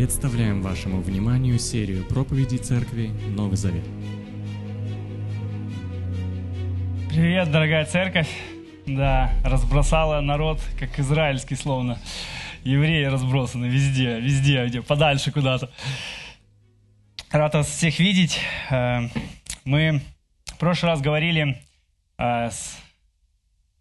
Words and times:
Представляем 0.00 0.62
вашему 0.62 1.02
вниманию 1.02 1.58
серию 1.58 2.06
проповедей 2.06 2.56
церкви 2.56 3.08
Новый 3.36 3.58
Завет. 3.58 3.84
Привет, 7.10 7.50
дорогая 7.50 7.84
церковь. 7.84 8.26
Да, 8.86 9.30
разбросала 9.44 10.22
народ, 10.22 10.58
как 10.78 10.98
израильский 10.98 11.54
словно. 11.54 11.98
Евреи 12.64 13.04
разбросаны 13.04 13.66
везде, 13.66 14.18
везде, 14.20 14.64
где 14.68 14.80
подальше 14.80 15.32
куда-то. 15.32 15.70
Рад 17.30 17.52
вас 17.52 17.68
всех 17.68 17.98
видеть. 17.98 18.40
Э, 18.70 19.00
Мы 19.66 20.00
в 20.46 20.56
прошлый 20.56 20.92
раз 20.92 21.02
говорили 21.02 21.62
э, 22.16 22.48
с 22.50 22.78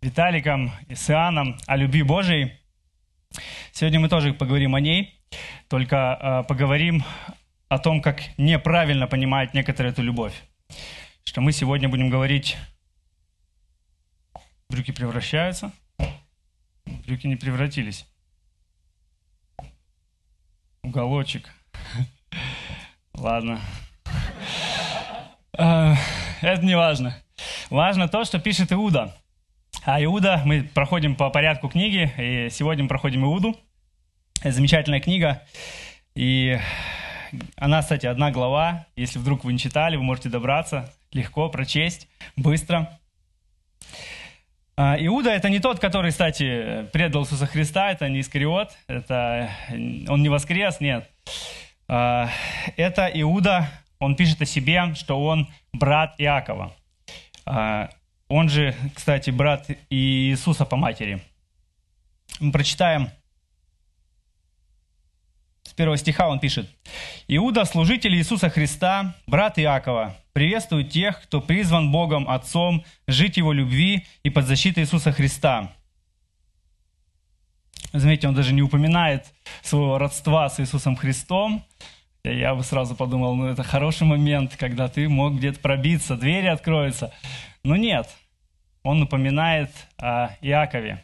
Виталиком 0.01 0.73
и 0.89 0.95
с 0.95 1.09
Иоанном 1.09 1.57
о 1.65 1.77
любви 1.77 2.03
Божией. 2.03 2.51
Сегодня 3.71 4.01
мы 4.01 4.09
тоже 4.09 4.33
поговорим 4.33 4.75
о 4.75 4.81
ней, 4.81 5.18
только 5.67 6.17
э, 6.21 6.47
поговорим 6.47 7.03
о 7.67 7.79
том, 7.79 8.01
как 8.01 8.21
неправильно 8.37 9.07
понимают 9.07 9.53
некоторые 9.53 9.91
эту 9.91 10.01
любовь. 10.01 10.33
Что 11.23 11.41
мы 11.41 11.51
сегодня 11.51 11.89
будем 11.89 12.09
говорить 12.09 12.57
Брюки 14.69 14.91
превращаются. 14.91 15.71
Брюки 16.85 17.25
не 17.25 17.35
превратились. 17.35 18.05
Уголочек. 20.83 21.49
Ладно. 23.15 23.59
Э, 25.57 25.95
Это 26.41 26.63
не 26.63 26.75
важно. 26.75 27.17
Важно 27.71 28.07
то, 28.07 28.23
что 28.25 28.39
пишет 28.39 28.71
Иуда. 28.71 29.15
А 29.85 30.03
Иуда, 30.03 30.43
мы 30.45 30.63
проходим 30.63 31.15
по 31.15 31.31
порядку 31.31 31.67
книги, 31.67 32.11
и 32.17 32.49
сегодня 32.51 32.83
мы 32.83 32.89
проходим 32.89 33.25
Иуду. 33.25 33.57
Замечательная 34.43 35.01
книга. 35.01 35.41
И 36.15 36.57
она, 37.57 37.81
кстати, 37.81 38.05
одна 38.05 38.31
глава. 38.31 38.85
Если 38.95 39.19
вдруг 39.19 39.43
вы 39.43 39.53
не 39.53 39.59
читали, 39.59 39.97
вы 39.97 40.03
можете 40.03 40.29
добраться 40.29 40.93
легко, 41.11 41.49
прочесть, 41.49 42.07
быстро. 42.37 42.97
А, 44.77 44.95
Иуда 44.99 45.31
это 45.31 45.49
не 45.49 45.59
тот, 45.59 45.79
который, 45.79 46.11
кстати, 46.11 46.85
предал 46.93 47.23
Иисуса 47.23 47.47
Христа, 47.47 47.91
это 47.91 48.07
не 48.07 48.21
Искариот, 48.21 48.77
это 48.87 49.49
он 50.07 50.21
не 50.21 50.29
воскрес, 50.29 50.79
нет. 50.79 51.09
А, 51.89 52.29
Это 52.77 53.11
Иуда, 53.13 53.69
он 53.99 54.15
пишет 54.15 54.41
о 54.41 54.45
себе, 54.45 54.95
что 54.95 55.21
он 55.21 55.49
брат 55.73 56.15
Иакова. 56.17 56.73
А, 57.45 57.89
Он 58.29 58.47
же, 58.47 58.75
кстати, 58.95 59.31
брат 59.31 59.67
Иисуса 59.89 60.63
по 60.63 60.77
матери. 60.77 61.21
Мы 62.39 62.51
прочитаем 62.51 63.09
с 65.69 65.73
первого 65.73 65.97
стиха 65.97 66.27
он 66.27 66.39
пишет. 66.39 66.67
«Иуда, 67.27 67.63
служитель 67.63 68.15
Иисуса 68.15 68.49
Христа, 68.49 69.15
брат 69.27 69.59
Иакова, 69.59 70.15
приветствует 70.33 70.89
тех, 70.89 71.21
кто 71.21 71.41
призван 71.41 71.91
Богом 71.91 72.27
Отцом 72.27 72.83
жить 73.07 73.37
Его 73.37 73.53
любви 73.53 74.07
и 74.23 74.31
под 74.31 74.47
защитой 74.47 74.79
Иисуса 74.79 75.11
Христа». 75.11 75.71
Заметьте, 77.93 78.27
он 78.27 78.33
даже 78.33 78.51
не 78.51 78.63
упоминает 78.63 79.25
своего 79.61 79.99
родства 79.99 80.49
с 80.49 80.59
Иисусом 80.59 80.95
Христом. 80.95 81.63
Я 82.23 82.55
бы 82.55 82.63
сразу 82.63 82.95
подумал, 82.95 83.35
ну 83.35 83.45
это 83.45 83.61
хороший 83.61 84.07
момент, 84.07 84.55
когда 84.57 84.87
ты 84.87 85.07
мог 85.07 85.35
где-то 85.35 85.59
пробиться, 85.59 86.15
двери 86.15 86.47
откроются. 86.47 87.13
Но 87.63 87.75
нет, 87.75 88.09
он 88.81 88.99
напоминает 88.99 89.69
о 89.97 90.29
Иакове. 90.41 91.03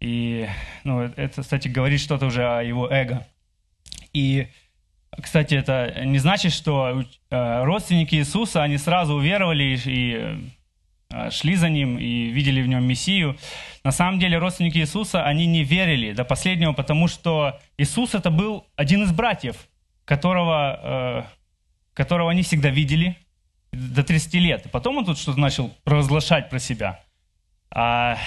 И 0.00 0.48
ну, 0.82 1.02
это, 1.02 1.42
кстати, 1.42 1.68
говорит 1.68 2.00
что-то 2.00 2.26
уже 2.26 2.44
о 2.44 2.62
его 2.62 2.88
эго. 2.90 3.24
И, 4.18 4.48
кстати, 5.22 5.54
это 5.54 6.04
не 6.04 6.18
значит, 6.18 6.52
что 6.52 7.04
э, 7.30 7.64
родственники 7.64 8.16
Иисуса, 8.16 8.62
они 8.62 8.78
сразу 8.78 9.14
уверовали 9.14 9.78
и, 9.84 10.50
э, 11.10 11.30
шли 11.30 11.54
за 11.54 11.68
ним 11.68 11.98
и 11.98 12.30
видели 12.30 12.60
в 12.62 12.66
нем 12.66 12.84
Мессию. 12.84 13.36
На 13.84 13.92
самом 13.92 14.18
деле 14.18 14.38
родственники 14.38 14.78
Иисуса, 14.78 15.24
они 15.24 15.46
не 15.46 15.62
верили 15.62 16.12
до 16.12 16.24
последнего, 16.24 16.72
потому 16.72 17.06
что 17.06 17.60
Иисус 17.78 18.14
это 18.14 18.30
был 18.30 18.66
один 18.76 19.04
из 19.04 19.12
братьев, 19.12 19.68
которого, 20.04 20.80
э, 20.82 21.22
которого 21.94 22.30
они 22.30 22.42
всегда 22.42 22.70
видели 22.70 23.16
до 23.72 24.02
30 24.02 24.34
лет. 24.34 24.66
И 24.66 24.68
потом 24.68 24.98
он 24.98 25.04
тут 25.04 25.18
что-то 25.18 25.38
начал 25.38 25.70
провозглашать 25.84 26.50
про 26.50 26.58
себя. 26.58 27.00
А 27.70 28.18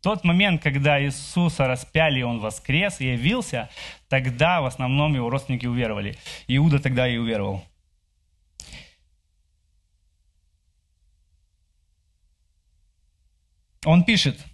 тот 0.00 0.24
момент, 0.24 0.62
когда 0.62 1.02
Иисуса 1.02 1.66
распяли, 1.66 2.20
и 2.20 2.22
Он 2.22 2.38
воскрес 2.40 3.00
и 3.00 3.12
явился, 3.12 3.68
тогда 4.08 4.60
в 4.60 4.66
основном 4.66 5.14
его 5.14 5.30
родственники 5.30 5.66
уверовали. 5.66 6.16
Иуда 6.46 6.78
тогда 6.78 7.08
и 7.08 7.16
уверовал. 7.16 7.64
Он 13.84 14.04
пишет, 14.04 14.44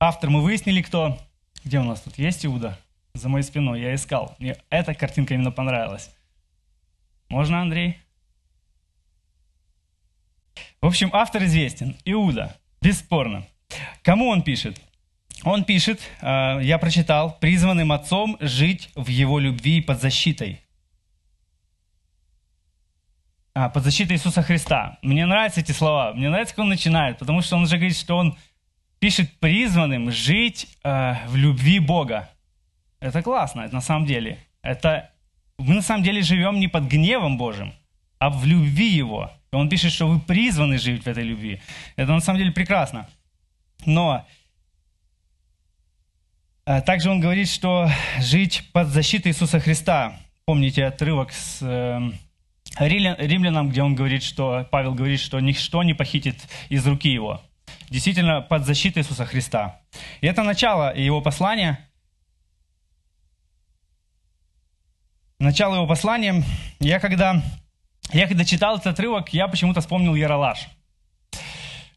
автор, 0.00 0.30
мы 0.30 0.42
выяснили, 0.42 0.82
кто. 0.82 1.18
Где 1.64 1.78
у 1.78 1.84
нас 1.84 2.00
тут 2.00 2.18
есть 2.18 2.44
Иуда? 2.44 2.78
За 3.14 3.28
моей 3.28 3.44
спиной, 3.44 3.80
я 3.80 3.94
искал. 3.94 4.34
Мне 4.38 4.56
эта 4.68 4.94
картинка 4.94 5.34
именно 5.34 5.52
понравилась. 5.52 6.10
Можно, 7.28 7.60
Андрей? 7.60 7.98
В 10.80 10.86
общем, 10.86 11.10
автор 11.12 11.44
известен. 11.44 11.96
Иуда. 12.04 12.58
Бесспорно. 12.82 13.46
Кому 14.04 14.28
он 14.28 14.42
пишет? 14.42 14.80
Он 15.44 15.64
пишет, 15.64 16.00
э, 16.20 16.60
я 16.62 16.78
прочитал, 16.78 17.38
призванным 17.40 17.90
отцом 17.90 18.36
жить 18.38 18.90
в 18.94 19.08
его 19.08 19.38
любви 19.38 19.80
под 19.80 20.00
защитой. 20.00 20.60
А, 23.54 23.70
под 23.70 23.82
защитой 23.82 24.12
Иисуса 24.12 24.42
Христа. 24.42 24.98
Мне 25.02 25.24
нравятся 25.24 25.60
эти 25.60 25.72
слова. 25.72 26.12
Мне 26.12 26.28
нравится, 26.28 26.54
как 26.54 26.64
он 26.64 26.68
начинает, 26.68 27.18
потому 27.18 27.40
что 27.40 27.56
он 27.56 27.62
уже 27.62 27.76
говорит, 27.76 27.96
что 27.96 28.16
он 28.16 28.36
пишет 28.98 29.30
призванным 29.40 30.10
жить 30.10 30.68
э, 30.84 31.14
в 31.28 31.36
любви 31.36 31.78
Бога. 31.78 32.28
Это 33.00 33.22
классно, 33.22 33.62
это 33.62 33.74
на 33.74 33.80
самом 33.80 34.06
деле. 34.06 34.38
Это 34.60 35.10
мы 35.56 35.74
на 35.74 35.82
самом 35.82 36.02
деле 36.02 36.20
живем 36.20 36.60
не 36.60 36.68
под 36.68 36.84
гневом 36.84 37.38
Божьим, 37.38 37.72
а 38.18 38.28
в 38.28 38.44
любви 38.44 38.88
Его. 38.88 39.30
И 39.50 39.56
он 39.56 39.68
пишет, 39.70 39.92
что 39.92 40.08
вы 40.08 40.20
призваны 40.20 40.78
жить 40.78 41.04
в 41.04 41.06
этой 41.06 41.24
любви. 41.24 41.60
Это 41.96 42.12
на 42.12 42.20
самом 42.20 42.38
деле 42.38 42.52
прекрасно. 42.52 43.08
Но 43.86 44.26
э, 46.66 46.80
также 46.82 47.10
он 47.10 47.20
говорит, 47.20 47.48
что 47.48 47.88
жить 48.18 48.70
под 48.72 48.88
защитой 48.88 49.28
Иисуса 49.28 49.60
Христа. 49.60 50.16
Помните 50.44 50.84
отрывок 50.84 51.32
с 51.32 51.60
э, 51.62 52.00
римлянам, 52.78 53.70
где 53.70 53.82
он 53.82 53.94
говорит, 53.94 54.22
что 54.22 54.66
Павел 54.70 54.94
говорит, 54.94 55.20
что 55.20 55.40
ничто 55.40 55.82
не 55.82 55.94
похитит 55.94 56.36
из 56.68 56.86
руки 56.86 57.08
его. 57.08 57.42
Действительно, 57.90 58.40
под 58.40 58.64
защитой 58.64 59.00
Иисуса 59.00 59.24
Христа. 59.24 59.80
И 60.20 60.26
это 60.26 60.42
начало 60.42 60.96
его 60.96 61.20
послания. 61.20 61.88
Начало 65.38 65.76
его 65.76 65.86
послания. 65.86 66.42
Я 66.80 67.00
когда, 67.00 67.42
я 68.12 68.26
когда 68.26 68.44
читал 68.44 68.76
этот 68.76 68.88
отрывок, 68.88 69.32
я 69.34 69.46
почему-то 69.48 69.80
вспомнил 69.80 70.14
Яралаш. 70.14 70.68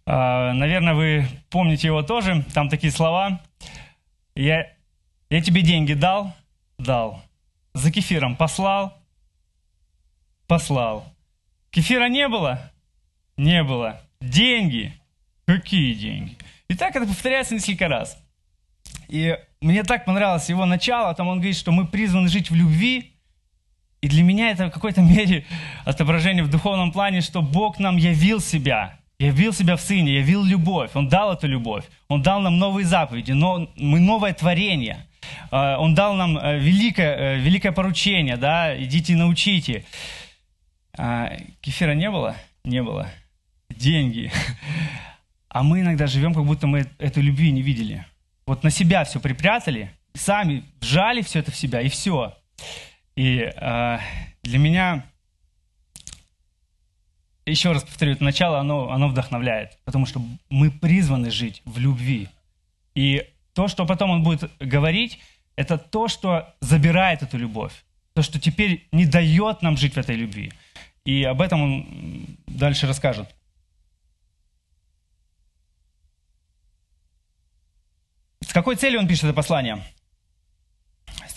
А, 0.09 0.53
Наверное, 0.53 0.93
вы 0.93 1.27
помните 1.49 1.87
его 1.87 2.01
тоже. 2.01 2.45
Там 2.53 2.69
такие 2.69 2.91
слова. 2.91 3.41
Я, 4.35 4.71
я 5.29 5.41
тебе 5.41 5.61
деньги 5.61 5.93
дал? 5.93 6.33
Дал. 6.77 7.21
За 7.73 7.91
кефиром 7.91 8.37
послал? 8.37 8.97
Послал. 10.47 11.13
Кефира 11.71 12.07
не 12.07 12.29
было? 12.29 12.71
Не 13.35 13.63
было. 13.63 14.01
Деньги? 14.21 14.93
Какие 15.45 15.93
деньги? 15.93 16.37
И 16.69 16.75
так 16.75 16.95
это 16.95 17.05
повторяется 17.05 17.53
несколько 17.53 17.89
раз. 17.89 18.17
И 19.09 19.37
мне 19.59 19.83
так 19.83 20.05
понравилось 20.05 20.49
его 20.49 20.65
начало, 20.65 21.13
там 21.15 21.27
он 21.27 21.37
говорит, 21.37 21.57
что 21.57 21.71
мы 21.71 21.85
призваны 21.85 22.29
жить 22.29 22.49
в 22.49 22.55
любви. 22.55 23.13
И 23.99 24.07
для 24.07 24.23
меня 24.23 24.51
это 24.51 24.67
в 24.67 24.71
какой-то 24.71 25.01
мере 25.01 25.45
отображение 25.85 26.43
в 26.43 26.49
духовном 26.49 26.93
плане, 26.93 27.19
что 27.19 27.41
Бог 27.41 27.77
нам 27.79 27.97
явил 27.97 28.39
себя, 28.39 28.99
явил 29.19 29.53
себя 29.53 29.75
в 29.75 29.81
Сыне, 29.81 30.15
явил 30.15 30.43
любовь. 30.43 30.91
Он 30.93 31.07
дал 31.07 31.33
эту 31.33 31.47
любовь. 31.47 31.85
Он 32.07 32.21
дал 32.21 32.39
нам 32.41 32.57
новые 32.57 32.85
заповеди, 32.85 33.31
но 33.31 33.69
мы 33.75 33.99
новое 33.99 34.33
творение. 34.33 35.07
А, 35.51 35.77
Он 35.77 35.95
дал 35.95 36.13
нам 36.13 36.37
э, 36.37 36.59
великое, 36.59 37.15
э, 37.15 37.37
великое 37.39 37.71
поручение, 37.71 38.37
да, 38.37 38.77
идите 38.81 39.13
и 39.13 39.15
научите. 39.15 39.85
А, 40.97 41.31
Кефира 41.61 41.93
не 41.93 42.09
было? 42.09 42.35
Не 42.63 42.83
было. 42.83 43.07
Деньги. 43.69 44.31
А 45.49 45.63
мы 45.63 45.79
иногда 45.79 46.05
живем, 46.05 46.35
как 46.35 46.45
будто 46.45 46.67
мы 46.67 46.85
эту 46.99 47.19
любви 47.19 47.51
не 47.51 47.63
видели. 47.63 48.05
Вот 48.45 48.63
на 48.63 48.69
себя 48.69 49.05
все 49.05 49.19
припрятали, 49.19 49.89
сами 50.13 50.63
вжали 50.81 51.21
все 51.21 51.39
это 51.39 51.51
в 51.51 51.55
себя, 51.55 51.81
и 51.81 51.89
все. 51.89 52.37
И 53.15 53.49
э, 53.55 53.97
для 54.43 54.59
меня, 54.59 55.03
еще 57.49 57.71
раз 57.71 57.83
повторю, 57.83 58.13
это 58.13 58.23
начало, 58.23 58.59
оно, 58.59 58.91
оно 58.91 59.07
вдохновляет, 59.07 59.77
потому 59.85 60.05
что 60.05 60.21
мы 60.49 60.69
призваны 60.69 61.31
жить 61.31 61.61
в 61.65 61.79
любви. 61.79 62.29
И 62.93 63.25
то, 63.53 63.67
что 63.67 63.85
потом 63.85 64.11
он 64.11 64.23
будет 64.23 64.51
говорить, 64.59 65.19
это 65.55 65.77
то, 65.77 66.07
что 66.07 66.53
забирает 66.61 67.23
эту 67.23 67.37
любовь, 67.37 67.73
то, 68.13 68.21
что 68.21 68.39
теперь 68.39 68.87
не 68.91 69.05
дает 69.05 69.61
нам 69.61 69.77
жить 69.77 69.93
в 69.93 69.97
этой 69.97 70.15
любви. 70.15 70.51
И 71.05 71.23
об 71.23 71.41
этом 71.41 71.61
он 71.61 72.37
дальше 72.47 72.85
расскажет. 72.85 73.33
С 78.41 78.53
какой 78.53 78.75
целью 78.75 78.99
он 78.99 79.07
пишет 79.07 79.25
это 79.25 79.33
послание? 79.33 79.83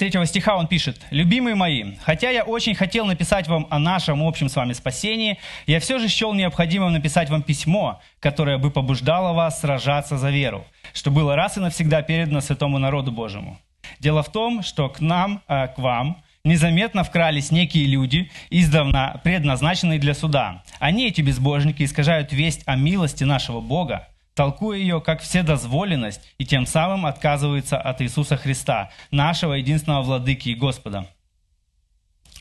Третьего 0.00 0.24
стиха 0.24 0.56
он 0.56 0.66
пишет, 0.66 0.98
«Любимые 1.10 1.54
мои, 1.54 1.92
хотя 2.02 2.30
я 2.30 2.44
очень 2.44 2.74
хотел 2.74 3.04
написать 3.04 3.48
вам 3.48 3.66
о 3.68 3.78
нашем 3.78 4.22
общем 4.22 4.48
с 4.48 4.56
вами 4.56 4.72
спасении, 4.72 5.36
я 5.66 5.78
все 5.78 5.98
же 5.98 6.08
счел 6.08 6.32
необходимым 6.32 6.94
написать 6.94 7.28
вам 7.28 7.42
письмо, 7.42 8.00
которое 8.18 8.56
бы 8.56 8.70
побуждало 8.70 9.34
вас 9.34 9.60
сражаться 9.60 10.16
за 10.16 10.30
веру, 10.30 10.64
что 10.94 11.10
было 11.10 11.36
раз 11.36 11.58
и 11.58 11.60
навсегда 11.60 12.00
передано 12.00 12.40
святому 12.40 12.78
народу 12.78 13.12
Божьему. 13.12 13.60
Дело 13.98 14.22
в 14.22 14.32
том, 14.32 14.62
что 14.62 14.88
к 14.88 15.00
нам, 15.00 15.42
э, 15.48 15.68
к 15.68 15.76
вам, 15.76 16.22
незаметно 16.44 17.04
вкрались 17.04 17.50
некие 17.50 17.84
люди, 17.84 18.30
издавна 18.48 19.20
предназначенные 19.22 19.98
для 19.98 20.14
суда. 20.14 20.62
Они, 20.78 21.08
эти 21.08 21.20
безбожники, 21.20 21.82
искажают 21.82 22.32
весть 22.32 22.62
о 22.64 22.74
милости 22.74 23.24
нашего 23.24 23.60
Бога, 23.60 24.08
толкуя 24.40 24.78
ее 24.78 25.02
как 25.02 25.20
вседозволенность, 25.20 26.22
и 26.38 26.46
тем 26.46 26.64
самым 26.64 27.04
отказываются 27.04 27.78
от 27.78 28.00
Иисуса 28.00 28.38
Христа, 28.38 28.90
нашего 29.10 29.52
единственного 29.52 30.00
владыки 30.00 30.48
и 30.48 30.54
Господа. 30.54 31.06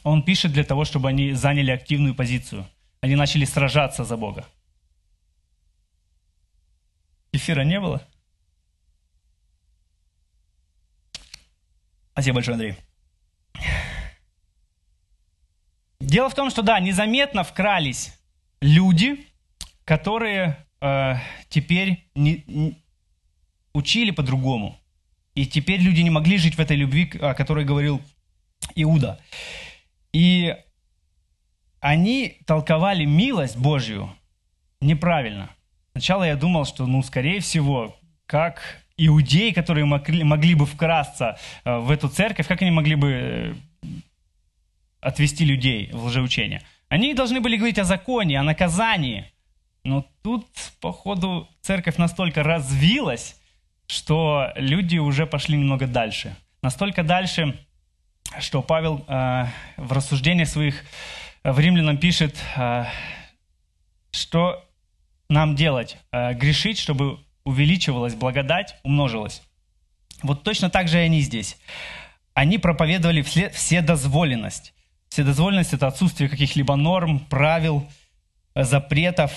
Он 0.03 0.23
пишет 0.23 0.53
для 0.53 0.63
того, 0.63 0.85
чтобы 0.85 1.09
они 1.09 1.33
заняли 1.33 1.71
активную 1.71 2.15
позицию. 2.15 2.65
Они 3.01 3.17
начали 3.17 3.43
сражаться 3.43 4.05
за 4.05 4.15
Бога. 4.15 4.45
Эфира 7.33 7.65
не 7.65 7.81
было? 7.81 8.01
Спасибо 12.13 12.35
большое, 12.35 12.53
Андрей. 12.53 12.75
Дело 15.99 16.29
в 16.29 16.33
том, 16.33 16.49
что 16.49 16.61
да, 16.61 16.79
незаметно 16.79 17.43
вкрались 17.43 18.17
люди, 18.61 19.27
которые 19.83 20.65
э, 20.81 21.15
теперь 21.49 22.03
не, 22.15 22.43
не, 22.47 22.77
учили 23.73 24.11
по-другому. 24.11 24.79
И 25.35 25.45
теперь 25.45 25.79
люди 25.79 26.01
не 26.01 26.09
могли 26.09 26.37
жить 26.37 26.55
в 26.55 26.59
этой 26.59 26.75
любви, 26.75 27.11
о 27.21 27.33
которой 27.33 27.65
говорил 27.65 28.01
Иуда. 28.75 29.19
И 30.11 30.55
они 31.79 32.37
толковали 32.45 33.05
милость 33.05 33.57
Божью 33.57 34.13
неправильно. 34.81 35.49
Сначала 35.91 36.23
я 36.23 36.35
думал, 36.35 36.65
что, 36.65 36.85
ну, 36.85 37.03
скорее 37.03 37.39
всего, 37.39 37.95
как 38.25 38.83
иудеи, 38.97 39.51
которые 39.51 39.85
могли, 39.85 40.23
могли 40.23 40.55
бы 40.55 40.65
вкрасться 40.65 41.37
э, 41.63 41.77
в 41.77 41.89
эту 41.89 42.09
церковь, 42.09 42.47
как 42.47 42.61
они 42.61 42.71
могли 42.71 42.95
бы 42.95 43.11
э, 43.11 43.55
отвести 45.01 45.45
людей 45.45 45.89
в 45.91 46.05
лжеучение. 46.05 46.61
Они 46.89 47.13
должны 47.13 47.39
были 47.39 47.55
говорить 47.55 47.79
о 47.79 47.83
законе, 47.83 48.39
о 48.39 48.43
наказании. 48.43 49.31
Но 49.89 50.05
тут, 50.21 50.45
походу, 50.81 51.49
церковь 51.61 51.97
настолько 51.97 52.43
развилась, 52.43 53.35
что 53.87 54.51
люди 54.55 54.99
уже 54.99 55.25
пошли 55.25 55.57
немного 55.57 55.87
дальше. 55.87 56.35
Настолько 56.61 57.01
дальше, 57.01 57.57
что 58.39 58.61
Павел 58.61 59.03
э, 59.07 59.47
в 59.77 59.91
рассуждениях 59.91 60.47
своих 60.47 60.85
в 61.43 61.59
римлянам 61.59 61.97
пишет, 61.97 62.37
э, 62.55 62.85
что 64.11 64.63
нам 65.27 65.55
делать? 65.55 65.97
Э, 66.11 66.35
грешить, 66.35 66.77
чтобы 66.77 67.17
увеличивалась 67.43 68.13
благодать, 68.13 68.75
умножилась. 68.83 69.41
Вот 70.21 70.43
точно 70.43 70.69
так 70.69 70.87
же 70.87 70.99
и 70.99 71.05
они 71.05 71.21
здесь. 71.21 71.57
Они 72.35 72.59
проповедовали 72.59 73.23
все, 73.23 73.49
вседозволенность. 73.49 74.75
Вседозволенность– 75.07 75.73
это 75.77 75.87
отсутствие 75.87 76.29
каких-либо 76.29 76.75
норм, 76.75 77.21
правил, 77.21 77.89
запретов. 78.53 79.31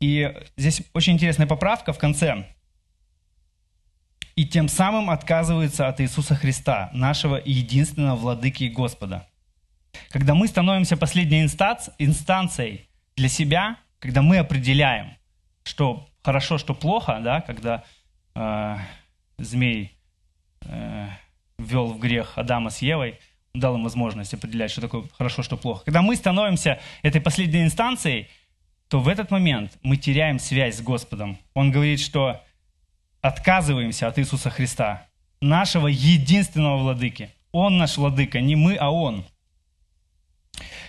И 0.00 0.34
здесь 0.56 0.82
очень 0.94 1.14
интересная 1.14 1.46
поправка 1.46 1.92
в 1.92 1.98
конце. 1.98 2.46
И 4.34 4.46
тем 4.46 4.68
самым 4.68 5.10
отказываются 5.10 5.88
от 5.88 6.00
Иисуса 6.00 6.34
Христа, 6.34 6.88
нашего 6.92 7.40
единственного 7.44 8.16
владыки 8.16 8.64
и 8.64 8.70
Господа. 8.70 9.28
Когда 10.08 10.34
мы 10.34 10.48
становимся 10.48 10.96
последней 10.96 11.42
инстанцией 11.42 12.88
для 13.16 13.28
себя, 13.28 13.76
когда 13.98 14.22
мы 14.22 14.38
определяем, 14.38 15.16
что 15.62 16.08
хорошо, 16.22 16.58
что 16.58 16.74
плохо, 16.74 17.20
да, 17.22 17.42
когда 17.42 17.84
э, 18.34 18.76
змей 19.38 19.98
э, 20.62 21.08
ввел 21.58 21.88
в 21.88 21.98
грех 21.98 22.38
Адама 22.38 22.70
с 22.70 22.80
Евой, 22.80 23.18
дал 23.52 23.76
им 23.76 23.82
возможность 23.82 24.32
определять, 24.32 24.70
что 24.70 24.80
такое 24.80 25.04
хорошо, 25.18 25.42
что 25.42 25.56
плохо. 25.56 25.84
Когда 25.84 26.02
мы 26.02 26.16
становимся 26.16 26.80
этой 27.02 27.20
последней 27.20 27.62
инстанцией, 27.62 28.28
то 28.90 28.98
в 28.98 29.06
этот 29.06 29.30
момент 29.30 29.78
мы 29.82 29.96
теряем 29.96 30.40
связь 30.40 30.78
с 30.78 30.82
Господом. 30.82 31.38
Он 31.54 31.70
говорит, 31.70 32.00
что 32.00 32.42
отказываемся 33.20 34.08
от 34.08 34.18
Иисуса 34.18 34.50
Христа, 34.50 35.06
нашего 35.40 35.86
единственного 35.86 36.76
владыки. 36.76 37.32
Он 37.52 37.78
наш 37.78 37.96
владыка, 37.96 38.40
не 38.40 38.56
мы, 38.56 38.74
а 38.74 38.90
Он. 38.90 39.24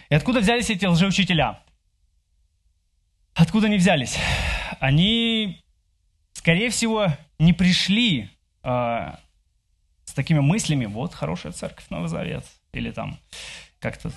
И 0.10 0.16
откуда 0.16 0.40
взялись 0.40 0.72
эти 0.72 0.86
лжеучителя? 0.86 1.60
Откуда 3.36 3.68
они 3.68 3.78
взялись? 3.78 4.18
Они, 4.80 5.62
скорее 6.34 6.72
всего, 6.72 7.06
не 7.38 7.54
пришли 7.54 8.32
э, 8.64 9.16
с 10.06 10.14
такими 10.14 10.40
мыслями, 10.40 10.86
вот 10.86 11.14
хорошая 11.14 11.52
церковь, 11.52 11.86
Новый 11.92 12.10
Завет, 12.10 12.46
или 12.74 12.90
там 12.90 13.20
как-то 13.80 14.12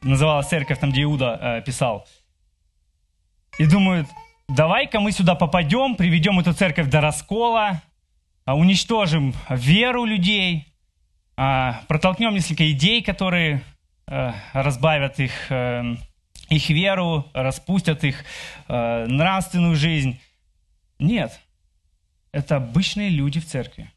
называлась 0.00 0.48
церковь, 0.48 0.80
там, 0.80 0.90
где 0.90 1.02
Иуда 1.02 1.38
э, 1.38 1.62
писал. 1.62 2.08
И 3.58 3.66
думают, 3.66 4.06
давай-ка 4.48 5.00
мы 5.00 5.12
сюда 5.12 5.34
попадем, 5.34 5.96
приведем 5.96 6.38
эту 6.38 6.52
церковь 6.52 6.88
до 6.88 7.00
раскола, 7.00 7.82
э, 8.44 8.52
уничтожим 8.52 9.34
веру 9.48 10.04
людей, 10.04 10.66
э, 11.38 11.72
протолкнем 11.88 12.34
несколько 12.34 12.70
идей, 12.70 13.02
которые 13.02 13.62
э, 14.06 14.32
разбавят 14.52 15.18
их 15.20 15.50
э, 15.50 15.96
их 16.48 16.68
веру, 16.68 17.28
распустят 17.32 18.04
их 18.04 18.24
э, 18.68 19.06
нравственную 19.06 19.74
жизнь. 19.74 20.20
Нет, 20.98 21.40
это 22.32 22.56
обычные 22.56 23.08
люди 23.08 23.40
в 23.40 23.46
церкви. 23.46 23.90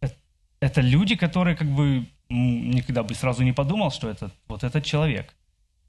Это, 0.00 0.14
это 0.60 0.80
люди, 0.80 1.14
которые 1.14 1.56
как 1.56 1.68
бы 1.68 2.06
никогда 2.28 3.02
бы 3.02 3.14
сразу 3.14 3.42
не 3.42 3.52
подумал, 3.52 3.90
что 3.90 4.08
это 4.08 4.30
вот 4.48 4.64
этот 4.64 4.84
человек. 4.84 5.34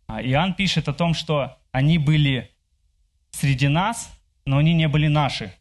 А 0.07 0.21
Иоанн 0.21 0.53
пишет 0.53 0.87
о 0.87 0.93
том, 0.93 1.13
что 1.13 1.57
они 1.71 1.97
были 1.97 2.52
среди 3.43 3.67
нас, 3.67 4.09
но 4.45 4.57
они 4.57 4.73
не 4.73 4.87
были 4.87 5.07
наши. 5.07 5.53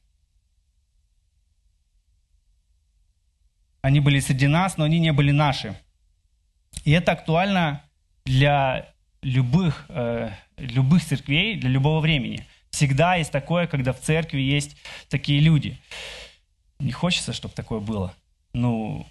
Они 3.81 3.99
были 3.99 4.21
среди 4.21 4.47
нас, 4.47 4.77
но 4.77 4.85
они 4.85 5.01
не 5.01 5.13
были 5.13 5.33
наши. 5.33 5.77
И 6.85 6.93
это 6.93 7.11
актуально 7.11 7.83
для 8.25 8.89
любых, 9.23 9.87
э, 9.89 10.31
любых 10.59 11.05
церквей, 11.05 11.57
для 11.57 11.71
любого 11.71 11.99
времени. 11.99 12.47
Всегда 12.71 13.17
есть 13.17 13.33
такое, 13.33 13.67
когда 13.67 13.93
в 13.93 14.01
церкви 14.01 14.41
есть 14.41 14.77
такие 15.09 15.41
люди. 15.41 15.77
Не 16.79 16.93
хочется, 16.93 17.33
чтобы 17.33 17.55
такое 17.55 17.81
было. 17.81 18.15
Ну, 18.53 19.09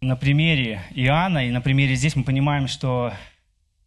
на 0.00 0.16
примере 0.16 0.82
Иоанна 0.90 1.46
и 1.46 1.52
на 1.52 1.60
примере 1.60 1.94
здесь 1.94 2.16
мы 2.16 2.24
понимаем, 2.24 2.66
что 2.66 3.12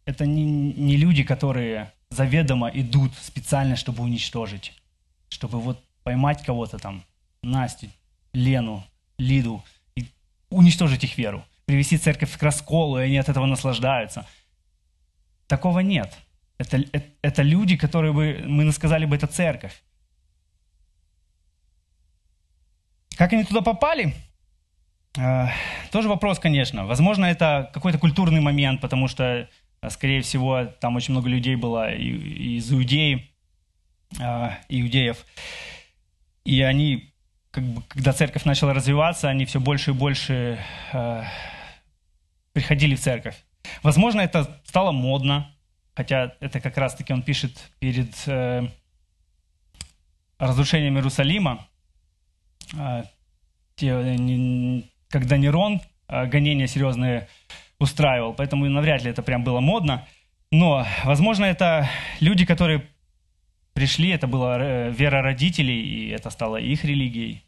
это 0.06 0.24
не, 0.24 0.44
не 0.44 0.96
люди, 0.96 1.22
которые 1.22 1.92
заведомо 2.14 2.68
идут 2.68 3.12
специально, 3.20 3.76
чтобы 3.76 4.02
уничтожить, 4.02 4.72
чтобы 5.28 5.60
вот 5.60 5.84
поймать 6.02 6.44
кого-то 6.44 6.78
там, 6.78 7.04
Настю, 7.42 7.88
Лену, 8.32 8.84
Лиду, 9.18 9.62
и 9.96 10.06
уничтожить 10.50 11.04
их 11.04 11.18
веру 11.18 11.44
привести 11.66 11.98
церковь 11.98 12.36
к 12.36 12.42
расколу, 12.42 12.98
и 12.98 13.04
они 13.04 13.18
от 13.18 13.28
этого 13.28 13.46
наслаждаются. 13.46 14.26
Такого 15.46 15.80
нет. 15.80 16.12
Это, 16.58 16.78
это, 16.92 17.06
это 17.22 17.42
люди, 17.42 17.76
которые 17.76 18.12
бы, 18.12 18.42
мы 18.46 18.70
сказали 18.72 19.06
бы, 19.06 19.16
это 19.16 19.26
церковь. 19.26 19.82
Как 23.16 23.32
они 23.32 23.44
туда 23.44 23.60
попали? 23.60 24.14
Э, 25.16 25.48
тоже 25.90 26.08
вопрос, 26.08 26.38
конечно. 26.38 26.86
Возможно, 26.86 27.24
это 27.26 27.70
какой-то 27.72 27.98
культурный 27.98 28.40
момент, 28.40 28.80
потому 28.80 29.08
что, 29.08 29.48
скорее 29.90 30.22
всего, 30.22 30.66
там 30.80 30.96
очень 30.96 31.12
много 31.12 31.28
людей 31.28 31.56
было 31.56 31.92
из 31.92 32.72
иудеи, 32.72 33.30
э, 34.20 34.50
иудеев. 34.68 35.24
И 36.44 36.62
они, 36.62 37.12
как 37.50 37.64
бы, 37.64 37.82
когда 37.88 38.12
церковь 38.12 38.44
начала 38.44 38.74
развиваться, 38.74 39.28
они 39.28 39.44
все 39.44 39.60
больше 39.60 39.90
и 39.90 39.94
больше 39.94 40.58
э, 40.92 41.22
приходили 42.52 42.94
в 42.94 43.00
церковь. 43.00 43.36
Возможно, 43.82 44.20
это 44.20 44.60
стало 44.64 44.92
модно, 44.92 45.50
хотя 45.94 46.34
это 46.40 46.60
как 46.60 46.76
раз-таки 46.76 47.12
он 47.12 47.22
пишет 47.22 47.70
перед 47.78 48.12
э, 48.26 48.68
разрушением 50.38 50.96
Иерусалима, 50.96 51.66
а, 52.76 53.04
те, 53.76 53.92
когда 55.08 55.36
Нерон 55.36 55.80
а, 56.06 56.26
гонения 56.26 56.66
серьезные 56.66 57.28
устраивал, 57.78 58.34
поэтому 58.34 58.66
навряд 58.68 59.02
ли 59.02 59.10
это 59.10 59.22
прям 59.22 59.44
было 59.44 59.60
модно. 59.60 60.06
Но, 60.50 60.86
возможно, 61.04 61.44
это 61.44 61.88
люди, 62.20 62.44
которые 62.44 62.86
пришли, 63.72 64.10
это 64.10 64.26
была 64.26 64.58
э, 64.58 64.90
вера 64.90 65.22
родителей, 65.22 65.80
и 65.80 66.08
это 66.08 66.30
стало 66.30 66.56
их 66.56 66.84
религией. 66.84 67.42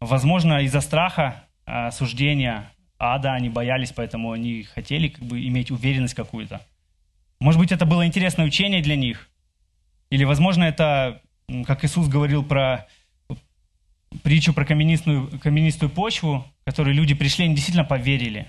Возможно, 0.00 0.62
из-за 0.62 0.80
страха 0.80 1.44
осуждения 1.66 2.72
ада 2.98 3.32
они 3.32 3.48
боялись, 3.48 3.92
поэтому 3.92 4.32
они 4.32 4.62
хотели 4.62 5.08
как 5.08 5.24
бы 5.24 5.46
иметь 5.46 5.70
уверенность 5.70 6.14
какую-то. 6.14 6.60
Может 7.40 7.60
быть, 7.60 7.72
это 7.72 7.84
было 7.84 8.06
интересное 8.06 8.46
учение 8.46 8.82
для 8.82 8.96
них. 8.96 9.28
Или, 10.10 10.24
возможно, 10.24 10.64
это, 10.64 11.20
как 11.66 11.84
Иисус 11.84 12.08
говорил 12.08 12.44
про 12.44 12.86
притчу 14.22 14.52
про 14.52 14.64
каменистую, 14.64 15.40
каменистую 15.40 15.90
почву, 15.90 16.44
которую 16.64 16.94
люди 16.94 17.14
пришли, 17.14 17.44
они 17.44 17.54
действительно 17.54 17.84
поверили. 17.84 18.46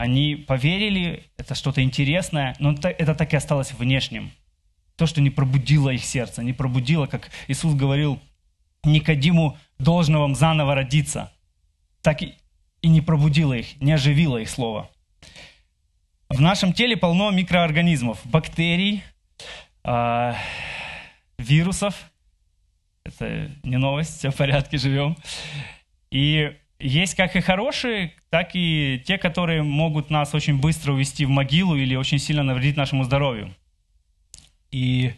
Они 0.00 0.34
поверили, 0.34 1.24
это 1.36 1.54
что-то 1.54 1.82
интересное, 1.82 2.56
но 2.58 2.72
это 2.72 3.14
так 3.14 3.34
и 3.34 3.36
осталось 3.36 3.74
внешним. 3.74 4.30
То, 4.96 5.04
что 5.04 5.20
не 5.20 5.28
пробудило 5.28 5.90
их 5.90 6.02
сердце, 6.02 6.42
не 6.42 6.54
пробудило, 6.54 7.06
как 7.06 7.28
Иисус 7.48 7.74
говорил 7.74 8.18
Никодиму, 8.82 9.58
должно 9.78 10.22
вам 10.22 10.34
заново 10.34 10.74
родиться. 10.74 11.30
Так 12.00 12.22
и, 12.22 12.34
не 12.82 13.02
пробудило 13.02 13.52
их, 13.52 13.78
не 13.78 13.92
оживило 13.92 14.38
их 14.38 14.48
слово. 14.48 14.90
В 16.30 16.40
нашем 16.40 16.72
теле 16.72 16.96
полно 16.96 17.30
микроорганизмов, 17.30 18.20
бактерий, 18.24 19.02
э, 19.84 20.32
вирусов. 21.36 22.10
Это 23.04 23.50
не 23.62 23.76
новость, 23.76 24.16
все 24.16 24.30
в 24.30 24.36
порядке, 24.36 24.78
живем. 24.78 25.18
И 26.10 26.56
есть 26.80 27.14
как 27.14 27.36
и 27.36 27.40
хорошие, 27.40 28.14
так 28.30 28.50
и 28.54 29.02
те, 29.04 29.18
которые 29.18 29.62
могут 29.62 30.10
нас 30.10 30.34
очень 30.34 30.58
быстро 30.58 30.92
увести 30.92 31.24
в 31.24 31.28
могилу 31.28 31.76
или 31.76 31.94
очень 31.94 32.18
сильно 32.18 32.42
навредить 32.42 32.76
нашему 32.76 33.04
здоровью. 33.04 33.54
И... 34.70 35.12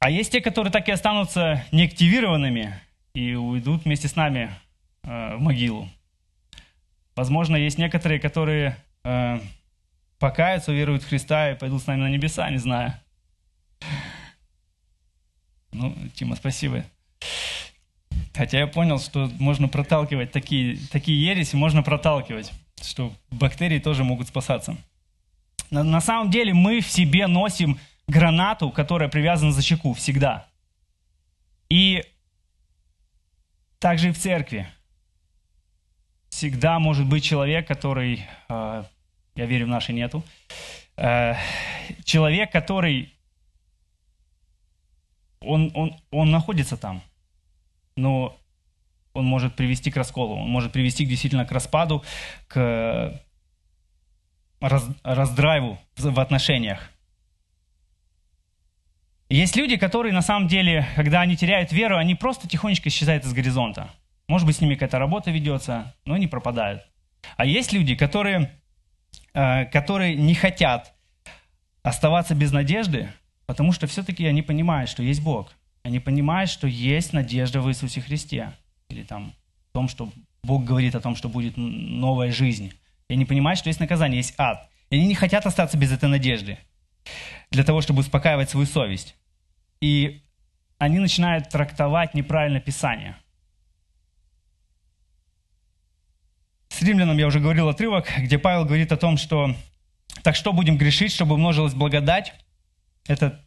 А 0.00 0.10
есть 0.10 0.32
те, 0.32 0.40
которые 0.40 0.70
так 0.72 0.88
и 0.88 0.92
останутся 0.92 1.64
неактивированными 1.72 2.74
и 3.14 3.34
уйдут 3.34 3.84
вместе 3.84 4.08
с 4.08 4.16
нами 4.16 4.50
э, 5.02 5.36
в 5.36 5.40
могилу. 5.40 5.88
Возможно, 7.16 7.56
есть 7.56 7.78
некоторые, 7.78 8.20
которые 8.20 8.76
э, 9.04 9.38
покаются, 10.18 10.72
веруют 10.72 11.04
в 11.04 11.08
Христа 11.08 11.52
и 11.52 11.58
пойдут 11.58 11.82
с 11.82 11.86
нами 11.86 12.02
на 12.02 12.10
небеса, 12.10 12.50
не 12.50 12.58
знаю. 12.58 12.94
Ну, 15.72 15.94
Тима, 16.14 16.36
спасибо. 16.36 16.84
Хотя 18.34 18.58
я 18.58 18.66
понял, 18.66 18.98
что 18.98 19.30
можно 19.38 19.68
проталкивать 19.68 20.32
такие, 20.32 20.76
такие 20.90 21.24
ереси, 21.24 21.54
можно 21.54 21.82
проталкивать, 21.82 22.52
что 22.82 23.14
бактерии 23.30 23.78
тоже 23.78 24.02
могут 24.02 24.28
спасаться. 24.28 24.76
На, 25.70 25.84
на 25.84 26.00
самом 26.00 26.30
деле 26.30 26.52
мы 26.52 26.80
в 26.80 26.90
себе 26.90 27.28
носим 27.28 27.78
гранату, 28.08 28.70
которая 28.70 29.08
привязана 29.08 29.52
за 29.52 29.62
чеку 29.62 29.94
всегда. 29.94 30.46
И 31.68 32.04
также 33.78 34.08
и 34.08 34.12
в 34.12 34.18
церкви 34.18 34.68
всегда 36.28 36.80
может 36.80 37.06
быть 37.06 37.22
человек, 37.22 37.68
который, 37.68 38.26
э, 38.48 38.84
я 39.36 39.46
верю, 39.46 39.66
в 39.66 39.68
наши 39.68 39.92
нету, 39.92 40.24
э, 40.96 41.34
человек, 42.02 42.50
который, 42.50 43.14
он, 45.40 45.70
он, 45.74 45.96
он 46.10 46.30
находится 46.32 46.76
там, 46.76 47.00
но 47.96 48.38
он 49.12 49.24
может 49.26 49.54
привести 49.54 49.90
к 49.90 49.96
расколу, 49.96 50.36
он 50.36 50.48
может 50.48 50.72
привести 50.72 51.04
действительно 51.04 51.46
к 51.46 51.52
распаду, 51.52 52.02
к 52.48 53.20
раз, 54.60 54.84
раздрайву 55.02 55.78
в 55.96 56.20
отношениях. 56.20 56.90
Есть 59.28 59.56
люди, 59.56 59.76
которые 59.76 60.12
на 60.12 60.22
самом 60.22 60.48
деле, 60.48 60.86
когда 60.96 61.20
они 61.22 61.36
теряют 61.36 61.72
веру, 61.72 61.96
они 61.96 62.14
просто 62.14 62.46
тихонечко 62.46 62.88
исчезают 62.88 63.24
из 63.24 63.32
горизонта. 63.32 63.90
Может 64.28 64.46
быть, 64.46 64.56
с 64.56 64.60
ними 64.60 64.74
какая-то 64.74 64.98
работа 64.98 65.30
ведется, 65.30 65.94
но 66.04 66.14
они 66.14 66.26
пропадают. 66.26 66.82
А 67.36 67.46
есть 67.46 67.72
люди, 67.72 67.94
которые, 67.94 68.52
э, 69.32 69.64
которые 69.66 70.14
не 70.14 70.34
хотят 70.34 70.94
оставаться 71.82 72.34
без 72.34 72.52
надежды, 72.52 73.10
потому 73.46 73.72
что 73.72 73.86
все-таки 73.86 74.26
они 74.26 74.42
понимают, 74.42 74.90
что 74.90 75.02
есть 75.02 75.22
Бог. 75.22 75.52
Они 75.84 76.00
понимают, 76.00 76.50
что 76.50 76.66
есть 76.66 77.12
надежда 77.12 77.60
в 77.60 77.68
Иисусе 77.68 78.00
Христе. 78.00 78.52
Или 78.88 79.04
там 79.04 79.32
в 79.70 79.72
том, 79.72 79.88
что 79.88 80.10
Бог 80.42 80.64
говорит 80.64 80.96
о 80.96 81.00
том, 81.00 81.14
что 81.14 81.28
будет 81.28 81.56
новая 81.56 82.32
жизнь. 82.32 82.72
И 83.08 83.12
они 83.12 83.24
понимают, 83.24 83.58
что 83.58 83.68
есть 83.68 83.80
наказание, 83.80 84.18
есть 84.18 84.34
ад. 84.36 84.68
И 84.90 84.96
они 84.96 85.06
не 85.06 85.14
хотят 85.14 85.46
остаться 85.46 85.78
без 85.78 85.92
этой 85.92 86.08
надежды 86.08 86.58
для 87.50 87.62
того, 87.62 87.80
чтобы 87.80 88.00
успокаивать 88.00 88.50
свою 88.50 88.66
совесть. 88.66 89.14
И 89.80 90.22
они 90.78 90.98
начинают 90.98 91.48
трактовать 91.50 92.14
неправильно 92.14 92.58
Писание– 92.58 93.16
С 96.74 96.82
римлянам 96.82 97.16
я 97.18 97.28
уже 97.28 97.38
говорил 97.38 97.68
отрывок, 97.68 98.08
где 98.18 98.36
Павел 98.36 98.64
говорит 98.64 98.90
о 98.90 98.96
том, 98.96 99.16
что 99.16 99.54
«так 100.24 100.34
что 100.34 100.52
будем 100.52 100.76
грешить, 100.76 101.12
чтобы 101.12 101.36
умножилась 101.36 101.72
благодать?» 101.72 102.34
Это 103.06 103.43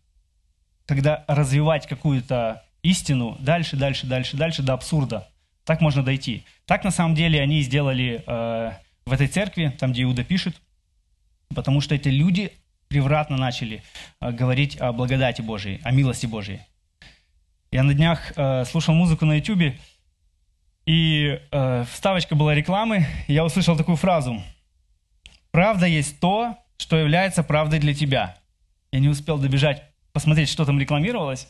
когда 0.88 1.24
развивать 1.28 1.86
какую-то 1.86 2.64
истину 2.82 3.38
дальше, 3.40 3.76
дальше, 3.76 4.08
дальше, 4.08 4.38
дальше 4.38 4.64
до 4.64 4.74
абсурда. 4.74 5.28
Так 5.66 5.82
можно 5.82 6.02
дойти. 6.02 6.44
Так 6.66 6.84
на 6.84 6.92
самом 6.92 7.14
деле 7.14 7.42
они 7.42 7.62
сделали 7.62 8.24
э, 8.26 8.72
в 9.06 9.12
этой 9.12 9.28
церкви, 9.28 9.76
там, 9.78 9.92
где 9.92 10.04
Иуда 10.04 10.24
пишет, 10.24 10.56
потому 11.54 11.82
что 11.82 11.94
эти 11.94 12.08
люди 12.08 12.54
превратно 12.88 13.36
начали 13.36 13.84
э, 14.22 14.32
говорить 14.32 14.80
о 14.80 14.94
благодати 14.94 15.42
Божией, 15.42 15.82
о 15.84 15.92
милости 15.92 16.26
Божией. 16.26 16.62
Я 17.70 17.84
на 17.84 17.94
днях 17.94 18.32
э, 18.38 18.64
слушал 18.64 18.96
музыку 18.96 19.26
на 19.26 19.34
YouTube, 19.34 19.76
и 20.86 21.42
э, 21.52 21.86
вставочка 21.92 22.36
была 22.36 22.56
рекламы, 22.56 23.06
и 23.28 23.34
я 23.34 23.44
услышал 23.44 23.76
такую 23.76 23.98
фразу. 23.98 24.42
«Правда 25.52 25.86
есть 25.86 26.22
то, 26.22 26.58
что 26.78 26.96
является 26.98 27.44
правдой 27.44 27.80
для 27.80 27.94
тебя». 27.94 28.38
Я 28.94 29.00
не 29.00 29.10
успел 29.10 29.38
добежать, 29.38 29.84
посмотреть, 30.18 30.50
что 30.50 30.66
там 30.66 30.80
рекламировалось, 30.80 31.48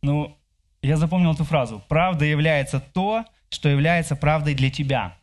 но 0.00 0.38
я 0.80 0.96
запомнил 0.96 1.32
эту 1.32 1.42
фразу. 1.42 1.82
«Правда 1.88 2.24
является 2.24 2.78
то, 2.78 3.24
что 3.48 3.68
является 3.68 4.14
правдой 4.14 4.54
для 4.54 4.70
тебя». 4.70 5.16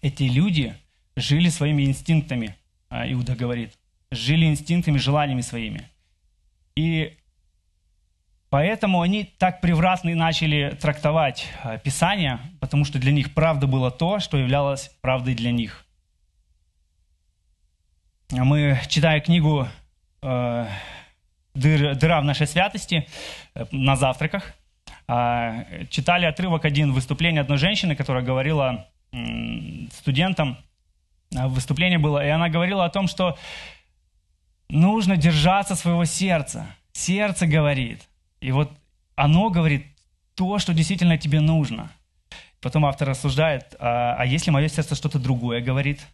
Эти 0.00 0.22
люди 0.22 0.74
жили 1.14 1.50
своими 1.50 1.82
инстинктами, 1.82 2.56
а, 2.88 3.06
Иуда 3.12 3.36
говорит, 3.36 3.74
жили 4.10 4.46
инстинктами, 4.46 4.96
желаниями 4.96 5.42
своими. 5.42 5.90
И 6.74 7.18
Поэтому 8.48 9.02
они 9.02 9.24
так 9.24 9.60
превратно 9.60 10.14
начали 10.14 10.78
трактовать 10.80 11.48
э, 11.64 11.78
Писание, 11.84 12.38
потому 12.60 12.84
что 12.84 12.98
для 13.00 13.10
них 13.10 13.34
правда 13.34 13.66
было 13.66 13.90
то, 13.90 14.20
что 14.20 14.38
являлось 14.38 14.90
правдой 15.02 15.34
для 15.34 15.50
них. 15.50 15.84
Мы, 18.30 18.78
читая 18.88 19.20
книгу 19.20 19.68
э, 21.54 21.94
«Дыра 21.94 22.20
в 22.20 22.24
нашей 22.24 22.46
святости» 22.46 23.08
э, 23.54 23.66
на 23.70 23.96
завтраках, 23.96 24.54
читали 25.90 26.24
отрывок 26.24 26.64
один 26.64 26.92
выступления 26.94 27.42
одной 27.42 27.58
женщины, 27.58 27.94
которая 27.94 28.24
говорила 28.24 28.86
студентам, 29.92 30.56
выступление 31.30 31.98
было, 31.98 32.24
и 32.24 32.30
она 32.30 32.48
говорила 32.48 32.86
о 32.86 32.88
том, 32.88 33.06
что 33.06 33.36
нужно 34.70 35.18
держаться 35.18 35.74
своего 35.74 36.06
сердца. 36.06 36.66
Сердце 36.92 37.46
говорит– 37.46 38.08
и 38.44 38.52
вот 38.52 38.70
оно 39.16 39.48
говорит 39.48 39.86
то, 40.34 40.58
что 40.58 40.74
действительно 40.74 41.16
тебе 41.16 41.40
нужно. 41.40 41.90
Потом 42.60 42.84
автор 42.84 43.08
рассуждает, 43.08 43.74
а, 43.78 44.16
а 44.18 44.26
если 44.26 44.50
мое 44.50 44.68
сердце 44.68 44.94
что-то 44.94 45.18
другое 45.18 45.62
говорит, 45.62 46.06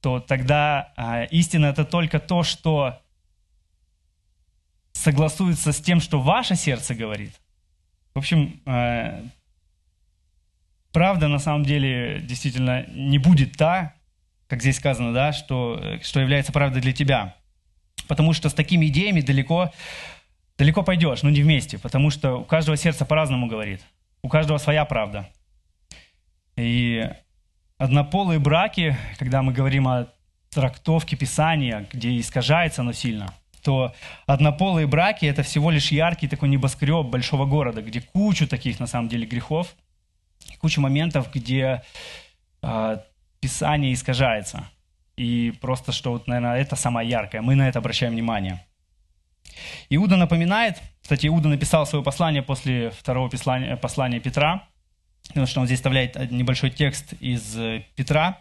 то 0.00 0.18
тогда 0.18 0.92
а, 0.96 1.22
истина 1.30 1.66
это 1.66 1.84
только 1.84 2.18
то, 2.18 2.42
что 2.42 3.00
согласуется 4.98 5.72
с 5.72 5.80
тем, 5.80 6.00
что 6.00 6.20
ваше 6.20 6.56
сердце 6.56 6.94
говорит. 6.94 7.32
В 8.14 8.18
общем, 8.18 8.60
а, 8.66 9.22
правда 10.92 11.28
на 11.28 11.38
самом 11.38 11.64
деле 11.64 12.20
действительно 12.20 12.84
не 12.88 13.18
будет 13.18 13.52
та, 13.56 13.94
как 14.48 14.60
здесь 14.60 14.76
сказано, 14.76 15.12
да, 15.12 15.32
что, 15.32 15.98
что 16.02 16.20
является 16.20 16.52
правдой 16.52 16.82
для 16.82 16.92
тебя. 16.92 17.36
Потому 18.08 18.32
что 18.32 18.48
с 18.48 18.54
такими 18.54 18.86
идеями 18.86 19.20
далеко 19.20 19.70
далеко 20.56 20.82
пойдешь, 20.82 21.22
но 21.22 21.30
не 21.30 21.42
вместе, 21.42 21.78
потому 21.78 22.10
что 22.10 22.40
у 22.40 22.44
каждого 22.44 22.76
сердце 22.76 23.04
по-разному 23.04 23.46
говорит. 23.46 23.80
У 24.22 24.28
каждого 24.28 24.58
своя 24.58 24.84
правда. 24.84 25.28
И 26.56 27.08
однополые 27.76 28.40
браки, 28.40 28.96
когда 29.18 29.42
мы 29.42 29.52
говорим 29.52 29.86
о 29.86 30.08
трактовке 30.50 31.16
Писания, 31.16 31.86
где 31.92 32.18
искажается 32.18 32.80
оно 32.80 32.92
сильно, 32.92 33.32
то 33.68 33.94
однополые 34.24 34.86
браки– 34.86 35.26
это 35.26 35.42
всего 35.42 35.70
лишь 35.70 35.92
яркий 35.92 36.26
такой 36.26 36.48
небоскреб 36.48 37.04
большого 37.04 37.44
города, 37.44 37.82
где 37.82 38.00
кучу 38.00 38.48
таких, 38.48 38.80
на 38.80 38.86
самом 38.86 39.10
деле, 39.10 39.26
грехов, 39.26 39.74
куча 40.58 40.80
моментов, 40.80 41.30
где 41.34 41.82
э, 42.62 42.98
Писание 43.40 43.92
искажается. 43.92 44.64
И 45.18 45.52
просто, 45.60 45.92
что, 45.92 46.12
вот, 46.12 46.26
наверное, 46.28 46.58
это 46.58 46.76
самое 46.76 47.06
яркое. 47.06 47.42
Мы 47.42 47.56
на 47.56 47.68
это 47.68 47.78
обращаем 47.80 48.14
внимание. 48.14 48.64
Иуда 49.90 50.16
напоминает, 50.16 50.80
кстати, 51.02 51.26
Иуда 51.26 51.50
написал 51.50 51.84
свое 51.84 52.02
послание 52.02 52.42
после 52.42 52.88
второго 52.88 53.28
послания, 53.28 53.76
послания 53.76 54.18
Петра, 54.18 54.66
потому 55.26 55.44
что 55.44 55.60
он 55.60 55.66
здесь 55.66 55.80
вставляет 55.80 56.30
небольшой 56.30 56.70
текст 56.70 57.12
из 57.20 57.54
э, 57.58 57.84
Петра. 57.96 58.38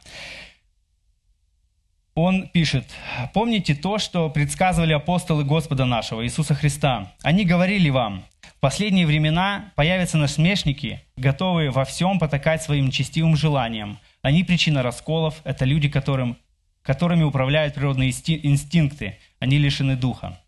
Он 2.18 2.48
пишет, 2.48 2.84
«Помните 3.32 3.76
то, 3.76 4.00
что 4.00 4.28
предсказывали 4.32 4.92
апостолы 4.92 5.44
Господа 5.44 5.86
нашего, 5.86 6.26
Иисуса 6.26 6.56
Христа. 6.56 7.14
Они 7.22 7.46
говорили 7.46 7.92
вам, 7.92 8.26
в 8.42 8.60
последние 8.60 9.06
времена 9.06 9.72
появятся 9.76 10.18
насмешники, 10.18 11.04
готовые 11.16 11.70
во 11.70 11.86
всем 11.86 12.18
потакать 12.18 12.64
своим 12.64 12.88
нечестивым 12.88 13.36
желаниям. 13.36 14.00
Они 14.24 14.44
причина 14.44 14.82
расколов, 14.82 15.42
это 15.44 15.64
люди, 15.64 15.90
которым, 15.90 16.40
которыми 16.82 17.22
управляют 17.22 17.76
природные 17.76 18.10
инстинкты, 18.10 19.20
они 19.38 19.60
лишены 19.60 19.96
духа». 19.96 20.40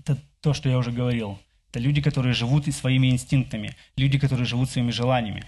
Это 0.00 0.18
то, 0.40 0.54
что 0.54 0.68
я 0.68 0.78
уже 0.78 0.90
говорил. 0.90 1.38
Это 1.70 1.78
люди, 1.78 2.02
которые 2.02 2.34
живут 2.34 2.66
и 2.66 2.72
своими 2.72 3.12
инстинктами, 3.12 3.76
люди, 3.96 4.18
которые 4.18 4.44
живут 4.44 4.70
своими 4.70 4.90
желаниями. 4.90 5.44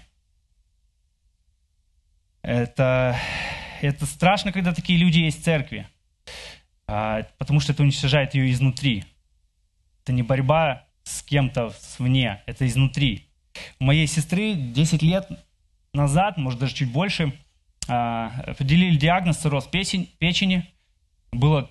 Это, 2.43 3.19
это 3.87 4.05
страшно, 4.05 4.51
когда 4.51 4.73
такие 4.73 4.97
люди 4.97 5.19
есть 5.19 5.41
в 5.41 5.43
церкви, 5.43 5.87
а, 6.87 7.23
потому 7.37 7.59
что 7.59 7.73
это 7.73 7.83
уничтожает 7.83 8.33
ее 8.33 8.51
изнутри. 8.51 9.03
Это 10.03 10.13
не 10.13 10.23
борьба 10.23 10.85
с 11.03 11.23
кем-то 11.23 11.73
вне, 11.99 12.41
это 12.45 12.67
изнутри. 12.67 13.27
У 13.79 13.85
моей 13.85 14.07
сестры 14.07 14.53
10 14.53 15.01
лет 15.01 15.29
назад, 15.93 16.37
может 16.37 16.59
даже 16.59 16.73
чуть 16.73 16.91
больше, 16.91 17.33
а, 17.87 18.31
определили 18.47 18.95
диагноз 18.95 19.37
цирроз 19.37 19.67
печени. 19.67 20.67
Было 21.31 21.69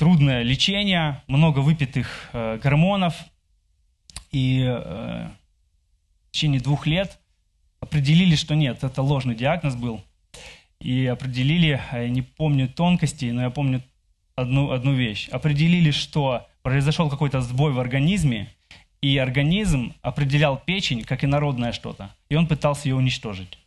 трудное 0.00 0.42
лечение, 0.42 1.22
много 1.26 1.58
выпитых 1.58 2.30
э, 2.32 2.58
гормонов. 2.62 3.14
И 4.32 4.64
э, 4.66 5.28
в 6.26 6.30
течение 6.32 6.58
двух 6.58 6.86
лет 6.86 7.20
определили, 7.80 8.34
что 8.34 8.54
нет, 8.54 8.82
это 8.82 9.02
ложный 9.02 9.34
диагноз 9.34 9.76
был. 9.76 10.02
И 10.80 11.06
определили, 11.06 11.80
я 11.92 12.08
не 12.08 12.22
помню 12.22 12.68
тонкостей, 12.68 13.32
но 13.32 13.42
я 13.42 13.50
помню 13.50 13.82
одну, 14.34 14.70
одну 14.70 14.94
вещь. 14.94 15.28
Определили, 15.28 15.90
что 15.90 16.46
произошел 16.62 17.10
какой-то 17.10 17.40
сбой 17.40 17.72
в 17.72 17.80
организме, 17.80 18.48
и 19.00 19.16
организм 19.16 19.94
определял 20.02 20.58
печень 20.58 21.04
как 21.04 21.24
инородное 21.24 21.72
что-то, 21.72 22.14
и 22.28 22.34
он 22.34 22.46
пытался 22.46 22.88
ее 22.88 22.96
уничтожить. 22.96 23.58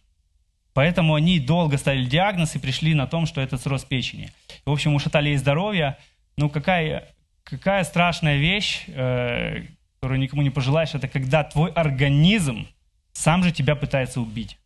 Поэтому 0.73 1.15
они 1.15 1.39
долго 1.39 1.77
ставили 1.77 2.05
диагноз 2.05 2.55
и 2.55 2.59
пришли 2.59 2.93
на 2.93 3.07
том, 3.07 3.25
что 3.25 3.41
это 3.41 3.57
цирроз 3.57 3.83
печени. 3.83 4.31
В 4.65 4.71
общем, 4.71 4.95
ушатали 4.95 5.29
ей 5.29 5.37
здоровье, 5.37 5.97
ну, 6.35 6.49
какая, 6.49 7.09
какая 7.43 7.83
страшная 7.83 8.37
вещь, 8.37 8.83
э, 8.87 9.65
которую 9.99 10.19
никому 10.19 10.41
не 10.41 10.49
пожелаешь, 10.49 10.95
это 10.95 11.07
когда 11.07 11.43
твой 11.43 11.71
организм 11.71 12.67
сам 13.11 13.43
же 13.43 13.51
тебя 13.51 13.75
пытается 13.75 14.19
убить. 14.19 14.57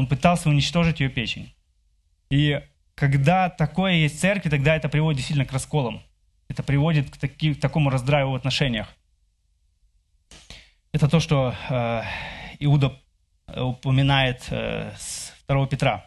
Он 0.00 0.06
пытался 0.06 0.48
уничтожить 0.48 1.00
ее 1.00 1.10
печень. 1.10 1.52
И 2.30 2.58
когда 2.94 3.50
такое 3.50 3.96
есть 3.96 4.16
в 4.16 4.20
церкви, 4.20 4.48
тогда 4.48 4.74
это 4.74 4.88
приводит 4.88 5.18
действительно 5.18 5.44
к 5.44 5.52
расколам. 5.52 6.02
Это 6.48 6.62
приводит 6.62 7.10
к, 7.10 7.18
таки, 7.18 7.52
к 7.52 7.60
такому 7.60 7.90
раздраю 7.90 8.30
в 8.30 8.34
отношениях. 8.34 8.88
Это 10.90 11.06
то, 11.06 11.20
что 11.20 11.54
э, 11.68 12.02
Иуда 12.60 12.98
упоминает 13.54 14.46
э, 14.48 14.94
с 14.98 15.34
2 15.46 15.66
Петра. 15.66 16.06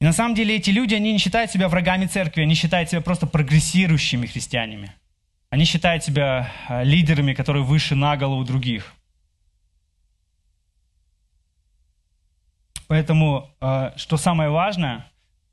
И 0.00 0.04
на 0.06 0.14
самом 0.14 0.34
деле 0.34 0.56
эти 0.56 0.70
люди, 0.70 0.94
они 0.94 1.12
не 1.12 1.18
считают 1.18 1.50
себя 1.50 1.68
врагами 1.68 2.06
церкви, 2.06 2.40
они 2.40 2.54
считают 2.54 2.88
себя 2.88 3.02
просто 3.02 3.26
прогрессирующими 3.26 4.24
христианами. 4.24 4.94
Они 5.50 5.66
считают 5.66 6.02
себя 6.02 6.50
а, 6.66 6.82
лидерами, 6.82 7.34
которые 7.34 7.62
выше 7.62 7.94
на 7.94 8.16
голову 8.16 8.42
других. 8.42 8.94
Поэтому, 12.88 13.50
а, 13.60 13.92
что 13.96 14.16
самое 14.16 14.50
важное, 14.50 15.10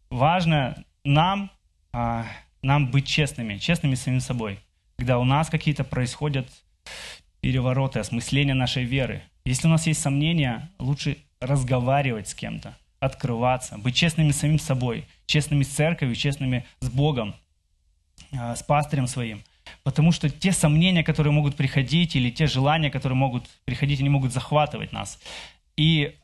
важно 0.09 0.83
нам, 1.03 1.51
а, 1.91 2.25
нам 2.61 2.91
быть 2.91 3.07
честными, 3.07 3.57
честными 3.57 3.95
самим 3.95 4.19
собой. 4.19 4.59
Когда 4.97 5.17
у 5.17 5.23
нас 5.23 5.49
какие-то 5.49 5.83
происходят 5.83 6.47
перевороты, 7.41 7.99
осмысления 7.99 8.53
нашей 8.53 8.85
веры. 8.85 9.21
Если 9.43 9.67
у 9.67 9.71
нас 9.71 9.85
есть 9.87 10.01
сомнения, 10.01 10.71
лучше 10.79 11.17
разговаривать 11.41 12.29
с 12.29 12.33
кем-то 12.33 12.77
открываться, 13.01 13.77
быть 13.77 13.95
честными 13.95 14.31
с 14.31 14.37
самим 14.37 14.59
собой, 14.59 15.05
честными 15.25 15.63
с 15.63 15.67
церковью, 15.67 16.15
честными 16.15 16.65
с 16.79 16.89
Богом, 16.89 17.35
а, 18.31 18.55
с 18.55 18.63
пастырем 18.63 19.07
своим. 19.07 19.43
Потому 19.83 20.13
что 20.13 20.29
те 20.29 20.53
сомнения, 20.53 21.03
которые 21.03 21.33
могут 21.33 21.55
приходить, 21.55 22.15
или 22.15 22.29
те 22.29 22.47
желания, 22.47 22.89
которые 22.89 23.17
могут 23.17 23.49
приходить, 23.65 23.99
они 23.99 24.09
могут 24.09 24.31
захватывать 24.31 24.93
нас. 24.93 25.19
И 25.75 26.15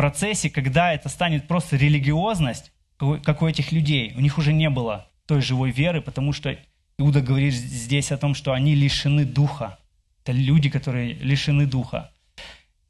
процессе, 0.00 0.48
когда 0.48 0.94
это 0.94 1.08
станет 1.08 1.46
просто 1.46 1.76
религиозность, 1.76 2.72
как 2.96 3.42
у 3.42 3.46
этих 3.46 3.72
людей, 3.72 4.14
у 4.16 4.20
них 4.20 4.38
уже 4.38 4.52
не 4.52 4.70
было 4.70 5.10
той 5.26 5.42
живой 5.42 5.70
веры, 5.70 6.00
потому 6.00 6.32
что 6.32 6.56
Иуда 6.98 7.20
говорит 7.20 7.54
здесь 7.54 8.12
о 8.12 8.18
том, 8.18 8.34
что 8.34 8.52
они 8.52 8.74
лишены 8.74 9.24
духа. 9.24 9.78
Это 10.22 10.32
люди, 10.32 10.70
которые 10.70 11.14
лишены 11.14 11.66
духа. 11.66 12.12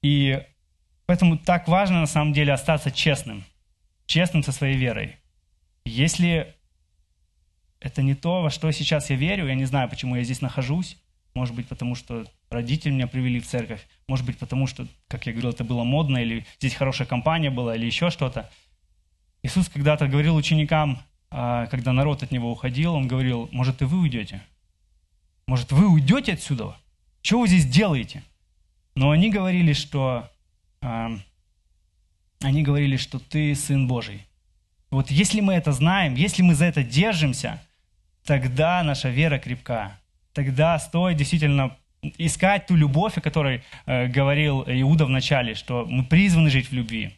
И 0.03 0.41
Поэтому 1.11 1.37
так 1.37 1.67
важно 1.67 1.99
на 1.99 2.07
самом 2.07 2.33
деле 2.33 2.53
остаться 2.53 2.93
честным, 2.93 3.43
честным 4.07 4.45
со 4.45 4.53
своей 4.53 4.77
верой. 4.77 5.17
Если 5.85 6.55
это 7.81 8.03
не 8.03 8.15
то, 8.15 8.43
во 8.43 8.51
что 8.51 8.71
сейчас 8.71 9.11
я 9.11 9.17
верю, 9.17 9.49
я 9.49 9.57
не 9.57 9.65
знаю, 9.65 9.89
почему 9.89 10.15
я 10.15 10.23
здесь 10.23 10.41
нахожусь, 10.41 10.97
может 11.35 11.57
быть, 11.57 11.67
потому 11.67 11.97
что 11.97 12.27
родители 12.51 12.91
меня 12.91 13.07
привели 13.07 13.41
в 13.41 13.47
церковь, 13.47 13.87
может 14.09 14.27
быть, 14.27 14.39
потому 14.39 14.67
что, 14.67 14.87
как 15.09 15.27
я 15.27 15.33
говорил, 15.33 15.51
это 15.51 15.65
было 15.65 15.85
модно, 15.85 16.19
или 16.19 16.47
здесь 16.59 16.75
хорошая 16.75 17.07
компания 17.07 17.51
была, 17.51 17.77
или 17.77 17.87
еще 17.87 18.11
что-то. 18.11 18.51
Иисус 19.43 19.69
когда-то 19.69 20.09
говорил 20.09 20.37
ученикам, 20.37 21.03
а, 21.31 21.67
когда 21.67 21.93
народ 21.93 22.23
от 22.23 22.31
него 22.33 22.51
уходил, 22.51 22.95
он 22.95 23.09
говорил, 23.09 23.49
может, 23.53 23.81
и 23.83 23.85
вы 23.85 24.01
уйдете? 24.01 24.43
Может, 25.47 25.73
вы 25.73 25.89
уйдете 25.89 26.33
отсюда? 26.35 26.77
Что 27.23 27.41
вы 27.41 27.49
здесь 27.49 27.67
делаете? 27.67 28.23
Но 28.95 29.11
они 29.11 29.31
говорили, 29.31 29.73
что 29.73 30.31
они 32.43 32.63
говорили, 32.63 32.97
что 32.97 33.19
ты 33.19 33.55
Сын 33.55 33.87
Божий. 33.87 34.27
Вот 34.91 35.11
если 35.11 35.41
мы 35.41 35.55
это 35.55 35.73
знаем, 35.73 36.15
если 36.15 36.43
мы 36.43 36.55
за 36.55 36.65
это 36.65 36.83
держимся, 36.83 37.63
тогда 38.25 38.83
наша 38.83 39.09
вера 39.11 39.39
крепка. 39.39 40.01
Тогда 40.33 40.79
стоит 40.79 41.17
действительно 41.17 41.77
искать 42.03 42.67
ту 42.67 42.77
любовь, 42.77 43.19
о 43.19 43.21
которой 43.21 43.63
э, 43.87 44.07
говорил 44.07 44.65
Иуда 44.67 45.07
в 45.07 45.11
начале, 45.11 45.55
что 45.55 45.87
мы 45.87 46.05
призваны 46.05 46.51
жить 46.51 46.71
в 46.71 46.73
любви. 46.73 47.17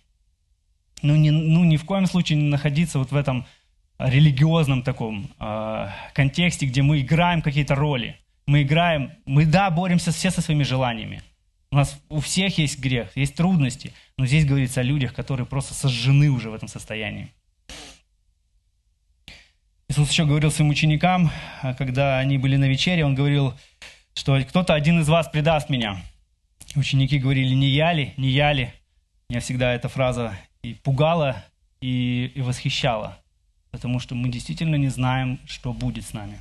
Ну, 1.02 1.16
не, 1.16 1.30
ну, 1.30 1.64
ни 1.64 1.76
в 1.76 1.84
коем 1.84 2.06
случае 2.06 2.38
не 2.38 2.48
находиться 2.48 2.98
вот 2.98 3.10
в 3.10 3.16
этом 3.16 3.46
религиозном 3.98 4.82
таком 4.82 5.30
э, 5.38 5.88
контексте, 6.14 6.66
где 6.66 6.82
мы 6.82 7.00
играем 7.00 7.42
какие-то 7.42 7.74
роли. 7.74 8.16
Мы 8.46 8.62
играем, 8.62 9.12
мы, 9.24 9.46
да, 9.46 9.70
боремся 9.70 10.10
все 10.10 10.30
со 10.30 10.40
своими 10.40 10.62
желаниями– 10.62 11.22
у 11.72 11.76
нас 11.76 11.98
у 12.10 12.20
всех 12.20 12.58
есть 12.58 12.78
грех, 12.78 13.16
есть 13.16 13.34
трудности, 13.34 13.94
но 14.18 14.26
здесь 14.26 14.44
говорится 14.44 14.80
о 14.80 14.84
людях, 14.84 15.14
которые 15.14 15.46
просто 15.46 15.72
сожжены 15.72 16.28
уже 16.28 16.50
в 16.50 16.54
этом 16.54 16.68
состоянии. 16.68 17.32
Иисус 19.88 20.10
еще 20.10 20.26
говорил 20.26 20.50
своим 20.50 20.70
ученикам, 20.70 21.30
а, 21.62 21.72
когда 21.72 22.18
они 22.18 22.36
были 22.36 22.56
на 22.56 22.68
вечере, 22.68 23.06
Он 23.06 23.14
говорил, 23.14 23.54
что 24.14 24.40
кто-то 24.42 24.74
один 24.74 25.00
из 25.00 25.08
вас 25.08 25.28
предаст 25.28 25.68
меня. 25.70 26.02
Ученики 26.74 27.18
говорили, 27.18 27.54
не 27.54 27.68
я 27.68 27.92
ли, 27.92 28.14
не 28.16 28.28
я 28.28 28.52
ли. 28.52 28.72
Меня 29.28 29.40
всегда 29.40 29.72
эта 29.72 29.88
фраза 29.88 30.36
и 30.62 30.74
пугала, 30.74 31.44
и, 31.80 32.32
и 32.34 32.40
восхищала, 32.40 33.18
потому 33.70 33.98
что 33.98 34.14
мы 34.14 34.28
действительно 34.28 34.76
не 34.76 34.88
знаем, 34.88 35.40
что 35.46 35.72
будет 35.72 36.04
с 36.04 36.12
нами 36.12 36.40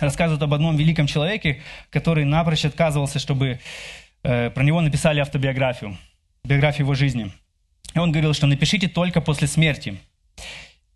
рассказывают 0.00 0.42
об 0.42 0.54
одном 0.54 0.76
великом 0.76 1.06
человеке, 1.06 1.62
который 1.90 2.24
напрочь 2.24 2.64
отказывался, 2.64 3.18
чтобы 3.18 3.60
э, 4.22 4.50
про 4.50 4.62
него 4.62 4.80
написали 4.80 5.20
автобиографию, 5.20 5.96
биографию 6.44 6.84
его 6.84 6.94
жизни. 6.94 7.32
И 7.94 7.98
он 7.98 8.12
говорил, 8.12 8.34
что 8.34 8.46
напишите 8.46 8.88
только 8.88 9.20
после 9.20 9.48
смерти. 9.48 9.98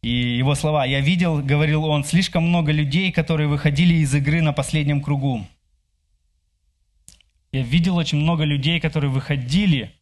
И 0.03 0.37
его 0.37 0.57
слова, 0.57 0.85
я 0.85 1.01
видел, 1.01 1.41
говорил 1.41 1.85
он, 1.85 2.03
слишком 2.03 2.49
много 2.49 2.73
людей, 2.73 3.13
которые 3.13 3.47
выходили 3.47 3.95
из 3.95 4.13
игры 4.15 4.43
на 4.43 4.53
последнем 4.53 5.01
кругу. 5.01 5.47
Я 7.53 7.63
видел 7.63 7.97
очень 7.97 8.19
много 8.19 8.43
людей, 8.43 8.81
которые 8.81 9.11
выходили 9.11 9.95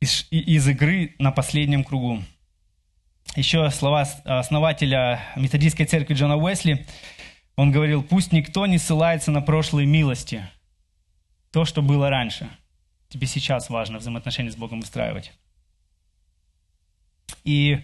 из, 0.00 0.26
из 0.30 0.68
игры 0.68 1.14
на 1.18 1.32
последнем 1.32 1.84
кругу. 1.84 2.22
еще 3.34 3.70
слова 3.70 4.02
основателя 4.24 5.20
методистской 5.36 5.84
церкви 5.84 6.14
Джона 6.14 6.36
Уэсли. 6.36 6.86
Он 7.56 7.72
говорил, 7.72 8.02
пусть 8.02 8.32
никто 8.32 8.66
не 8.66 8.78
ссылается 8.78 9.30
на 9.30 9.42
прошлые 9.42 9.86
милости, 9.86 10.48
то, 11.50 11.66
что 11.66 11.82
было 11.82 12.08
раньше. 12.08 12.48
Тебе 13.10 13.26
сейчас 13.26 13.68
важно 13.68 13.98
взаимоотношения 13.98 14.50
с 14.50 14.56
Богом 14.56 14.78
устраивать. 14.78 15.32
И 17.44 17.80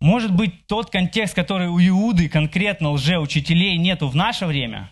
может 0.00 0.34
быть 0.34 0.66
тот 0.66 0.90
контекст, 0.90 1.34
который 1.34 1.68
у 1.68 1.78
Иуды, 1.80 2.28
конкретно 2.28 2.90
лжеучителей, 2.90 3.76
нету 3.76 4.08
в 4.08 4.14
наше 4.14 4.46
время, 4.46 4.90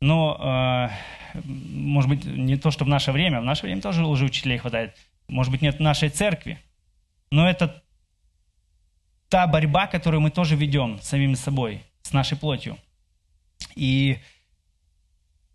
но, 0.00 0.90
э, 1.34 1.40
может 1.44 2.08
быть, 2.08 2.24
не 2.24 2.56
то, 2.56 2.70
что 2.70 2.84
в 2.84 2.88
наше 2.88 3.12
время, 3.12 3.40
в 3.40 3.44
наше 3.44 3.62
время 3.62 3.80
тоже 3.80 4.04
лжеучителей 4.04 4.58
хватает, 4.58 4.96
может 5.26 5.50
быть, 5.50 5.62
нет 5.62 5.76
в 5.76 5.80
нашей 5.80 6.08
церкви, 6.08 6.58
но 7.30 7.48
это 7.48 7.82
та 9.28 9.46
борьба, 9.46 9.86
которую 9.86 10.20
мы 10.20 10.30
тоже 10.30 10.56
ведем 10.56 11.00
с 11.00 11.08
самим 11.08 11.34
собой, 11.34 11.82
с 12.02 12.12
нашей 12.12 12.38
плотью. 12.38 12.78
И 13.74 14.18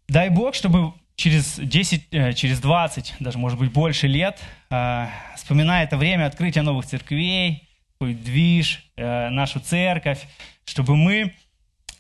дай 0.08 0.30
Бог, 0.30 0.56
чтобы 0.56 0.94
через 1.24 1.58
10, 1.58 2.08
э, 2.12 2.34
через 2.34 2.60
20, 2.60 3.16
даже, 3.22 3.38
может 3.38 3.58
быть, 3.58 3.72
больше 3.72 4.08
лет, 4.08 4.42
э, 4.70 5.08
вспоминая 5.38 5.86
это 5.86 5.96
время 5.96 6.26
открытия 6.26 6.64
новых 6.64 6.86
церквей, 6.86 7.70
движ, 8.02 8.84
э, 8.98 9.30
нашу 9.30 9.62
церковь, 9.62 10.20
чтобы 10.66 10.98
мы 10.98 11.34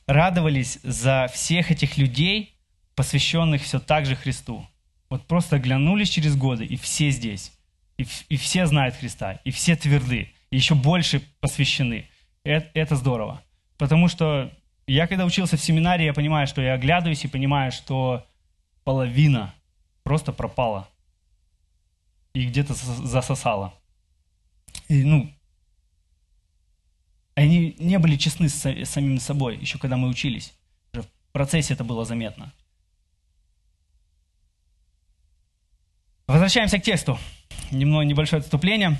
радовались 0.07 0.79
за 0.83 1.29
всех 1.33 1.71
этих 1.71 1.97
людей, 1.97 2.53
посвященных 2.95 3.62
все 3.62 3.79
так 3.79 4.05
же 4.05 4.17
Христу. 4.17 4.67
Вот 5.09 5.25
просто 5.25 5.55
оглянулись 5.55 6.09
через 6.09 6.36
годы, 6.36 6.65
и 6.65 6.75
все 6.75 7.09
здесь. 7.09 7.53
И, 7.97 8.05
и 8.27 8.36
все 8.36 8.65
знают 8.65 8.95
Христа, 8.95 9.39
и 9.45 9.51
все 9.51 9.77
тверды, 9.77 10.33
и 10.51 10.57
еще 10.57 10.75
больше 10.75 11.21
посвящены. 11.39 12.09
Это, 12.43 12.69
это 12.73 12.97
здорово. 12.97 13.41
Потому 13.77 14.09
что 14.09 14.51
я, 14.86 15.07
когда 15.07 15.23
учился 15.23 15.55
в 15.55 15.62
семинарии, 15.62 16.03
я 16.03 16.13
понимаю, 16.13 16.45
что 16.45 16.62
я 16.62 16.73
оглядываюсь 16.73 17.23
и 17.23 17.29
понимаю, 17.29 17.71
что 17.71 18.25
половина 18.84 19.54
просто 20.04 20.32
пропала 20.32 20.89
и 22.34 22.46
где-то 22.46 22.74
засосала. 22.74 23.74
И, 24.88 25.04
ну, 25.04 25.32
они 27.36 27.76
не 27.80 28.00
были 28.00 28.15
честны 28.15 28.50
с, 28.50 28.86
самим 28.86 29.19
собой, 29.19 29.58
еще 29.58 29.78
когда 29.80 29.98
мы 29.98 30.08
учились. 30.08 30.54
В 30.93 31.06
процессе 31.32 31.74
это 31.74 31.84
было 31.84 32.06
заметно. 32.06 32.54
Возвращаемся 36.28 36.80
к 36.80 36.84
тексту. 36.84 37.17
Немного 37.72 38.06
небольшое 38.06 38.39
отступление. 38.39 38.98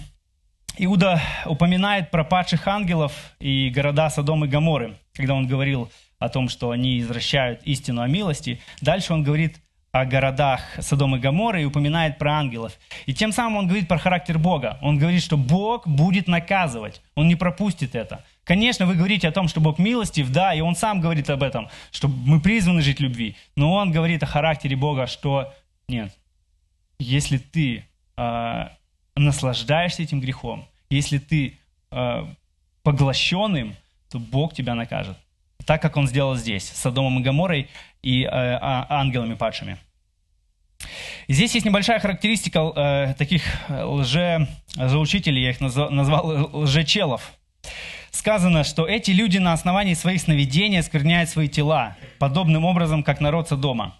Иуда 0.78 1.22
упоминает 1.46 2.10
про 2.10 2.24
падших 2.24 2.68
ангелов 2.68 3.36
и 3.40 3.70
города 3.70 4.10
Содом 4.10 4.44
и 4.44 4.48
Гаморы, 4.48 4.98
когда 5.14 5.36
он 5.36 5.48
говорил 5.48 5.92
о 6.18 6.30
том, 6.30 6.50
что 6.50 6.72
они 6.72 7.00
извращают 7.00 7.62
истину 7.64 8.02
о 8.02 8.08
милости. 8.08 8.62
Дальше 8.82 9.14
он 9.14 9.24
говорит 9.24 9.63
о 9.94 10.06
городах 10.06 10.62
Содом 10.80 11.16
и 11.16 11.20
Гаморы 11.20 11.62
и 11.62 11.66
упоминает 11.66 12.18
про 12.18 12.34
ангелов. 12.40 12.80
И 13.06 13.14
тем 13.14 13.32
самым 13.32 13.58
он 13.58 13.68
говорит 13.68 13.88
про 13.88 14.00
характер 14.00 14.40
Бога. 14.40 14.80
Он 14.82 14.98
говорит, 14.98 15.22
что 15.22 15.38
Бог 15.38 15.88
будет 15.88 16.28
наказывать. 16.28 17.00
Он 17.14 17.28
не 17.28 17.36
пропустит 17.36 17.94
это. 17.94 18.26
Конечно, 18.44 18.88
вы 18.88 18.96
говорите 18.96 19.28
о 19.28 19.32
том, 19.32 19.48
что 19.48 19.62
Бог 19.62 19.78
милостив, 19.78 20.32
да, 20.32 20.56
и 20.56 20.62
Он 20.62 20.76
сам 20.76 21.00
говорит 21.00 21.30
об 21.30 21.44
этом, 21.44 21.70
что 21.92 22.08
мы 22.08 22.42
призваны 22.42 22.82
жить 22.82 23.00
любви. 23.00 23.36
Но 23.56 23.72
Он 23.74 23.92
говорит 23.92 24.24
о 24.24 24.26
характере 24.26 24.76
Бога, 24.76 25.06
что 25.06 25.54
нет, 25.88 26.12
если 26.98 27.38
ты 27.38 27.86
э, 28.18 28.68
наслаждаешься 29.16 30.02
этим 30.02 30.20
грехом, 30.20 30.68
если 30.90 31.20
ты 31.20 31.60
э, 31.92 32.26
поглощен 32.82 33.76
то 34.10 34.18
Бог 34.20 34.56
тебя 34.56 34.74
накажет. 34.74 35.18
Так, 35.66 35.82
как 35.82 35.98
Он 35.98 36.08
сделал 36.08 36.36
здесь, 36.36 36.68
с 36.70 36.82
Содомом 36.82 37.20
и 37.20 37.24
Гаморой 37.24 37.70
и 38.02 38.24
э, 38.24 38.28
а, 38.30 38.86
ангелами 38.90 39.36
падшими. 39.36 39.78
Здесь 41.28 41.54
есть 41.56 41.66
небольшая 41.66 42.00
характеристика 42.00 42.72
э, 42.76 43.14
таких 43.18 43.44
лже, 43.70 44.48
лжеучителей, 44.76 45.44
я 45.44 45.50
их 45.52 45.62
назвал, 45.62 45.90
назвал 45.90 46.50
лжечелов. 46.54 47.34
Сказано, 48.12 48.64
что 48.64 48.86
эти 48.86 49.12
люди 49.12 49.38
на 49.38 49.54
основании 49.54 49.94
своих 49.94 50.22
сновидений 50.22 50.80
оскверняют 50.80 51.30
свои 51.30 51.48
тела, 51.48 51.96
подобным 52.20 52.66
образом, 52.66 53.04
как 53.04 53.22
народ 53.22 53.48
Содома. 53.48 53.96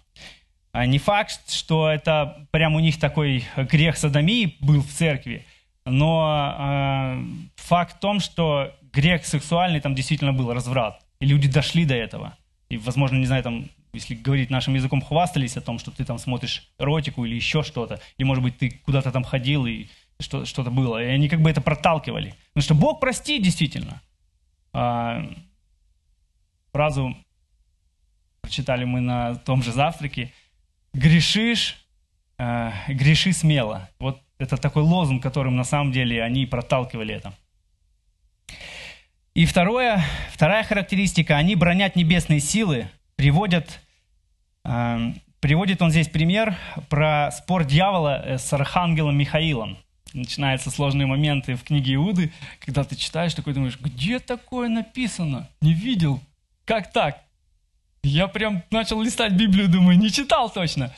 А 0.72 0.86
не 0.86 0.98
факт, 0.98 1.50
что 1.50 1.88
это 1.88 2.46
прям 2.50 2.74
у 2.74 2.80
них 2.80 2.98
такой 2.98 3.44
грех 3.56 3.96
садомии 3.96 4.56
был 4.60 4.82
в 4.82 4.88
церкви, 4.88 5.46
но 5.84 6.56
э, 6.58 7.24
факт 7.56 7.96
в 7.96 8.00
том, 8.00 8.20
что 8.20 8.72
грех 8.92 9.26
сексуальный 9.26 9.80
там 9.80 9.94
действительно 9.94 10.32
был, 10.32 10.52
разврат. 10.52 11.03
Люди 11.24 11.48
дошли 11.48 11.84
до 11.84 11.94
этого. 11.94 12.36
И, 12.68 12.76
возможно, 12.76 13.16
не 13.16 13.26
знаю, 13.26 13.42
там 13.42 13.70
если 13.94 14.14
говорить 14.14 14.50
нашим 14.50 14.74
языком, 14.74 15.00
хвастались 15.00 15.56
о 15.56 15.60
том, 15.60 15.78
что 15.78 15.90
ты 15.90 16.04
там 16.04 16.18
смотришь 16.18 16.68
эротику 16.78 17.24
или 17.24 17.34
еще 17.34 17.62
что-то, 17.62 18.00
и, 18.18 18.24
может 18.24 18.42
быть, 18.42 18.58
ты 18.58 18.70
куда-то 18.70 19.12
там 19.12 19.24
ходил, 19.24 19.66
и 19.66 19.86
что- 20.20 20.44
что-то 20.44 20.70
было. 20.70 21.02
И 21.02 21.06
они 21.06 21.28
как 21.28 21.40
бы 21.40 21.50
это 21.50 21.60
проталкивали. 21.60 22.34
Потому 22.52 22.62
что 22.62 22.74
Бог 22.74 23.00
простит 23.00 23.42
действительно. 23.42 24.00
А, 24.72 25.24
фразу 26.72 27.16
прочитали 28.40 28.84
мы 28.84 29.00
на 29.00 29.36
том 29.36 29.62
же 29.62 29.72
завтраке. 29.72 30.32
Грешишь, 30.92 31.76
а, 32.38 32.72
греши 32.88 33.32
смело. 33.32 33.88
Вот 33.98 34.20
это 34.38 34.56
такой 34.56 34.82
лозунг, 34.82 35.22
которым 35.22 35.56
на 35.56 35.64
самом 35.64 35.92
деле 35.92 36.22
они 36.22 36.46
проталкивали 36.46 37.14
это. 37.14 37.32
И 39.34 39.46
второе, 39.46 40.04
вторая 40.32 40.62
характеристика, 40.62 41.36
они 41.36 41.56
бронят 41.56 41.96
небесные 41.96 42.40
силы, 42.40 42.88
приводят 43.16 43.80
Приводит 45.44 45.82
он 45.82 45.90
здесь 45.90 46.08
пример 46.08 46.56
про 46.88 47.30
спор 47.30 47.66
дьявола 47.66 48.22
э, 48.24 48.38
с 48.38 48.50
архангелом 48.54 49.14
Михаилом. 49.18 49.76
Начинаются 50.14 50.70
сложные 50.70 51.06
моменты 51.06 51.54
в 51.54 51.64
книге 51.64 51.96
Иуды, 51.96 52.32
когда 52.60 52.82
ты 52.82 52.96
читаешь, 52.96 53.34
такой 53.34 53.52
думаешь, 53.52 53.78
где 53.78 54.20
такое 54.20 54.70
написано? 54.70 55.50
Не 55.60 55.74
видел. 55.74 56.18
Как 56.64 56.90
так? 56.92 57.20
Я 58.02 58.26
прям 58.26 58.62
начал 58.70 59.02
листать 59.02 59.34
Библию, 59.34 59.68
думаю, 59.68 59.98
не 59.98 60.10
читал 60.10 60.48
точно. 60.48 60.94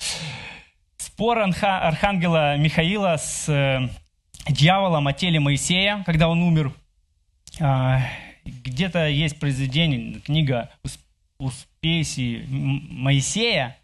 Спор 0.97 1.41
архангела 1.41 2.57
Михаила 2.57 3.17
с 3.17 3.49
э, 3.49 3.89
дьяволом 4.49 5.09
о 5.09 5.13
теле 5.13 5.41
Моисея, 5.41 6.05
когда 6.07 6.29
он 6.29 6.41
умер. 6.45 6.73
Где-то 8.65 9.09
есть 9.09 9.39
произведение, 9.39 10.21
книга 10.21 10.71
Успеси 11.39 12.45
Моисея, 12.49 13.77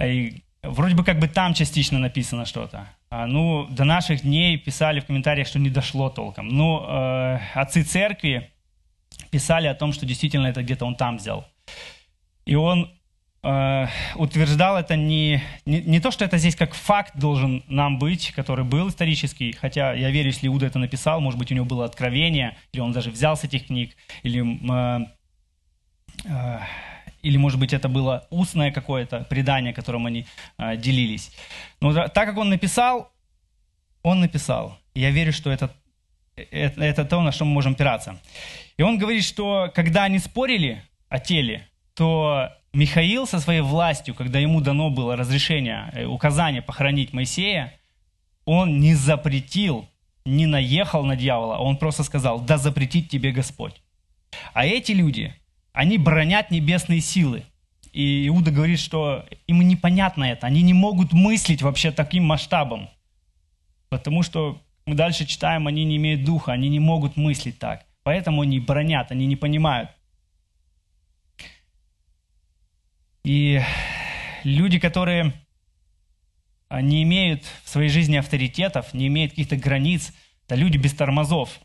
и 0.00 0.42
вроде 0.62 0.94
бы 0.94 1.04
как 1.04 1.18
бы 1.18 1.28
там 1.28 1.54
частично 1.54 1.98
написано 1.98 2.44
что-то. 2.44 2.88
А, 3.08 3.26
ну, 3.26 3.66
до 3.70 3.84
наших 3.84 4.22
дней 4.22 4.58
писали 4.58 5.00
в 5.00 5.06
комментариях, 5.06 5.46
что 5.46 5.58
не 5.58 5.70
дошло 5.70 6.10
толком. 6.10 6.48
Ну, 6.48 6.84
э, 6.86 7.38
отцы 7.54 7.82
церкви 7.84 8.50
писали 9.30 9.68
о 9.68 9.74
том, 9.74 9.92
что 9.92 10.06
действительно 10.06 10.48
это 10.48 10.62
где-то 10.62 10.84
он 10.84 10.96
там 10.96 11.16
взял. 11.16 11.46
И 12.44 12.54
он 12.56 12.90
э, 13.46 13.86
утверждал 14.16 14.76
это 14.76 14.96
не, 14.96 15.42
не, 15.64 15.80
не 15.82 16.00
то, 16.00 16.10
что 16.10 16.24
это 16.24 16.38
здесь 16.38 16.56
как 16.56 16.74
факт 16.74 17.16
должен 17.16 17.62
нам 17.68 17.98
быть, 17.98 18.32
который 18.32 18.64
был 18.64 18.88
исторический, 18.88 19.52
хотя 19.52 19.92
я 19.92 20.10
верю, 20.10 20.28
если 20.28 20.48
Иуда 20.48 20.66
это 20.66 20.78
написал, 20.78 21.20
может 21.20 21.38
быть, 21.38 21.52
у 21.52 21.54
него 21.54 21.66
было 21.66 21.84
откровение, 21.84 22.56
или 22.72 22.80
он 22.80 22.92
даже 22.92 23.10
взял 23.10 23.36
с 23.36 23.44
этих 23.44 23.66
книг, 23.66 23.96
или 24.22 24.42
э, 24.70 25.06
э, 26.24 26.58
или, 27.22 27.38
может 27.38 27.58
быть, 27.58 27.72
это 27.72 27.88
было 27.88 28.26
устное 28.30 28.70
какое-то 28.70 29.26
предание, 29.28 29.72
которым 29.72 30.06
они 30.06 30.26
э, 30.58 30.76
делились. 30.76 31.32
Но 31.80 31.92
так 31.92 32.28
как 32.28 32.36
он 32.36 32.50
написал, 32.50 33.10
он 34.02 34.20
написал. 34.20 34.78
Я 34.94 35.10
верю, 35.10 35.32
что 35.32 35.50
это, 35.50 35.74
это, 36.36 36.80
это 36.80 37.04
то, 37.04 37.20
на 37.22 37.32
что 37.32 37.44
мы 37.44 37.52
можем 37.52 37.72
опираться. 37.72 38.20
И 38.76 38.82
он 38.82 38.98
говорит, 38.98 39.24
что 39.24 39.72
когда 39.74 40.04
они 40.04 40.20
спорили 40.20 40.82
о 41.08 41.18
теле, 41.18 41.66
то 41.94 42.52
Михаил 42.76 43.26
со 43.26 43.40
своей 43.40 43.62
властью, 43.62 44.14
когда 44.14 44.38
ему 44.38 44.60
дано 44.60 44.90
было 44.90 45.16
разрешение, 45.16 45.90
э, 45.94 46.04
указание 46.04 46.60
похоронить 46.60 47.14
Моисея, 47.14 47.72
он 48.44 48.80
не 48.80 48.94
запретил, 48.94 49.88
не 50.26 50.44
наехал 50.44 51.02
на 51.02 51.16
дьявола, 51.16 51.56
он 51.56 51.78
просто 51.78 52.02
сказал, 52.02 52.38
да 52.38 52.58
запретит 52.58 53.08
тебе 53.08 53.32
Господь. 53.32 53.80
А 54.52 54.66
эти 54.66 54.92
люди, 54.92 55.34
они 55.72 55.96
бронят 55.96 56.50
небесные 56.50 57.00
силы. 57.00 57.44
И 57.94 58.28
Иуда 58.28 58.50
говорит, 58.50 58.78
что 58.78 59.24
им 59.46 59.66
непонятно 59.66 60.24
это, 60.24 60.46
они 60.46 60.60
не 60.60 60.74
могут 60.74 61.14
мыслить 61.14 61.62
вообще 61.62 61.92
таким 61.92 62.24
масштабом. 62.24 62.90
Потому 63.88 64.22
что 64.22 64.60
мы 64.84 64.96
дальше 64.96 65.24
читаем, 65.24 65.66
они 65.66 65.84
не 65.84 65.96
имеют 65.96 66.24
духа, 66.24 66.52
они 66.52 66.68
не 66.68 66.80
могут 66.80 67.16
мыслить 67.16 67.58
так. 67.58 67.86
Поэтому 68.02 68.42
они 68.42 68.60
бронят, 68.60 69.10
они 69.10 69.24
не 69.24 69.36
понимают. 69.36 69.88
И 73.26 73.60
люди, 74.44 74.78
которые 74.78 75.32
не 76.70 77.02
имеют 77.02 77.42
в 77.64 77.68
своей 77.68 77.88
жизни 77.88 78.14
авторитетов, 78.14 78.94
не 78.94 79.08
имеют 79.08 79.32
каких-то 79.32 79.56
границ, 79.56 80.12
это 80.46 80.54
люди 80.54 80.76
без 80.76 80.94
тормозов. 80.94 81.58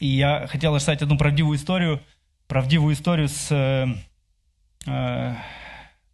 И 0.00 0.08
я 0.08 0.48
хотел 0.48 0.74
рассказать 0.74 1.00
одну 1.00 1.16
правдивую 1.16 1.56
историю, 1.56 2.02
правдивую 2.48 2.96
историю 2.96 3.28
с, 3.28 3.52
э, 3.52 3.94
э, 4.90 5.34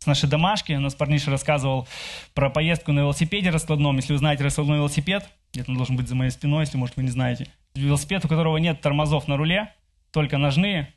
с 0.00 0.06
нашей 0.06 0.28
домашки. 0.28 0.74
У 0.74 0.80
нас 0.80 0.94
парниша 0.94 1.30
рассказывал 1.30 1.88
про 2.34 2.50
поездку 2.50 2.92
на 2.92 3.00
велосипеде 3.00 3.48
раскладном. 3.48 3.96
Если 3.96 4.12
вы 4.12 4.18
знаете 4.18 4.44
раскладной 4.44 4.76
велосипед, 4.76 5.26
где-то 5.54 5.70
он 5.70 5.78
должен 5.78 5.96
быть 5.96 6.08
за 6.08 6.14
моей 6.14 6.30
спиной, 6.30 6.64
если, 6.64 6.76
может, 6.76 6.96
вы 6.96 7.04
не 7.04 7.10
знаете. 7.10 7.46
Велосипед, 7.74 8.22
у 8.26 8.28
которого 8.28 8.58
нет 8.58 8.82
тормозов 8.82 9.28
на 9.28 9.38
руле, 9.38 9.72
только 10.12 10.36
ножные, 10.36 10.92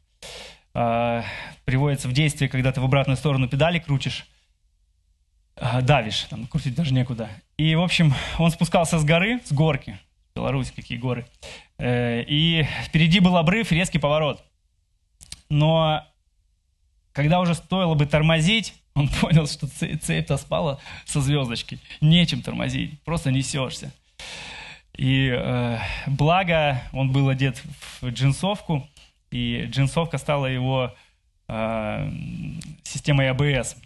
э, 0.74 1.24
приводится 1.66 2.08
в 2.08 2.14
действие, 2.14 2.50
когда 2.50 2.72
ты 2.72 2.82
в 2.82 2.86
обратную 2.86 3.18
сторону 3.18 3.48
педали 3.48 3.80
крутишь, 3.80 4.28
э, 5.56 5.82
давишь, 5.82 6.22
там 6.30 6.48
крутить 6.48 6.76
даже 6.76 6.94
некуда. 6.94 7.30
И, 7.58 7.76
в 7.76 7.82
общем, 7.82 8.14
он 8.40 8.52
спускался 8.52 9.00
с 9.00 9.06
горы, 9.06 9.40
с 9.46 9.52
горки, 9.52 9.98
Беларусь, 10.36 10.72
какие 10.72 10.98
горы, 10.98 11.26
э, 11.78 12.24
и 12.24 12.68
впереди 12.86 13.20
был 13.20 13.38
обрыв, 13.38 13.72
резкий 13.72 14.00
поворот. 14.00 14.44
Но 15.50 16.06
когда 17.14 17.40
уже 17.40 17.56
стоило 17.56 17.94
бы 17.94 18.06
тормозить, 18.06 18.74
он 18.94 19.08
понял, 19.22 19.48
что 19.48 19.68
цепь-то 19.68 20.38
спала 20.38 20.80
со 21.06 21.22
звездочкой. 21.22 21.80
Нечем 22.00 22.42
тормозить, 22.42 23.02
просто 23.04 23.32
несешься. 23.32 23.92
И 24.98 25.30
э, 25.34 25.78
благо 26.08 26.82
он 26.92 27.12
был 27.12 27.30
одет 27.30 27.62
в 28.02 28.10
джинсовку, 28.10 28.88
и 29.32 29.66
джинсовка 29.70 30.18
стала 30.18 30.46
его 30.46 30.94
э, 31.48 32.12
системой 32.84 33.30
АБС. 33.32 33.78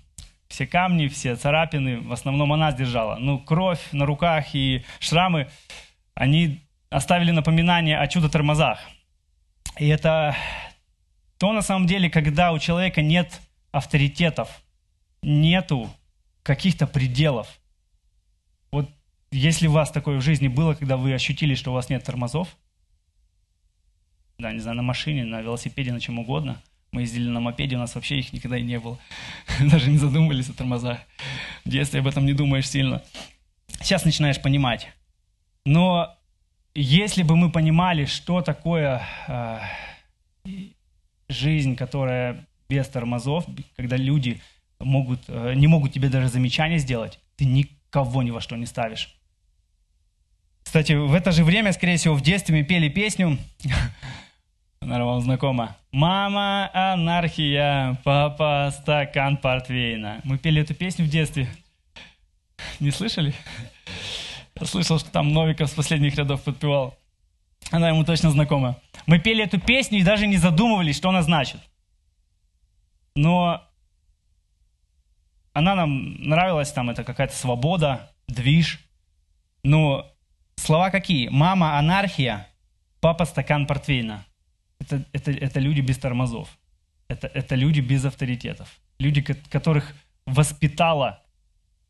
Все 0.48 0.68
камни, 0.68 1.08
все 1.08 1.36
царапины, 1.36 2.02
в 2.02 2.12
основном 2.12 2.54
она 2.54 2.72
сдержала. 2.72 3.16
Ну, 3.18 3.40
кровь 3.40 3.82
на 3.92 4.06
руках 4.06 4.54
и 4.54 4.84
шрамы, 5.00 5.50
они 6.14 6.62
оставили 6.90 7.32
напоминание 7.32 8.00
о 8.00 8.08
чудо-тормозах. 8.08 8.80
И 9.78 9.88
это 9.88 10.36
то, 11.38 11.52
на 11.52 11.62
самом 11.62 11.88
деле, 11.88 12.10
когда 12.10 12.52
у 12.52 12.60
человека 12.60 13.02
нет 13.02 13.42
авторитетов, 13.72 14.64
нету 15.22 15.90
каких-то 16.44 16.88
пределов. 16.88 17.60
Вот 18.72 18.90
если 19.32 19.68
у 19.68 19.72
вас 19.72 19.92
такое 19.92 20.18
в 20.18 20.22
жизни 20.22 20.48
было, 20.48 20.76
когда 20.76 20.96
вы 20.96 21.14
ощутили, 21.14 21.56
что 21.56 21.72
у 21.72 21.74
вас 21.74 21.90
нет 21.90 22.04
тормозов, 22.04 22.56
да, 24.38 24.52
не 24.52 24.60
знаю, 24.60 24.78
на 24.78 24.84
машине, 24.84 25.24
на 25.24 25.42
велосипеде, 25.42 25.94
на 25.94 26.00
чем 26.00 26.20
угодно. 26.20 26.62
Мы 26.92 27.02
ездили 27.02 27.28
на 27.28 27.40
мопеде, 27.40 27.76
у 27.76 27.80
нас 27.80 27.96
вообще 27.96 28.20
их 28.20 28.32
никогда 28.34 28.58
и 28.58 28.64
не 28.64 28.80
было. 28.80 28.98
Даже 29.60 29.90
не 29.90 29.98
задумывались 29.98 30.50
о 30.50 30.54
тормозах. 30.54 31.00
В 31.64 31.70
детстве 31.70 32.00
об 32.00 32.08
этом 32.08 32.26
не 32.26 32.34
думаешь 32.34 32.70
сильно. 32.70 33.02
Сейчас 33.82 34.06
начинаешь 34.06 34.42
понимать. 34.42 34.88
Но 35.66 36.16
если 36.74 37.24
бы 37.24 37.36
мы 37.36 37.52
понимали, 37.52 38.06
что 38.06 38.42
такое 38.42 39.02
э, 39.28 39.60
жизнь, 41.28 41.76
которая 41.76 42.46
без 42.70 42.88
тормозов, 42.88 43.46
когда 43.76 43.98
люди 43.98 44.42
могут, 44.80 45.22
э, 45.28 45.54
не 45.56 45.68
могут 45.68 45.94
тебе 45.94 46.10
даже 46.10 46.28
замечания 46.28 46.78
сделать, 46.78 47.20
ты 47.36 47.46
никого 47.46 48.24
ни 48.24 48.32
во 48.32 48.42
что 48.42 48.56
не 48.56 48.66
ставишь. 48.66 49.16
Кстати, 50.64 50.94
в 50.94 51.14
это 51.14 51.32
же 51.32 51.44
время, 51.44 51.72
скорее 51.74 51.98
всего, 51.98 52.16
в 52.16 52.22
детстве 52.22 52.56
мы 52.56 52.64
пели 52.64 52.90
песню, 52.90 53.38
наверное, 54.86 55.14
вам 55.14 55.22
знакома. 55.22 55.76
«Мама, 55.92 56.70
анархия, 56.74 58.00
папа, 58.04 58.74
стакан 58.78 59.38
портвейна». 59.38 60.22
Мы 60.24 60.38
пели 60.38 60.62
эту 60.62 60.74
песню 60.74 61.06
в 61.06 61.10
детстве. 61.10 61.48
Не 62.80 62.92
слышали? 62.92 63.34
Я 64.60 64.66
слышал, 64.66 65.00
что 65.00 65.12
там 65.12 65.34
Новиков 65.34 65.70
с 65.70 65.74
последних 65.74 66.16
рядов 66.16 66.44
подпевал. 66.44 66.98
Она 67.72 67.90
ему 67.90 68.04
точно 68.06 68.30
знакома. 68.32 68.78
Мы 69.06 69.20
пели 69.20 69.44
эту 69.44 69.60
песню 69.60 70.00
и 70.00 70.04
даже 70.04 70.28
не 70.28 70.38
задумывались, 70.38 70.98
что 70.98 71.10
она 71.10 71.22
значит. 71.22 71.60
Но 73.16 73.62
она 75.54 75.76
нам 75.76 76.16
нравилась, 76.22 76.72
там 76.72 76.90
это 76.90 77.04
какая-то 77.04 77.36
свобода, 77.36 78.12
движ. 78.28 78.80
Но 79.64 80.12
слова 80.58 80.90
какие? 80.90 81.30
Мама– 81.30 81.78
анархия, 81.80 82.48
папа– 83.00 83.26
стакан 83.26 83.66
портвейна. 83.66 84.26
Это, 84.86 85.06
это, 85.14 85.32
это 85.32 85.60
люди 85.60 85.82
без 85.82 85.98
тормозов. 85.98 86.50
Это, 87.08 87.28
это 87.28 87.56
люди 87.56 87.80
без 87.80 88.06
авторитетов. 88.06 88.80
Люди, 89.00 89.22
которых 89.22 89.94
воспитала 90.26 91.24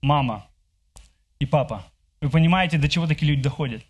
мама 0.02 0.48
и 1.40 1.46
папа. 1.46 1.86
Вы 2.22 2.30
понимаете, 2.30 2.78
до 2.78 2.90
чего 2.90 3.08
такие 3.08 3.30
люди 3.30 3.44
доходят? 3.44 3.84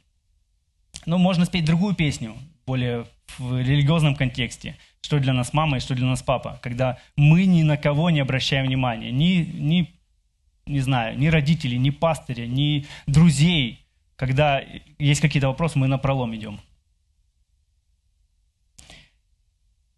Ну, 1.05 1.17
можно 1.17 1.45
спеть 1.45 1.65
другую 1.65 1.95
песню, 1.95 2.35
более 2.65 3.05
в 3.37 3.59
религиозном 3.59 4.15
контексте, 4.15 4.77
что 5.01 5.19
для 5.19 5.33
нас 5.33 5.53
мама 5.53 5.77
и 5.77 5.79
что 5.79 5.93
для 5.93 6.05
нас 6.05 6.23
папа, 6.23 6.59
когда 6.61 6.99
мы 7.15 7.45
ни 7.45 7.63
на 7.63 7.77
кого 7.77 8.09
не 8.09 8.19
обращаем 8.19 8.65
внимания, 8.65 9.11
ни, 9.11 9.43
ни 9.53 9.95
не 10.65 10.79
знаю, 10.79 11.17
ни 11.17 11.27
родителей, 11.27 11.77
ни 11.77 11.91
пастыря, 11.91 12.47
ни 12.47 12.87
друзей, 13.05 13.85
когда 14.15 14.63
есть 14.97 15.21
какие-то 15.21 15.47
вопросы, 15.47 15.77
мы 15.77 15.87
на 15.87 15.97
пролом 15.97 16.35
идем. 16.35 16.59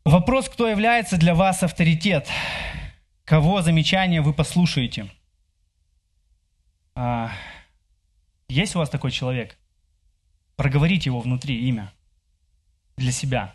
Вопрос, 0.08 0.48
кто 0.48 0.70
является 0.70 1.18
для 1.18 1.36
вас 1.36 1.64
авторитет? 1.64 2.30
Кого 3.26 3.62
замечания 3.62 4.22
вы 4.22 4.32
послушаете? 4.32 5.12
А, 6.96 7.34
есть 8.48 8.74
у 8.78 8.80
вас 8.80 8.90
такой 8.90 9.12
человек? 9.12 9.58
Проговорите 10.56 11.10
его 11.10 11.20
внутри, 11.20 11.60
имя, 11.68 11.92
для 12.96 13.12
себя. 13.12 13.54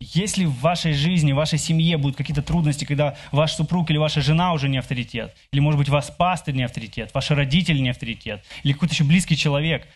Если 0.00 0.46
в 0.46 0.58
вашей 0.60 0.94
жизни, 0.94 1.32
в 1.32 1.36
вашей 1.36 1.58
семье 1.58 1.98
будут 1.98 2.16
какие-то 2.16 2.42
трудности, 2.42 2.86
когда 2.86 3.14
ваш 3.30 3.52
супруг 3.52 3.90
или 3.90 3.98
ваша 3.98 4.22
жена 4.22 4.54
уже 4.54 4.70
не 4.70 4.78
авторитет, 4.78 5.36
или, 5.52 5.60
может 5.60 5.76
быть, 5.76 5.90
ваш 5.90 6.16
пастырь 6.16 6.54
не 6.54 6.62
авторитет, 6.62 7.12
ваши 7.12 7.34
родители 7.34 7.78
не 7.80 7.90
авторитет, 7.90 8.42
или 8.62 8.72
какой-то 8.72 8.94
еще 8.94 9.04
близкий 9.04 9.36
человек, 9.36 9.86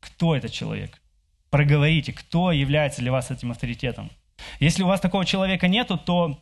кто 0.00 0.34
этот 0.34 0.50
человек? 0.50 1.00
Проговорите, 1.50 2.12
кто 2.12 2.50
является 2.50 3.02
для 3.02 3.12
вас 3.12 3.30
этим 3.30 3.52
авторитетом. 3.52 4.10
Если 4.60 4.82
у 4.82 4.86
вас 4.86 5.00
такого 5.00 5.24
человека 5.24 5.68
нету, 5.68 5.98
то 5.98 6.40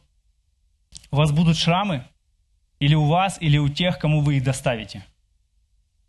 у 1.10 1.16
вас 1.16 1.32
будут 1.32 1.56
шрамы 1.56 2.06
или 2.78 2.94
у 2.94 3.06
вас, 3.06 3.38
или 3.40 3.58
у 3.58 3.68
тех, 3.68 3.98
кому 3.98 4.20
вы 4.20 4.36
их 4.36 4.44
доставите. 4.44 5.04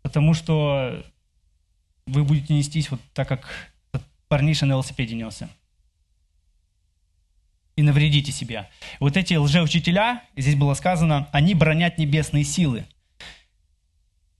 Потому 0.02 0.34
что 0.34 1.04
вы 2.06 2.24
будете 2.24 2.54
нестись 2.54 2.90
вот 2.90 3.00
так, 3.12 3.28
как 3.28 3.72
парниша 4.28 4.66
на 4.66 4.72
велосипеде 4.72 5.14
несся 5.14 5.48
и 7.76 7.82
навредите 7.82 8.32
себе. 8.32 8.68
Вот 9.00 9.16
эти 9.16 9.34
лжеучителя, 9.34 10.22
здесь 10.36 10.54
было 10.54 10.74
сказано, 10.74 11.28
они 11.32 11.54
бронят 11.54 11.98
небесные 11.98 12.44
силы. 12.44 12.84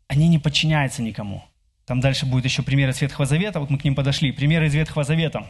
Они 0.07 0.29
не 0.29 0.39
подчиняются 0.39 1.03
никому. 1.03 1.45
Там 1.87 2.01
дальше 2.01 2.27
будет 2.27 2.45
еще 2.45 2.63
примеры 2.63 2.93
из 2.93 3.01
Ветхого 3.01 3.27
Завета, 3.27 3.61
вот 3.61 3.71
мы 3.71 3.79
к 3.79 3.85
ним 3.85 3.95
подошли. 3.95 4.33
Примеры 4.33 4.67
из 4.67 4.75
Ветхого 4.75 5.05
Завета. 5.05 5.47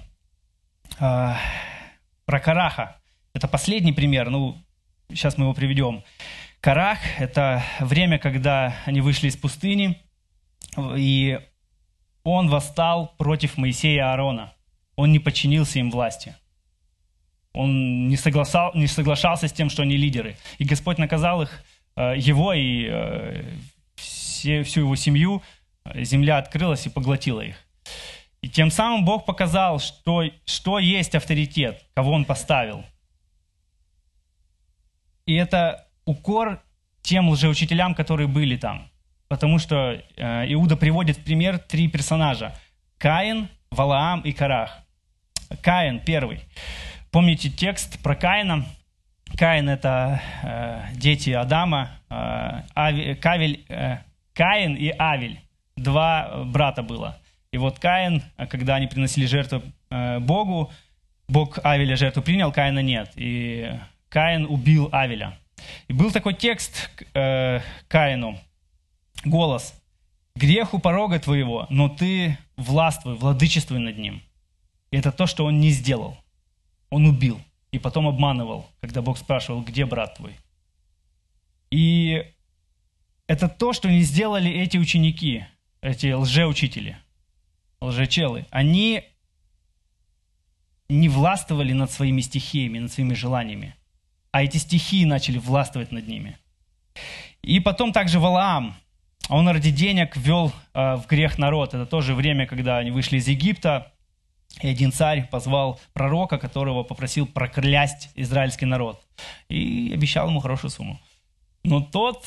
Про 2.26 2.40
Караха. 2.40 2.96
Это 3.34 3.48
последний 3.48 3.92
пример, 3.92 4.30
ну, 4.30 4.56
сейчас 5.08 5.36
мы 5.36 5.44
его 5.44 5.54
приведем. 5.54 6.04
Карах– 6.60 6.98
это 7.18 7.62
время, 7.80 8.18
когда 8.18 8.76
они 8.86 9.00
вышли 9.00 9.28
из 9.28 9.36
пустыни, 9.36 10.00
и 10.96 11.40
он 12.22 12.48
восстал 12.48 13.14
против 13.18 13.58
Моисея 13.58 13.96
и 13.96 13.98
Аарона. 13.98 14.54
Он 14.96 15.12
не 15.12 15.18
подчинился 15.18 15.78
им 15.78 15.90
власти– 15.90 16.34
он 17.54 18.08
не, 18.08 18.16
согласал, 18.16 18.72
не 18.74 18.88
соглашался 18.88 19.46
с 19.46 19.52
тем, 19.52 19.70
что 19.70 19.82
они 19.82 19.96
лидеры. 19.96 20.36
И 20.58 20.64
Господь 20.64 20.98
наказал 20.98 21.42
их, 21.42 21.62
э, 21.96 22.14
его 22.16 22.52
и 22.52 22.86
э, 22.90 23.44
все, 23.94 24.64
всю 24.64 24.80
его 24.80 24.96
семью. 24.96 25.40
Земля 25.94 26.38
открылась 26.38 26.86
и 26.86 26.90
поглотила 26.90 27.40
их. 27.40 27.56
И 28.44 28.48
тем 28.50 28.70
самым 28.70 29.06
Бог 29.06 29.24
показал, 29.24 29.80
что, 29.80 30.24
что 30.44 30.78
есть 30.78 31.14
авторитет, 31.14 31.82
кого 31.94 32.12
Он 32.12 32.26
поставил. 32.26 32.84
И 35.24 35.34
это 35.34 35.88
укор 36.04 36.60
тем 37.00 37.30
лжеучителям, 37.30 37.94
которые 37.94 38.26
были 38.26 38.58
там. 38.58 38.90
Потому 39.28 39.58
что 39.58 39.98
э, 40.16 40.52
Иуда 40.52 40.76
приводит 40.76 41.16
в 41.16 41.24
пример 41.24 41.58
три 41.58 41.88
персонажа. 41.88 42.54
Каин, 42.98 43.48
Валаам 43.70 44.20
и 44.20 44.32
Карах. 44.32 44.76
Каин 45.62 46.00
первый. 46.00 46.40
Помните 47.10 47.48
текст 47.48 47.98
про 48.02 48.14
Каина? 48.14 48.66
Каин– 49.38 49.68
это 49.70 50.20
э, 50.42 50.82
дети 50.96 51.30
Адама, 51.30 51.92
э, 52.10 52.60
Ави, 52.74 53.14
Кавель, 53.14 53.64
э, 53.70 54.00
Каин 54.34 54.74
и 54.74 54.92
Авель. 54.98 55.40
Два 55.76 56.44
брата 56.44 56.82
было. 56.82 57.18
И 57.54 57.56
вот 57.56 57.78
Каин, 57.78 58.20
когда 58.50 58.74
они 58.74 58.88
приносили 58.88 59.26
жертву 59.26 59.62
э, 59.88 60.18
Богу, 60.18 60.72
Бог 61.28 61.60
Авеля 61.62 61.94
жертву 61.94 62.20
принял, 62.20 62.50
Каина 62.50 62.80
нет. 62.80 63.12
И 63.14 63.70
Каин 64.08 64.46
убил 64.46 64.88
Авеля. 64.90 65.38
И 65.86 65.92
был 65.92 66.10
такой 66.10 66.34
текст 66.34 66.90
э, 67.14 67.60
Каину, 67.86 68.40
голос. 69.24 69.80
«Грех 70.34 70.74
у 70.74 70.80
порога 70.80 71.20
твоего, 71.20 71.68
но 71.70 71.88
ты 71.88 72.36
властвуй, 72.56 73.14
владычествуй 73.14 73.78
над 73.78 73.98
ним». 73.98 74.20
И 74.90 74.96
это 74.96 75.12
то, 75.12 75.28
что 75.28 75.44
он 75.44 75.60
не 75.60 75.70
сделал. 75.70 76.18
Он 76.90 77.06
убил 77.06 77.40
и 77.70 77.78
потом 77.78 78.08
обманывал, 78.08 78.68
когда 78.80 79.00
Бог 79.00 79.16
спрашивал, 79.16 79.62
где 79.62 79.86
брат 79.86 80.16
твой. 80.16 80.34
И 81.70 82.24
это 83.28 83.48
то, 83.48 83.72
что 83.72 83.88
не 83.88 84.00
сделали 84.00 84.50
эти 84.50 84.76
ученики, 84.76 85.44
эти 85.82 86.10
лжеучители, 86.10 86.96
лжечелы. 87.84 88.46
Они 88.50 89.04
не 90.88 91.08
властвовали 91.08 91.72
над 91.72 91.90
своими 91.90 92.20
стихиями, 92.20 92.78
над 92.78 92.92
своими 92.92 93.14
желаниями, 93.14 93.74
а 94.32 94.42
эти 94.42 94.58
стихии 94.58 95.04
начали 95.04 95.38
властвовать 95.38 95.92
над 95.92 96.06
ними. 96.06 96.38
И 97.42 97.60
потом 97.60 97.92
также 97.92 98.20
Валаам, 98.20 98.74
он 99.28 99.48
ради 99.48 99.70
денег 99.70 100.16
ввел 100.16 100.52
э, 100.74 100.96
в 100.96 101.06
грех 101.06 101.38
народ. 101.38 101.74
Это 101.74 101.86
тоже 101.86 102.14
время, 102.14 102.46
когда 102.46 102.78
они 102.78 102.90
вышли 102.90 103.18
из 103.18 103.28
Египта, 103.28 103.92
и 104.60 104.68
один 104.68 104.92
царь 104.92 105.28
позвал 105.28 105.80
пророка, 105.92 106.38
которого 106.38 106.84
попросил 106.84 107.26
проклясть 107.26 108.10
израильский 108.14 108.66
народ. 108.66 109.00
И 109.48 109.90
обещал 109.92 110.28
ему 110.28 110.40
хорошую 110.40 110.70
сумму. 110.70 111.00
Но 111.64 111.80
тот 111.80 112.24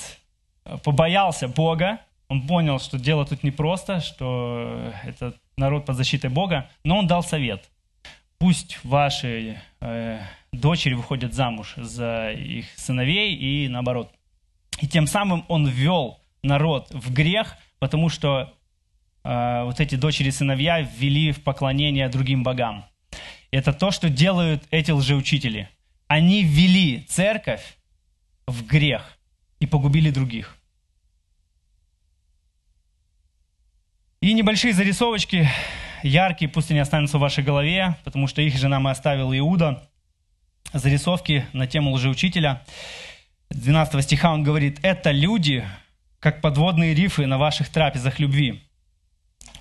э, 0.65 0.78
побоялся 0.84 1.48
Бога, 1.48 2.00
он 2.28 2.46
понял, 2.46 2.80
что 2.80 3.00
дело 3.00 3.26
тут 3.26 3.43
непросто, 3.43 4.02
что 4.02 4.91
это 5.04 5.34
народ 5.58 5.86
под 5.86 5.96
защитой 5.96 6.30
Бога, 6.30 6.70
но 6.84 6.98
он 6.98 7.08
дал 7.08 7.24
совет. 7.24 7.70
Пусть 8.38 8.80
ваши 8.84 9.60
э, 9.82 10.20
дочери 10.52 10.93
выходят 10.93 11.34
замуж 11.34 11.74
за 11.76 12.32
их 12.32 12.67
сыновей 12.76 13.36
и 13.36 13.67
наоборот. 13.67 14.12
И 14.80 14.88
тем 14.88 15.08
самым 15.08 15.43
он 15.48 15.67
ввел 15.67 16.20
народ 16.43 16.89
в 16.91 17.12
грех, 17.12 17.58
потому 17.80 18.10
что 18.10 18.54
э, 19.24 19.63
вот 19.63 19.80
эти 19.80 19.96
дочери-сыновья 19.96 20.82
ввели 20.82 21.32
в 21.32 21.43
поклонение 21.43 22.08
другим 22.10 22.43
богам. 22.43 22.86
Это 23.50 23.74
то, 23.74 23.89
что 23.89 24.10
делают 24.10 24.63
эти 24.70 24.91
лжеучители. 24.91 25.70
Они 26.08 26.43
ввели 26.43 27.02
церковь 27.10 27.78
в 28.46 28.65
грех 28.65 29.17
и 29.60 29.65
погубили 29.65 30.12
других. 30.12 30.57
И 34.28 34.34
небольшие 34.34 34.74
зарисовочки, 34.74 35.48
яркие, 36.04 36.52
пусть 36.52 36.70
они 36.70 36.82
останутся 36.82 37.18
в 37.18 37.22
вашей 37.22 37.46
голове, 37.46 37.96
потому 38.04 38.28
что 38.28 38.42
их 38.42 38.58
же 38.58 38.68
нам 38.68 38.86
и 38.86 38.92
оставил 38.92 39.32
Иуда. 39.34 39.90
Зарисовки 40.74 41.46
на 41.54 41.66
тему 41.66 41.92
лжеучителя. 41.92 42.62
12 43.52 44.04
стиха 44.04 44.34
он 44.34 44.44
говорит, 44.44 44.80
«Это 44.84 45.12
люди, 45.12 45.66
как 46.20 46.42
подводные 46.42 46.94
рифы 46.94 47.26
на 47.26 47.38
ваших 47.38 47.70
трапезах 47.70 48.20
любви». 48.20 48.62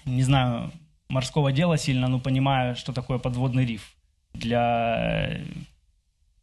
Не 0.04 0.24
знаю, 0.24 0.72
морского 1.08 1.52
дела 1.52 1.78
сильно, 1.78 2.08
но 2.08 2.18
понимаю, 2.18 2.74
что 2.74 2.92
такое 2.92 3.18
подводный 3.18 3.64
риф 3.64 3.94
для 4.34 5.42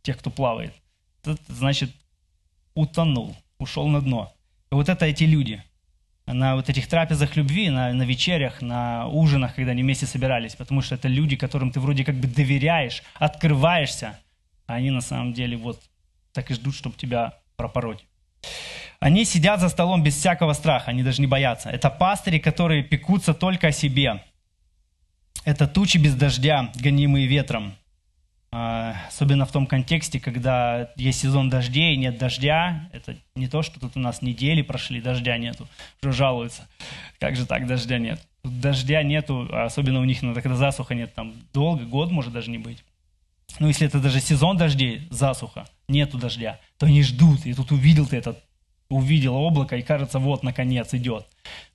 тех, 0.01 0.17
кто 0.17 0.29
плавает. 0.29 0.73
Это 1.25 1.35
значит, 1.49 1.91
утонул, 2.73 3.35
ушел 3.57 3.89
на 3.89 3.99
дно. 3.99 4.33
И 4.71 4.75
вот 4.75 4.87
это 4.87 5.05
эти 5.05 5.25
люди– 5.25 5.61
на 6.25 6.55
вот 6.55 6.69
этих 6.69 6.87
трапезах 6.87 7.35
любви, 7.35 7.69
на, 7.69 7.91
на 7.93 8.03
вечерях, 8.03 8.61
на 8.61 9.07
ужинах, 9.07 9.55
когда 9.55 9.71
они 9.71 9.83
вместе 9.83 10.05
собирались, 10.05 10.55
потому 10.55 10.81
что 10.81 10.95
это 10.95 11.07
люди, 11.07 11.35
которым 11.35 11.71
ты 11.71 11.79
вроде 11.79 12.05
как 12.05 12.15
бы 12.15 12.27
доверяешь, 12.27 13.03
открываешься, 13.15 14.19
а 14.65 14.75
они 14.75 14.91
на 14.91 15.01
самом 15.01 15.33
деле 15.33 15.57
вот 15.57 15.81
так 16.31 16.49
и 16.49 16.53
ждут, 16.53 16.75
чтобы 16.75 16.95
тебя 16.95 17.39
пропороть. 17.57 18.05
Они 18.99 19.25
сидят 19.25 19.59
за 19.59 19.67
столом 19.67 20.01
без 20.01 20.15
всякого 20.15 20.53
страха, 20.53 20.91
они 20.91 21.03
даже 21.03 21.21
не 21.21 21.27
боятся. 21.27 21.69
Это 21.69 21.89
пастыри, 21.89 22.39
которые 22.39 22.83
пекутся 22.83 23.33
только 23.33 23.67
о 23.67 23.71
себе. 23.71 24.23
Это 25.43 25.67
тучи 25.67 25.97
без 25.97 26.15
дождя, 26.15 26.71
гонимые 26.75 27.27
ветром. 27.27 27.75
А, 28.55 29.07
особенно 29.07 29.47
в 29.47 29.51
том 29.51 29.65
контексте, 29.65 30.19
когда 30.19 30.91
есть 30.95 31.21
сезон 31.21 31.49
дождей, 31.49 31.97
нет 31.97 32.19
дождя. 32.19 32.87
Это 32.93 33.15
не 33.33 33.47
то, 33.47 33.63
что 33.63 33.79
тут 33.79 33.97
у 33.97 33.99
нас 33.99 34.21
недели 34.21 34.61
прошли, 34.61 35.01
дождя 35.01 35.39
нету. 35.39 35.67
Уже 36.03 36.13
жалуются. 36.13 36.67
Как 37.19 37.35
же 37.35 37.47
так, 37.47 37.65
дождя 37.65 37.97
нет? 37.97 38.21
Тут 38.43 38.59
дождя 38.59 39.01
нету, 39.01 39.49
а 39.51 39.65
особенно 39.65 40.01
у 40.01 40.03
них, 40.03 40.21
ну, 40.21 40.35
когда 40.35 40.55
засуха 40.55 40.93
нет, 40.93 41.15
там 41.15 41.33
долго, 41.51 41.83
год 41.85 42.11
может 42.11 42.31
даже 42.31 42.51
не 42.51 42.59
быть. 42.59 42.83
Ну, 43.57 43.69
если 43.69 43.87
это 43.87 43.99
даже 43.99 44.19
сезон 44.19 44.55
дождей, 44.55 45.07
засуха, 45.09 45.65
нету 45.87 46.19
дождя, 46.19 46.59
то 46.77 46.85
они 46.85 47.01
ждут. 47.01 47.47
И 47.47 47.55
тут 47.55 47.71
увидел 47.71 48.05
ты 48.05 48.17
этот, 48.17 48.37
увидел 48.87 49.33
облако, 49.33 49.77
и 49.77 49.81
кажется, 49.81 50.19
вот, 50.19 50.43
наконец, 50.43 50.93
идет. 50.93 51.25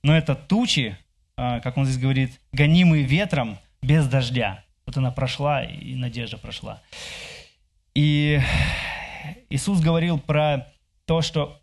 Но 0.01 0.15
это 0.15 0.33
тучи, 0.33 0.97
а, 1.35 1.59
как 1.59 1.75
он 1.75 1.83
здесь 1.83 2.01
говорит, 2.01 2.39
гонимые 2.53 3.03
ветром 3.03 3.57
без 3.81 4.07
дождя. 4.07 4.63
Вот 4.89 4.97
она 4.97 5.11
прошла, 5.11 5.63
и 5.63 5.93
надежда 5.93 6.39
прошла. 6.39 6.81
И 7.93 8.41
Иисус 9.51 9.81
говорил 9.81 10.17
про 10.17 10.65
то, 11.05 11.21
что 11.21 11.61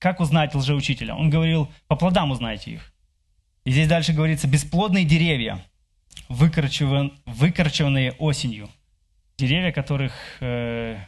как 0.00 0.18
узнать 0.18 0.52
лжеучителя. 0.52 1.14
Он 1.14 1.30
говорил, 1.30 1.70
по 1.86 1.94
плодам 1.94 2.32
узнайте 2.32 2.72
их. 2.72 2.92
И 3.62 3.70
здесь 3.70 3.86
дальше 3.86 4.12
говорится, 4.12 4.48
бесплодные 4.48 5.04
деревья, 5.04 5.64
выкорчеван, 6.28 7.12
выкорчеванные 7.24 8.14
осенью– 8.18 8.68
деревья, 9.38 9.70
которых 9.70 10.12
э, 10.40 10.98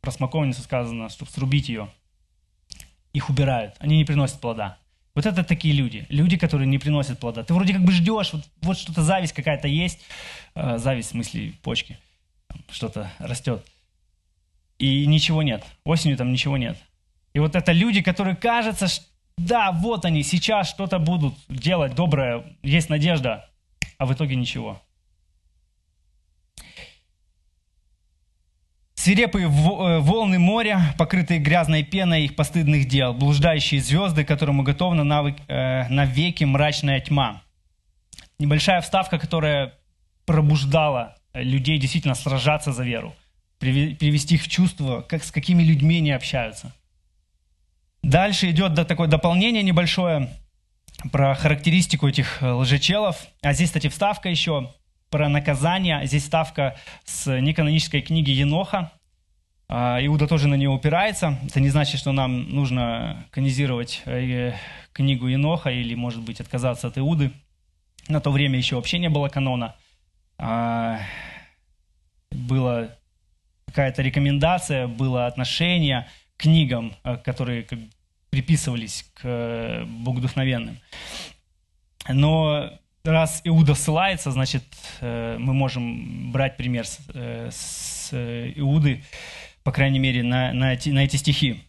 про 0.00 0.10
смоковницу 0.10 0.62
сказано, 0.62 1.10
чтобы 1.10 1.30
срубить 1.30 1.68
ее, 1.68 1.88
их 3.12 3.30
убирают, 3.30 3.76
они 3.78 3.98
не 3.98 4.04
приносят 4.04 4.40
плода. 4.40 4.79
Вот 5.20 5.26
это 5.26 5.44
такие 5.44 5.74
люди, 5.74 6.06
люди, 6.08 6.38
которые 6.38 6.66
не 6.66 6.78
приносят 6.78 7.18
плода. 7.18 7.44
Ты 7.44 7.52
вроде 7.52 7.74
как 7.74 7.82
бы 7.82 7.92
ждешь, 7.92 8.32
вот, 8.32 8.42
вот 8.62 8.78
что-то 8.78 9.02
зависть 9.02 9.34
какая-то 9.34 9.68
есть, 9.68 10.00
э, 10.54 10.78
зависть 10.78 11.08
в 11.08 11.10
смысле 11.10 11.52
почки, 11.62 11.98
что-то 12.70 13.12
растет, 13.18 13.62
и 14.78 15.04
ничего 15.04 15.42
нет, 15.42 15.62
осенью 15.84 16.16
там 16.16 16.32
ничего 16.32 16.56
нет. 16.56 16.78
И 17.34 17.38
вот 17.38 17.54
это 17.54 17.72
люди, 17.72 18.00
которые 18.00 18.34
кажется, 18.34 18.88
что, 18.88 19.04
да, 19.36 19.72
вот 19.72 20.06
они 20.06 20.22
сейчас 20.22 20.70
что-то 20.70 20.98
будут 20.98 21.34
делать 21.50 21.94
доброе, 21.94 22.56
есть 22.62 22.88
надежда, 22.88 23.46
а 23.98 24.06
в 24.06 24.14
итоге 24.14 24.36
ничего. 24.36 24.80
Свирепые 29.00 29.46
э, 29.46 29.98
волны 30.00 30.38
моря, 30.38 30.94
покрытые 30.98 31.40
грязной 31.40 31.82
пеной 31.82 32.26
их 32.26 32.36
постыдных 32.36 32.86
дел, 32.86 33.14
блуждающие 33.14 33.80
звезды, 33.80 34.26
которым 34.26 34.60
уготована 34.60 35.04
навык, 35.04 35.36
э, 35.48 35.88
навеки 35.88 36.44
мрачная 36.44 37.00
тьма. 37.00 37.40
Небольшая 38.38 38.82
вставка, 38.82 39.18
которая 39.18 39.72
пробуждала 40.26 41.16
людей 41.32 41.78
действительно 41.78 42.14
сражаться 42.14 42.74
за 42.74 42.84
веру, 42.84 43.14
привести 43.58 44.34
их 44.34 44.42
в 44.42 44.48
чувство, 44.48 45.00
как, 45.00 45.24
с 45.24 45.30
какими 45.30 45.62
людьми 45.62 45.96
они 45.96 46.10
общаются. 46.10 46.74
Дальше 48.02 48.50
идет 48.50 48.74
такое 48.86 49.08
дополнение 49.08 49.62
небольшое 49.62 50.28
про 51.10 51.34
характеристику 51.34 52.06
этих 52.06 52.42
э, 52.42 52.52
лжечелов. 52.52 53.16
А 53.40 53.54
здесь, 53.54 53.70
кстати, 53.70 53.88
вставка 53.88 54.28
еще 54.28 54.70
про 55.10 55.28
наказание. 55.28 56.06
Здесь 56.06 56.24
ставка 56.24 56.76
с 57.04 57.40
неканонической 57.40 58.00
книги 58.00 58.30
Еноха. 58.30 58.92
А, 59.68 59.98
Иуда 60.04 60.26
тоже 60.26 60.48
на 60.48 60.54
нее 60.54 60.70
упирается. 60.70 61.38
Это 61.44 61.60
не 61.60 61.68
значит, 61.68 62.00
что 62.00 62.12
нам 62.12 62.48
нужно 62.50 63.26
канизировать 63.30 64.02
э, 64.06 64.54
книгу 64.92 65.26
Еноха 65.26 65.70
или, 65.70 65.94
может 65.94 66.22
быть, 66.22 66.40
отказаться 66.40 66.88
от 66.88 66.98
Иуды. 66.98 67.32
На 68.08 68.20
то 68.20 68.30
время 68.30 68.56
еще 68.56 68.76
вообще 68.76 68.98
не 68.98 69.08
было 69.08 69.28
канона. 69.28 69.76
А, 70.38 71.00
была 72.30 72.88
какая-то 73.66 74.02
рекомендация, 74.02 74.86
было 74.88 75.26
отношение 75.26 76.08
к 76.36 76.42
книгам, 76.42 76.94
э, 77.04 77.16
которые 77.16 77.66
приписывались 78.30 79.10
к 79.14 79.20
э, 79.24 79.84
богодухновенным. 79.84 80.78
Но 82.08 82.70
раз 83.04 83.40
Иуда 83.44 83.74
ссылается, 83.74 84.30
значит, 84.30 84.64
э, 85.00 85.36
мы 85.38 85.52
можем 85.54 86.32
брать 86.32 86.56
пример 86.56 86.86
с, 86.86 86.98
э, 87.14 87.48
с 87.50 88.10
Иуды, 88.56 89.04
по 89.62 89.72
крайней 89.72 89.98
мере, 89.98 90.22
на, 90.22 90.52
на, 90.52 90.74
эти, 90.74 90.90
на 90.90 91.04
эти 91.04 91.16
стихи. 91.16 91.62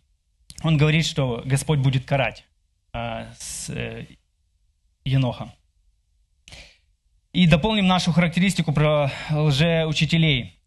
Он 0.64 0.78
говорит, 0.78 1.06
что 1.06 1.42
Господь 1.46 1.80
будет 1.80 2.06
карать 2.06 2.46
а, 2.94 3.28
с 3.38 3.70
э, 3.70 4.06
Енохом. 5.06 5.52
И 7.34 7.48
дополним 7.48 7.88
нашу 7.88 8.12
характеристику 8.12 8.74
про 8.74 9.10
лжеучителей. 9.32 10.58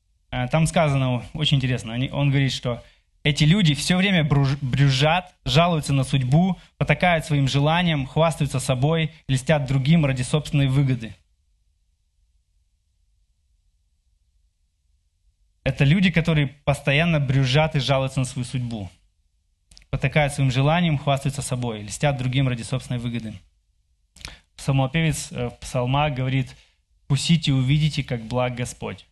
Там 0.50 0.66
сказано, 0.66 1.22
очень 1.34 1.58
интересно, 1.58 1.92
он 2.10 2.30
говорит, 2.30 2.52
что 2.52 2.82
эти 3.24 3.42
люди 3.44 3.74
все 3.74 3.96
время 3.96 4.22
брюжат, 4.22 5.34
жалуются 5.44 5.92
на 5.92 6.04
судьбу, 6.04 6.56
потакают 6.76 7.24
своим 7.24 7.48
желаниям, 7.48 8.06
хвастаются 8.06 8.60
собой, 8.60 9.12
льстят 9.26 9.66
другим 9.66 10.06
ради 10.06 10.22
собственной 10.22 10.68
выгоды. 10.68 11.16
Это 15.64 15.84
люди, 15.84 16.10
которые 16.10 16.48
постоянно 16.64 17.18
брюжат 17.18 17.74
и 17.74 17.80
жалуются 17.80 18.20
на 18.20 18.26
свою 18.26 18.44
судьбу. 18.44 18.90
Потакают 19.90 20.34
своим 20.34 20.50
желанием, 20.50 20.98
хвастаются 20.98 21.42
собой, 21.42 21.82
льстят 21.82 22.18
другим 22.18 22.48
ради 22.48 22.62
собственной 22.62 23.00
выгоды. 23.00 23.34
Псалмопевец 24.56 25.32
э, 25.32 25.48
в 25.48 25.58
псалмах 25.58 26.14
говорит, 26.14 26.54
Вкусите 27.04 27.50
и 27.50 27.54
увидите, 27.54 28.02
как 28.02 28.24
благ 28.24 28.54
Господь. 28.54 29.06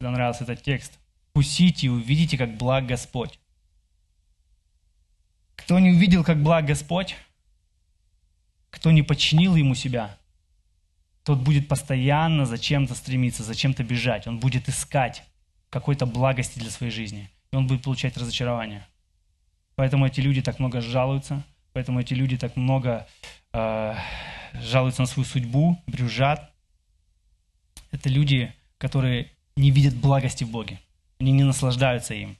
Мне 0.00 0.10
нравился 0.10 0.44
этот 0.44 0.62
текст. 0.62 0.98
Вкусите 1.38 1.86
и 1.86 1.88
увидите, 1.88 2.36
как 2.36 2.56
благ 2.56 2.86
Господь. 2.86 3.38
Кто 5.54 5.78
не 5.78 5.90
увидел, 5.90 6.24
как 6.24 6.42
благ 6.42 6.66
Господь, 6.66 7.14
кто 8.70 8.90
не 8.90 9.04
подчинил 9.04 9.54
ему 9.54 9.76
себя, 9.76 10.18
тот 11.22 11.38
будет 11.38 11.68
постоянно 11.68 12.44
зачем-то 12.44 12.96
стремиться, 12.96 13.44
зачем-то 13.44 13.84
бежать. 13.84 14.26
Он 14.26 14.40
будет 14.40 14.68
искать 14.68 15.22
какой-то 15.70 16.06
благости 16.06 16.58
для 16.58 16.70
своей 16.70 16.90
жизни. 16.90 17.30
И 17.52 17.56
он 17.56 17.68
будет 17.68 17.84
получать 17.84 18.16
разочарование. 18.16 18.84
Поэтому 19.76 20.06
эти 20.06 20.20
люди 20.20 20.42
так 20.42 20.58
много 20.58 20.80
жалуются, 20.80 21.44
поэтому 21.72 22.00
эти 22.00 22.14
люди 22.14 22.36
так 22.36 22.56
много 22.56 23.06
э, 23.52 23.94
жалуются 24.54 25.02
на 25.02 25.06
свою 25.06 25.24
судьбу, 25.24 25.80
брюжат. 25.86 26.52
Это 27.92 28.08
люди, 28.08 28.52
которые 28.78 29.30
не 29.54 29.70
видят 29.70 29.94
благости 29.94 30.42
в 30.42 30.50
Боге. 30.50 30.80
Они 31.18 31.32
не 31.32 31.44
наслаждаются 31.44 32.14
им. 32.14 32.36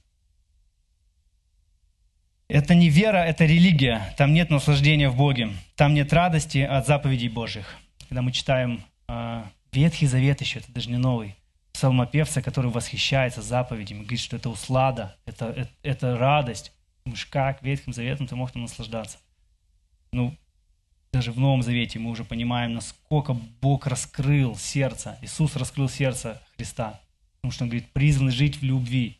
Это 2.49 2.75
не 2.75 2.89
вера, 2.89 3.19
это 3.19 3.45
религия. 3.45 4.15
Там 4.17 4.33
нет 4.33 4.49
наслаждения 4.49 5.11
в 5.11 5.17
Боге. 5.17 5.51
Там 5.77 5.93
нет 5.93 6.13
радости 6.13 6.59
от 6.59 6.87
заповедей 6.87 7.29
Божьих. 7.29 7.77
Когда 8.09 8.23
мы 8.23 8.33
читаем 8.33 8.83
э, 9.09 9.45
Ветхий 9.73 10.07
Завет 10.07 10.41
еще, 10.41 10.61
это 10.61 10.73
даже 10.73 10.89
не 10.89 10.97
Новый, 10.97 11.37
псалмопевца, 11.75 12.41
который 12.41 12.71
восхищается 12.71 13.43
заповедями, 13.43 14.01
говорит, 14.01 14.21
что 14.21 14.37
это 14.37 14.49
услада, 14.49 15.17
это, 15.27 15.47
это, 15.51 15.71
это 15.83 16.17
радость. 16.17 16.73
Думаешь, 17.05 17.27
как 17.27 17.63
Ветхим 17.63 17.93
Заветом 17.93 18.27
ты 18.27 18.35
мог 18.35 18.51
там 18.51 18.63
наслаждаться? 18.63 19.19
Ну, 20.11 20.35
даже 21.13 21.33
в 21.33 21.39
Новом 21.39 21.63
Завете 21.63 21.99
мы 21.99 22.11
уже 22.11 22.25
понимаем, 22.25 22.75
насколько 22.75 23.35
Бог 23.61 23.87
раскрыл 23.87 24.57
сердце, 24.57 25.19
Иисус 25.23 25.55
раскрыл 25.57 25.89
сердце 25.89 26.41
Христа. 26.57 27.01
Потому 27.41 27.53
что 27.53 27.65
Он 27.65 27.71
говорит, 27.71 27.91
призваны 27.93 28.31
жить 28.31 28.57
в 28.57 28.63
любви. 28.63 29.19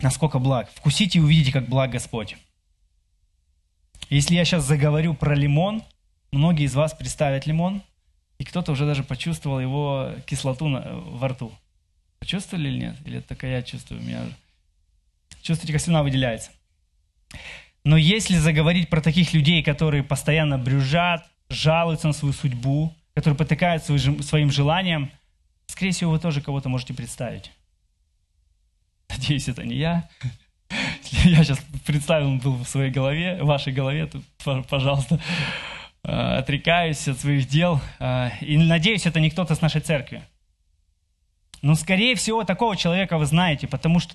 Насколько 0.00 0.38
благ. 0.38 0.70
Вкусите 0.74 1.18
и 1.18 1.22
увидите, 1.22 1.52
как 1.52 1.68
благ 1.68 1.90
Господь. 1.90 2.36
Если 4.10 4.34
я 4.34 4.44
сейчас 4.44 4.64
заговорю 4.64 5.14
про 5.14 5.34
лимон, 5.34 5.82
многие 6.30 6.66
из 6.66 6.74
вас 6.74 6.94
представят 6.94 7.46
лимон, 7.46 7.82
и 8.38 8.44
кто-то 8.44 8.72
уже 8.72 8.84
даже 8.84 9.02
почувствовал 9.02 9.58
его 9.58 10.12
кислоту 10.26 10.68
на, 10.68 11.00
во 11.00 11.28
рту. 11.28 11.52
Почувствовали 12.18 12.68
или 12.68 12.78
нет? 12.78 12.96
Или 13.04 13.18
это 13.18 13.28
только 13.28 13.46
я 13.46 13.62
чувствую? 13.62 14.00
У 14.00 14.04
меня... 14.04 14.22
Чувствуете, 15.42 15.72
как 15.72 15.82
слюна 15.82 16.02
выделяется? 16.02 16.50
Но 17.84 17.96
если 17.96 18.36
заговорить 18.36 18.90
про 18.90 19.00
таких 19.00 19.32
людей, 19.32 19.62
которые 19.62 20.02
постоянно 20.02 20.58
брюжат, 20.58 21.26
жалуются 21.48 22.08
на 22.08 22.12
свою 22.12 22.34
судьбу, 22.34 22.92
которые 23.14 23.38
потыкают 23.38 23.84
своим 23.84 24.50
желанием, 24.50 25.10
скорее 25.66 25.92
всего, 25.92 26.12
вы 26.12 26.18
тоже 26.18 26.40
кого-то 26.40 26.68
можете 26.68 26.94
представить. 26.94 27.52
Надеюсь, 29.08 29.48
это 29.48 29.64
не 29.64 29.76
я. 29.76 30.08
Я 31.24 31.44
сейчас 31.44 31.60
представил 31.84 32.36
был 32.36 32.56
в 32.56 32.66
своей 32.66 32.90
голове, 32.90 33.42
в 33.42 33.46
вашей 33.46 33.72
голове, 33.72 34.06
тут, 34.06 34.24
пожалуйста, 34.68 35.20
э, 36.02 36.38
отрекаюсь 36.38 37.06
от 37.08 37.20
своих 37.20 37.48
дел. 37.48 37.80
Э, 38.00 38.30
и 38.40 38.58
надеюсь, 38.58 39.06
это 39.06 39.20
не 39.20 39.30
кто-то 39.30 39.54
с 39.54 39.60
нашей 39.60 39.80
церкви. 39.80 40.22
Но, 41.62 41.74
скорее 41.74 42.14
всего, 42.14 42.44
такого 42.44 42.76
человека 42.76 43.18
вы 43.18 43.26
знаете, 43.26 43.66
потому 43.66 44.00
что 44.00 44.14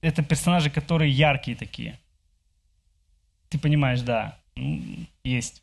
это 0.00 0.22
персонажи, 0.22 0.70
которые 0.70 1.10
яркие 1.10 1.56
такие– 1.56 1.98
ты 3.48 3.58
понимаешь, 3.58 4.00
да, 4.00 4.38
есть. 5.24 5.62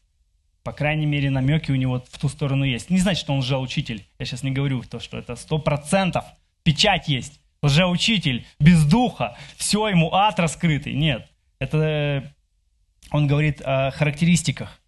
По 0.63 0.71
крайней 0.71 1.05
мере, 1.05 1.29
намеки 1.29 1.71
у 1.71 1.75
него 1.75 2.03
в 2.09 2.17
ту 2.17 2.29
сторону 2.29 2.63
есть. 2.63 2.89
Не 2.89 2.99
значит, 2.99 3.21
что 3.21 3.33
он 3.33 3.39
лжеучитель. 3.39 4.05
Я 4.17 4.25
сейчас 4.25 4.43
не 4.43 4.51
говорю 4.51 4.81
то, 4.83 4.99
что 4.99 5.17
это 5.17 5.35
сто 5.35 5.59
процентов. 5.59 6.25
Печать 6.63 7.07
есть. 7.07 7.41
Лжеучитель, 7.61 8.45
без 8.59 8.85
духа. 8.85 9.37
Все, 9.57 9.87
ему 9.87 10.13
ад 10.13 10.39
раскрытый. 10.39 10.93
Нет. 10.93 11.29
Это 11.59 11.77
э, 11.77 12.21
он 13.11 13.27
говорит 13.27 13.61
о 13.61 13.91
характеристиках. 13.91 14.79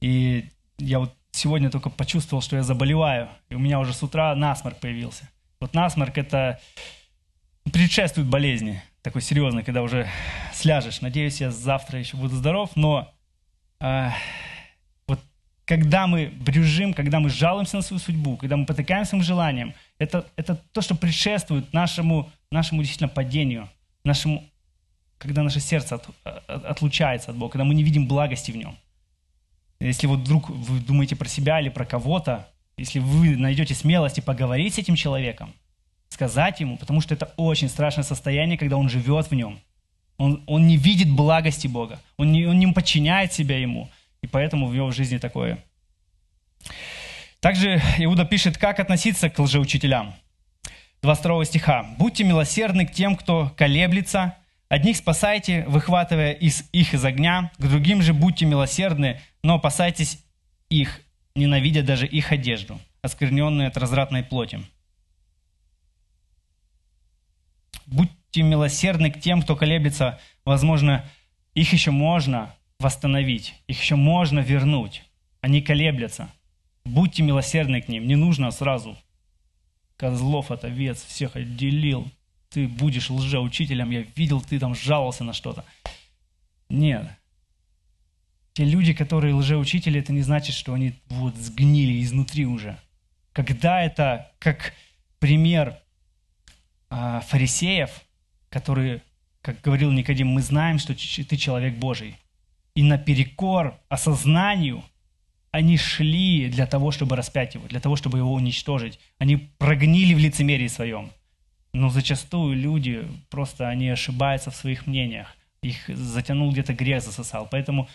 И 0.00 0.46
я 0.78 0.98
вот 0.98 1.14
сегодня 1.32 1.70
только 1.70 1.90
почувствовал, 1.90 2.42
что 2.42 2.56
я 2.56 2.62
заболеваю. 2.62 3.28
И 3.48 3.54
у 3.54 3.58
меня 3.58 3.78
уже 3.78 3.92
с 3.92 4.02
утра 4.02 4.34
насморк 4.34 4.78
появился. 4.78 5.28
Вот 5.60 5.74
насморк 5.74 6.16
это 6.16 6.60
предшествует 7.70 8.28
болезни 8.28 8.82
такой 9.02 9.22
серьезный, 9.22 9.62
когда 9.62 9.82
уже 9.82 10.08
сляжешь. 10.52 11.00
Надеюсь, 11.00 11.40
я 11.40 11.50
завтра 11.50 11.98
еще 11.98 12.16
буду 12.16 12.36
здоров, 12.36 12.70
но 12.74 13.12
э, 13.80 14.10
когда 15.70 16.08
мы 16.08 16.32
брюжим, 16.40 16.92
когда 16.92 17.20
мы 17.20 17.30
жалуемся 17.30 17.76
на 17.76 17.82
свою 17.82 18.00
судьбу, 18.00 18.36
когда 18.36 18.56
мы 18.56 18.66
потыкаемся 18.66 19.10
своим 19.10 19.22
желанием, 19.22 19.72
это, 20.00 20.26
это 20.34 20.56
то, 20.72 20.80
что 20.80 20.96
предшествует 20.96 21.72
нашему, 21.72 22.28
нашему 22.50 22.82
действительно 22.82 23.08
падению, 23.08 23.68
нашему, 24.02 24.42
когда 25.16 25.44
наше 25.44 25.60
сердце 25.60 25.94
от, 25.94 26.08
от, 26.24 26.64
отлучается 26.64 27.30
от 27.30 27.36
Бога, 27.36 27.52
когда 27.52 27.64
мы 27.64 27.74
не 27.74 27.84
видим 27.84 28.08
благости 28.08 28.50
в 28.50 28.56
нем. 28.56 28.76
Если 29.78 30.08
вот 30.08 30.18
вдруг 30.18 30.50
вы 30.50 30.80
думаете 30.80 31.14
про 31.14 31.28
себя 31.28 31.60
или 31.60 31.68
про 31.68 31.84
кого-то, 31.84 32.48
если 32.76 32.98
вы 32.98 33.36
найдете 33.36 33.72
смелости 33.74 34.18
поговорить 34.18 34.74
с 34.74 34.78
этим 34.78 34.96
человеком, 34.96 35.52
сказать 36.08 36.58
ему, 36.58 36.78
потому 36.78 37.00
что 37.00 37.14
это 37.14 37.32
очень 37.36 37.68
страшное 37.68 38.02
состояние, 38.02 38.58
когда 38.58 38.76
он 38.76 38.88
живет 38.88 39.30
в 39.30 39.34
нем. 39.36 39.60
Он, 40.18 40.42
он 40.48 40.66
не 40.66 40.76
видит 40.76 41.08
благости 41.08 41.68
Бога, 41.68 42.00
он 42.16 42.32
не, 42.32 42.44
он 42.46 42.58
не 42.58 42.66
подчиняет 42.72 43.32
себя 43.32 43.56
ему, 43.56 43.88
и 44.22 44.26
поэтому 44.26 44.66
в 44.66 44.74
его 44.74 44.90
жизни 44.90 45.18
такое. 45.18 45.64
Также 47.40 47.80
Иуда 47.98 48.24
пишет, 48.24 48.58
как 48.58 48.80
относиться 48.80 49.30
к 49.30 49.38
лжеучителям. 49.38 50.14
22 51.02 51.44
стиха. 51.46 51.94
«Будьте 51.98 52.24
милосердны 52.24 52.86
к 52.86 52.92
тем, 52.92 53.16
кто 53.16 53.50
колеблется, 53.56 54.36
одних 54.68 54.98
спасайте, 54.98 55.64
выхватывая 55.66 56.32
из, 56.32 56.68
их 56.72 56.92
из 56.92 57.04
огня, 57.04 57.50
к 57.56 57.66
другим 57.66 58.02
же 58.02 58.12
будьте 58.12 58.44
милосердны, 58.44 59.20
но 59.42 59.54
опасайтесь 59.54 60.22
их, 60.68 61.00
ненавидя 61.34 61.82
даже 61.82 62.06
их 62.06 62.32
одежду, 62.32 62.78
оскверненную 63.00 63.68
от 63.68 63.76
развратной 63.78 64.22
плоти». 64.22 64.60
будьте 67.90 68.42
милосердны 68.42 69.10
к 69.10 69.20
тем, 69.20 69.42
кто 69.42 69.56
колеблется. 69.56 70.18
Возможно, 70.44 71.04
их 71.54 71.72
еще 71.72 71.90
можно 71.90 72.54
восстановить, 72.80 73.54
их 73.68 73.80
еще 73.80 73.94
можно 73.94 74.40
вернуть. 74.40 75.04
Они 75.40 75.62
колеблятся. 75.62 76.30
Будьте 76.84 77.22
милосердны 77.22 77.80
к 77.82 77.88
ним. 77.88 78.06
Не 78.06 78.16
нужно 78.16 78.50
сразу 78.50 78.98
козлов 79.96 80.50
от 80.50 80.64
овец 80.64 81.04
всех 81.04 81.36
отделил. 81.36 82.10
Ты 82.48 82.66
будешь 82.66 83.10
лжеучителем, 83.10 83.90
я 83.90 84.04
видел, 84.16 84.40
ты 84.40 84.58
там 84.58 84.74
жаловался 84.74 85.24
на 85.24 85.32
что-то. 85.32 85.64
Нет. 86.68 87.06
Те 88.54 88.64
люди, 88.64 88.92
которые 88.92 89.34
лжеучители, 89.34 90.00
это 90.00 90.12
не 90.12 90.22
значит, 90.22 90.56
что 90.56 90.72
они 90.74 90.94
вот 91.08 91.36
сгнили 91.36 92.02
изнутри 92.02 92.46
уже. 92.46 92.78
Когда 93.32 93.82
это, 93.82 94.32
как 94.38 94.72
пример 95.18 95.78
а, 96.88 97.20
фарисеев, 97.20 97.90
которые, 98.48 99.02
как 99.42 99.60
говорил 99.60 99.92
Никодим, 99.92 100.28
мы 100.28 100.42
знаем, 100.42 100.78
что 100.78 100.94
ты 100.94 101.36
человек 101.36 101.76
Божий. 101.76 102.16
И 102.80 102.82
наперекор 102.82 103.78
осознанию 103.90 104.82
они 105.50 105.76
шли 105.76 106.48
для 106.48 106.66
того, 106.66 106.92
чтобы 106.92 107.14
распять 107.14 107.54
его, 107.54 107.66
для 107.66 107.80
того, 107.80 107.96
чтобы 107.96 108.16
его 108.16 108.32
уничтожить. 108.32 108.98
Они 109.18 109.36
прогнили 109.36 110.14
в 110.14 110.18
лицемерии 110.18 110.68
своем. 110.68 111.10
Но 111.72 111.90
зачастую 111.90 112.56
люди 112.56 113.06
просто 113.28 113.68
они 113.68 113.90
ошибаются 113.90 114.50
в 114.50 114.56
своих 114.56 114.86
мнениях. 114.86 115.36
Их 115.62 115.88
затянул 115.88 116.52
где-то 116.52 116.72
грех, 116.72 117.02
засосал. 117.02 117.48
Поэтому 117.50 117.86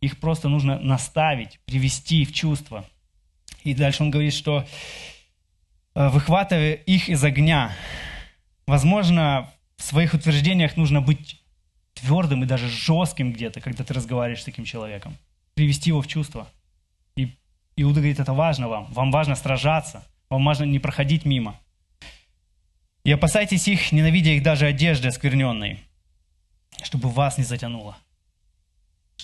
их 0.00 0.18
просто 0.20 0.48
нужно 0.48 0.78
наставить, 0.78 1.60
привести 1.66 2.24
в 2.24 2.32
чувство. 2.32 2.86
И 3.62 3.74
дальше 3.74 4.04
он 4.04 4.10
говорит, 4.10 4.32
что 4.32 4.66
э, 5.94 6.08
выхватывая 6.08 6.72
их 6.72 7.10
из 7.10 7.22
огня, 7.22 7.72
Возможно, 8.66 9.50
в 9.76 9.82
своих 9.82 10.14
утверждениях 10.14 10.76
нужно 10.76 11.00
быть 11.00 11.42
твердым 12.04 12.42
и 12.42 12.46
даже 12.46 12.68
жестким 12.68 13.32
где-то, 13.32 13.60
когда 13.60 13.82
ты 13.84 13.94
разговариваешь 13.94 14.42
с 14.42 14.44
таким 14.44 14.64
человеком. 14.64 15.16
Привести 15.54 15.90
его 15.90 16.02
в 16.02 16.06
чувство. 16.06 16.48
И 17.16 17.30
Иуда 17.76 18.00
говорит, 18.00 18.20
это 18.20 18.32
важно 18.32 18.68
вам. 18.68 18.92
Вам 18.92 19.10
важно 19.10 19.34
сражаться. 19.34 20.04
Вам 20.28 20.44
важно 20.44 20.64
не 20.64 20.78
проходить 20.78 21.24
мимо. 21.24 21.58
И 23.04 23.12
опасайтесь 23.12 23.68
их, 23.68 23.92
ненавидя 23.92 24.30
их 24.30 24.42
даже 24.42 24.66
одежды 24.66 25.08
оскверненной, 25.08 25.80
чтобы 26.82 27.08
вас 27.10 27.38
не 27.38 27.44
затянуло. 27.44 27.96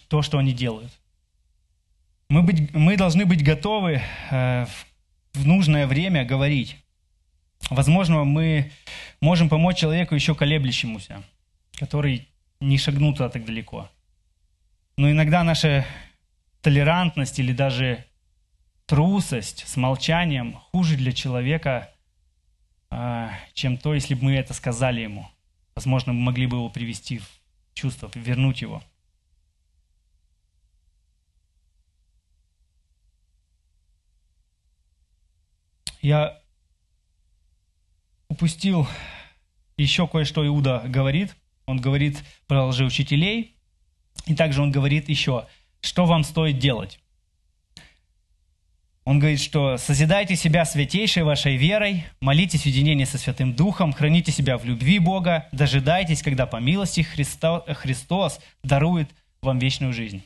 То, 0.08 0.22
что 0.22 0.38
они 0.38 0.52
делают. 0.52 0.92
Мы, 2.28 2.42
быть, 2.42 2.72
мы 2.74 2.96
должны 2.96 3.26
быть 3.26 3.42
готовы 3.42 4.02
э, 4.30 4.66
в 5.32 5.46
нужное 5.46 5.86
время 5.86 6.24
говорить. 6.24 6.76
Возможно, 7.70 8.24
мы 8.24 8.70
можем 9.20 9.48
помочь 9.48 9.78
человеку 9.78 10.14
еще 10.14 10.34
колеблющемуся, 10.34 11.22
который 11.72 12.29
не 12.60 12.78
шагнул 12.78 13.12
туда 13.12 13.28
так 13.28 13.44
далеко. 13.44 13.90
Но 14.96 15.10
иногда 15.10 15.42
наша 15.42 15.86
толерантность 16.60 17.38
или 17.38 17.52
даже 17.52 18.04
трусость 18.86 19.66
с 19.66 19.76
молчанием 19.76 20.54
хуже 20.72 20.96
для 20.96 21.12
человека, 21.12 21.90
а, 22.90 23.30
чем 23.54 23.78
то, 23.78 23.94
если 23.94 24.14
бы 24.14 24.24
мы 24.24 24.34
это 24.34 24.52
сказали 24.52 25.00
ему. 25.00 25.28
Возможно, 25.74 26.12
мы 26.12 26.20
могли 26.20 26.46
бы 26.46 26.58
его 26.58 26.68
привести 26.68 27.18
в 27.18 27.26
чувство, 27.72 28.10
вернуть 28.14 28.60
его. 28.60 28.82
Я 36.02 36.40
упустил 38.28 38.88
еще 39.76 40.08
кое-что 40.08 40.46
Иуда 40.46 40.82
говорит. 40.86 41.36
Он 41.70 41.80
говорит 41.80 42.18
про 42.48 42.66
лжеучителей, 42.66 43.54
и 44.26 44.34
также 44.34 44.60
он 44.60 44.72
говорит 44.72 45.08
еще, 45.08 45.46
что 45.80 46.04
вам 46.04 46.24
стоит 46.24 46.58
делать. 46.58 46.98
Он 49.04 49.18
говорит, 49.18 49.40
что 49.40 49.76
«созидайте 49.76 50.34
себя 50.36 50.64
святейшей 50.64 51.22
вашей 51.22 51.56
верой, 51.56 52.04
молитесь 52.20 52.62
в 52.62 52.66
единении 52.66 53.04
со 53.04 53.18
Святым 53.18 53.54
Духом, 53.54 53.92
храните 53.92 54.32
себя 54.32 54.58
в 54.58 54.64
любви 54.64 54.98
Бога, 54.98 55.48
дожидайтесь, 55.52 56.22
когда 56.22 56.46
по 56.46 56.56
милости 56.56 57.02
Христа, 57.02 57.60
Христос 57.66 58.40
дарует 58.62 59.08
вам 59.40 59.58
вечную 59.58 59.92
жизнь». 59.92 60.22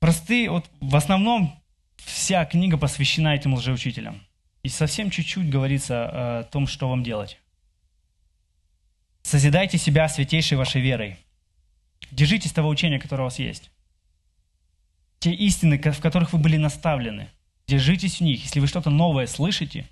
Простые, 0.00 0.50
вот 0.50 0.70
в 0.80 0.96
основном 0.96 1.58
вся 1.96 2.44
книга 2.46 2.76
посвящена 2.76 3.34
этим 3.34 3.54
лжеучителям. 3.54 4.22
И 4.62 4.68
совсем 4.68 5.10
чуть-чуть 5.10 5.48
говорится 5.48 6.40
о 6.40 6.42
том, 6.44 6.66
что 6.66 6.88
вам 6.88 7.02
делать. 7.02 7.38
Созидайте 9.24 9.76
себя 9.78 10.08
святейшей 10.08 10.56
вашей 10.56 10.80
верой. 10.80 11.16
Держитесь 12.12 12.52
того 12.52 12.68
учения, 12.68 13.00
которое 13.00 13.22
у 13.22 13.26
вас 13.26 13.40
есть 13.40 13.72
те 15.24 15.32
истины, 15.32 15.78
в 15.78 16.00
которых 16.00 16.34
вы 16.34 16.38
были 16.38 16.58
наставлены. 16.58 17.30
Держитесь 17.66 18.18
в 18.18 18.20
них. 18.20 18.42
Если 18.42 18.60
вы 18.60 18.66
что-то 18.66 18.90
новое 18.90 19.26
слышите, 19.26 19.86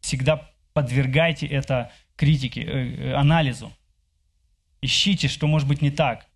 всегда 0.00 0.50
подвергайте 0.72 1.46
это 1.46 1.92
критике, 2.16 2.62
э, 2.62 2.66
э, 2.66 3.14
анализу. 3.14 3.72
Ищите, 4.80 5.28
что 5.28 5.46
может 5.46 5.68
быть 5.68 5.82
не 5.82 5.92
так. 5.92 6.26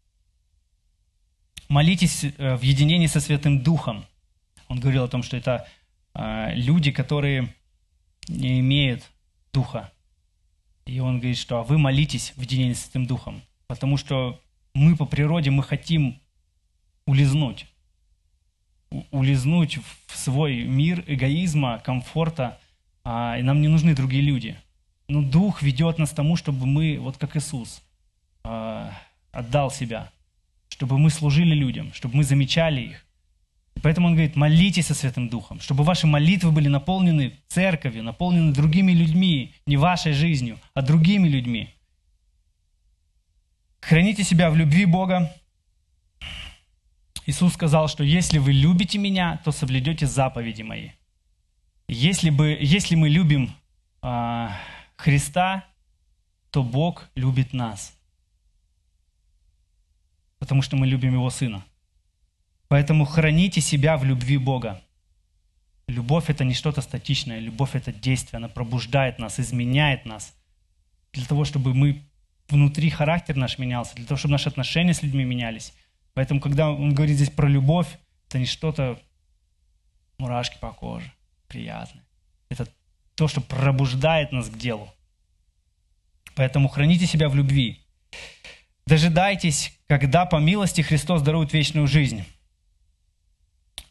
Молитесь 1.69 2.23
э, 2.23 2.55
в 2.55 2.63
единении 2.63 3.09
со 3.09 3.19
Святым 3.19 3.65
Духом. 3.65 4.07
Он 4.69 4.79
говорил 4.79 5.03
о 5.03 5.09
том, 5.09 5.25
что 5.25 5.37
это 5.37 5.67
люди, 6.55 6.93
которые 6.93 7.53
не 8.29 8.61
имеют 8.61 9.03
Духа. 9.53 9.93
И 10.87 11.01
он 11.01 11.19
говорит, 11.19 11.37
что 11.39 11.59
а 11.59 11.63
вы 11.63 11.79
молитесь 11.79 12.33
в 12.37 12.41
единении 12.41 12.73
с 12.73 12.85
Святым 12.85 13.07
Духом, 13.07 13.43
потому 13.67 13.97
что 13.97 14.41
мы 14.75 14.97
по 14.97 15.05
природе, 15.05 15.51
мы 15.51 15.63
хотим 15.63 16.21
улизнуть 17.07 17.67
улизнуть 19.11 19.79
в 20.07 20.17
свой 20.17 20.65
мир 20.65 21.05
эгоизма, 21.07 21.81
комфорта, 21.85 22.59
а, 23.05 23.37
и 23.39 23.43
нам 23.43 23.61
не 23.61 23.69
нужны 23.69 23.95
другие 23.95 24.23
люди. 24.23 24.57
Но 25.09 25.23
Дух 25.23 25.63
ведет 25.63 25.99
нас 25.99 26.11
к 26.11 26.15
тому, 26.15 26.37
чтобы 26.37 26.67
мы, 26.67 26.99
вот 26.99 27.17
как 27.17 27.37
Иисус, 27.37 27.83
а, 28.45 28.93
отдал 29.33 29.71
себя, 29.71 30.11
чтобы 30.69 30.99
мы 30.99 31.11
служили 31.11 31.55
людям, 31.55 31.93
чтобы 31.93 32.17
мы 32.17 32.25
замечали 32.25 32.81
их. 32.81 33.06
Поэтому 33.83 34.09
он 34.09 34.15
говорит, 34.15 34.37
молитесь 34.37 34.87
со 34.87 34.95
Святым 34.95 35.29
Духом, 35.29 35.61
чтобы 35.61 35.85
ваши 35.85 36.07
молитвы 36.07 36.51
были 36.51 36.69
наполнены 36.69 37.39
церковью, 37.49 38.03
наполнены 38.03 38.53
другими 38.53 38.93
людьми, 38.93 39.55
не 39.67 39.77
вашей 39.77 40.13
жизнью, 40.13 40.59
а 40.75 40.83
другими 40.83 41.29
людьми. 41.29 41.71
Храните 43.81 44.25
себя 44.25 44.51
в 44.51 44.57
любви 44.57 44.85
Бога, 44.87 45.33
Иисус 47.27 47.55
сказал, 47.55 47.89
что 47.89 48.05
если 48.05 48.39
вы 48.39 48.53
любите 48.53 48.99
меня, 48.99 49.41
то 49.45 49.51
соблюдете 49.51 50.07
заповеди 50.07 50.63
мои. 50.63 50.91
Если, 51.89 52.31
бы, 52.31 52.57
если 52.61 52.95
мы 52.95 53.09
любим 53.09 53.53
э, 54.03 54.49
Христа, 54.97 55.65
то 56.51 56.63
Бог 56.63 57.09
любит 57.17 57.53
нас. 57.53 57.97
Потому 60.39 60.63
что 60.63 60.77
мы 60.77 60.87
любим 60.87 61.15
Его 61.15 61.31
Сына. 61.31 61.65
Поэтому 62.69 63.05
храните 63.05 63.61
себя 63.61 63.97
в 63.97 64.05
любви 64.05 64.39
Бога. 64.39 64.83
Любовь– 65.89 66.25
это 66.29 66.45
не 66.45 66.55
что-то 66.55 66.81
статичное. 66.81 67.39
Любовь– 67.39 67.71
это 67.75 67.93
действие. 67.93 68.39
Она 68.39 68.49
пробуждает 68.49 69.19
нас, 69.19 69.39
изменяет 69.39 70.05
нас. 70.05 70.35
Для 71.13 71.25
того, 71.25 71.45
чтобы 71.45 71.75
мы 71.75 72.03
внутри 72.49 72.91
характер 72.91 73.37
наш 73.37 73.59
менялся, 73.59 73.95
для 73.95 74.07
того, 74.07 74.19
чтобы 74.19 74.33
наши 74.33 74.49
отношения 74.49 74.95
с 74.95 75.03
людьми 75.03 75.25
менялись– 75.25 75.73
Поэтому, 76.17 76.41
когда 76.41 76.71
он 76.71 76.95
говорит 76.95 77.17
здесь 77.17 77.29
про 77.29 77.47
любовь, 77.47 77.89
это 78.27 78.39
не 78.39 78.47
что-то 78.47 78.99
мурашки 80.17 80.57
по 80.59 80.73
коже, 80.73 81.13
приятное. 81.47 82.03
Это 82.49 82.67
то, 83.15 83.29
что 83.29 83.43
пробуждает 83.43 84.33
нас 84.33 84.49
к 84.49 84.57
делу. 84.57 84.91
Поэтому 86.35 86.69
храните 86.69 87.05
себя 87.05 87.29
в 87.29 87.35
любви. 87.35 87.85
Дожидайтесь, 88.87 89.79
когда 89.89 90.25
по 90.25 90.37
милости 90.37 90.81
Христос 90.81 91.21
дарует 91.21 91.53
вечную 91.53 91.87
жизнь. 91.87 92.25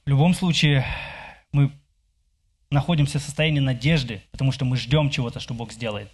В 0.05 0.09
любом 0.09 0.35
случае, 0.35 0.85
мы 1.51 1.71
находимся 2.69 3.17
в 3.17 3.23
состоянии 3.23 3.59
надежды, 3.59 4.21
потому 4.31 4.51
что 4.51 4.63
мы 4.63 4.77
ждем 4.77 5.09
чего-то, 5.09 5.39
что 5.39 5.55
Бог 5.55 5.73
сделает. 5.73 6.11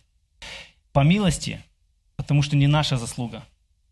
По 0.93 1.01
милости, 1.01 1.59
потому 2.15 2.41
что 2.41 2.55
не 2.55 2.67
наша 2.67 2.95
заслуга, 2.95 3.43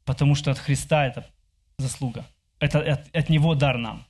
потому 0.05 0.35
что 0.35 0.51
от 0.51 0.57
Христа 0.57 1.05
это 1.05 1.29
заслуга. 1.77 2.25
Это 2.59 2.79
от, 2.79 3.13
от 3.13 3.29
Него 3.29 3.55
дар 3.55 3.77
нам. 3.77 4.05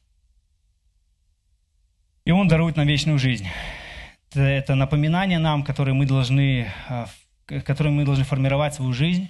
И 2.24 2.30
Он 2.32 2.48
дарует 2.48 2.76
нам 2.76 2.86
вечную 2.86 3.18
жизнь. 3.18 3.48
Это, 4.30 4.42
это 4.42 4.76
напоминание 4.76 5.40
нам, 5.40 5.64
которые 5.64 5.96
мы 5.96 6.06
должны, 6.06 6.72
а, 6.88 7.08
которые 7.48 7.92
мы 7.92 8.06
должны 8.06 8.26
формировать 8.26 8.76
свою 8.76 8.94
жизнь. 8.94 9.28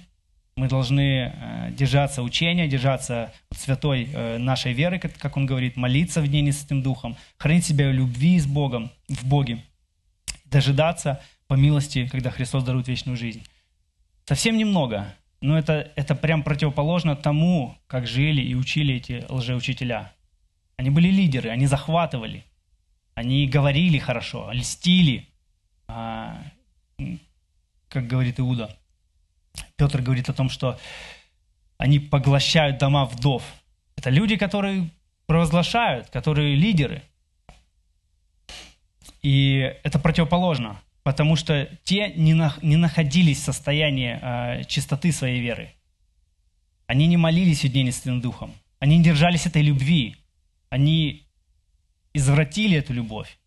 Мы 0.60 0.68
должны 0.68 1.32
э, 1.32 1.70
держаться 1.72 2.22
учения, 2.22 2.68
держаться 2.68 3.32
святой 3.50 4.10
э, 4.12 4.36
нашей 4.36 4.74
веры, 4.74 4.98
как 4.98 5.38
он 5.38 5.46
говорит, 5.46 5.78
молиться 5.78 6.20
в 6.20 6.28
дне 6.28 6.46
этим 6.50 6.82
духом, 6.82 7.16
хранить 7.38 7.64
себя 7.64 7.88
в 7.88 7.94
любви 7.94 8.38
с 8.38 8.44
Богом, 8.44 8.92
в 9.08 9.26
Боге, 9.26 9.64
дожидаться 10.44 11.22
по 11.46 11.54
милости, 11.54 12.06
когда 12.08 12.30
Христос 12.30 12.62
дарует 12.62 12.88
вечную 12.88 13.16
жизнь. 13.16 13.42
Совсем 14.26 14.58
немного, 14.58 15.14
но 15.40 15.58
это, 15.58 15.92
это 15.96 16.14
прям 16.14 16.42
противоположно 16.42 17.16
тому, 17.16 17.78
как 17.86 18.06
жили 18.06 18.42
и 18.42 18.54
учили 18.54 18.96
эти 18.96 19.24
лжеучителя. 19.30 20.12
Они 20.76 20.90
были 20.90 21.08
лидеры, 21.08 21.48
они 21.48 21.64
захватывали, 21.68 22.44
они 23.14 23.48
говорили 23.48 23.96
хорошо, 23.96 24.50
льстили, 24.52 25.26
а, 25.88 26.36
как 27.88 28.06
говорит 28.06 28.38
Иуда. 28.40 28.76
Петр 29.76 30.02
говорит 30.02 30.28
о 30.28 30.34
том, 30.34 30.48
что 30.50 30.78
они 31.78 31.98
поглощают 31.98 32.78
дома 32.78 33.06
вдов. 33.06 33.42
Это 33.96 34.10
люди, 34.10 34.36
которые 34.36 34.90
провозглашают, 35.26 36.10
которые 36.10 36.54
лидеры. 36.54 37.02
И 39.22 39.74
это 39.82 39.98
противоположно 39.98 40.80
потому 41.02 41.36
что 41.36 41.68
те 41.84 42.12
не, 42.16 42.34
на, 42.34 42.54
не 42.62 42.76
находились 42.76 43.38
в 43.38 43.44
состоянии 43.44 44.18
э, 44.20 44.64
чистоты 44.64 45.12
своей 45.12 45.40
веры. 45.40 45.72
Они 46.86 47.06
не 47.06 47.16
молились 47.16 47.64
единственным 47.64 48.20
духом. 48.20 48.52
Они 48.78 48.98
не 48.98 49.04
держались 49.04 49.46
этой 49.46 49.62
любви. 49.62 50.16
Они 50.68 51.26
извратили 52.12 52.76
эту 52.76 52.92
любовь. 52.92 53.38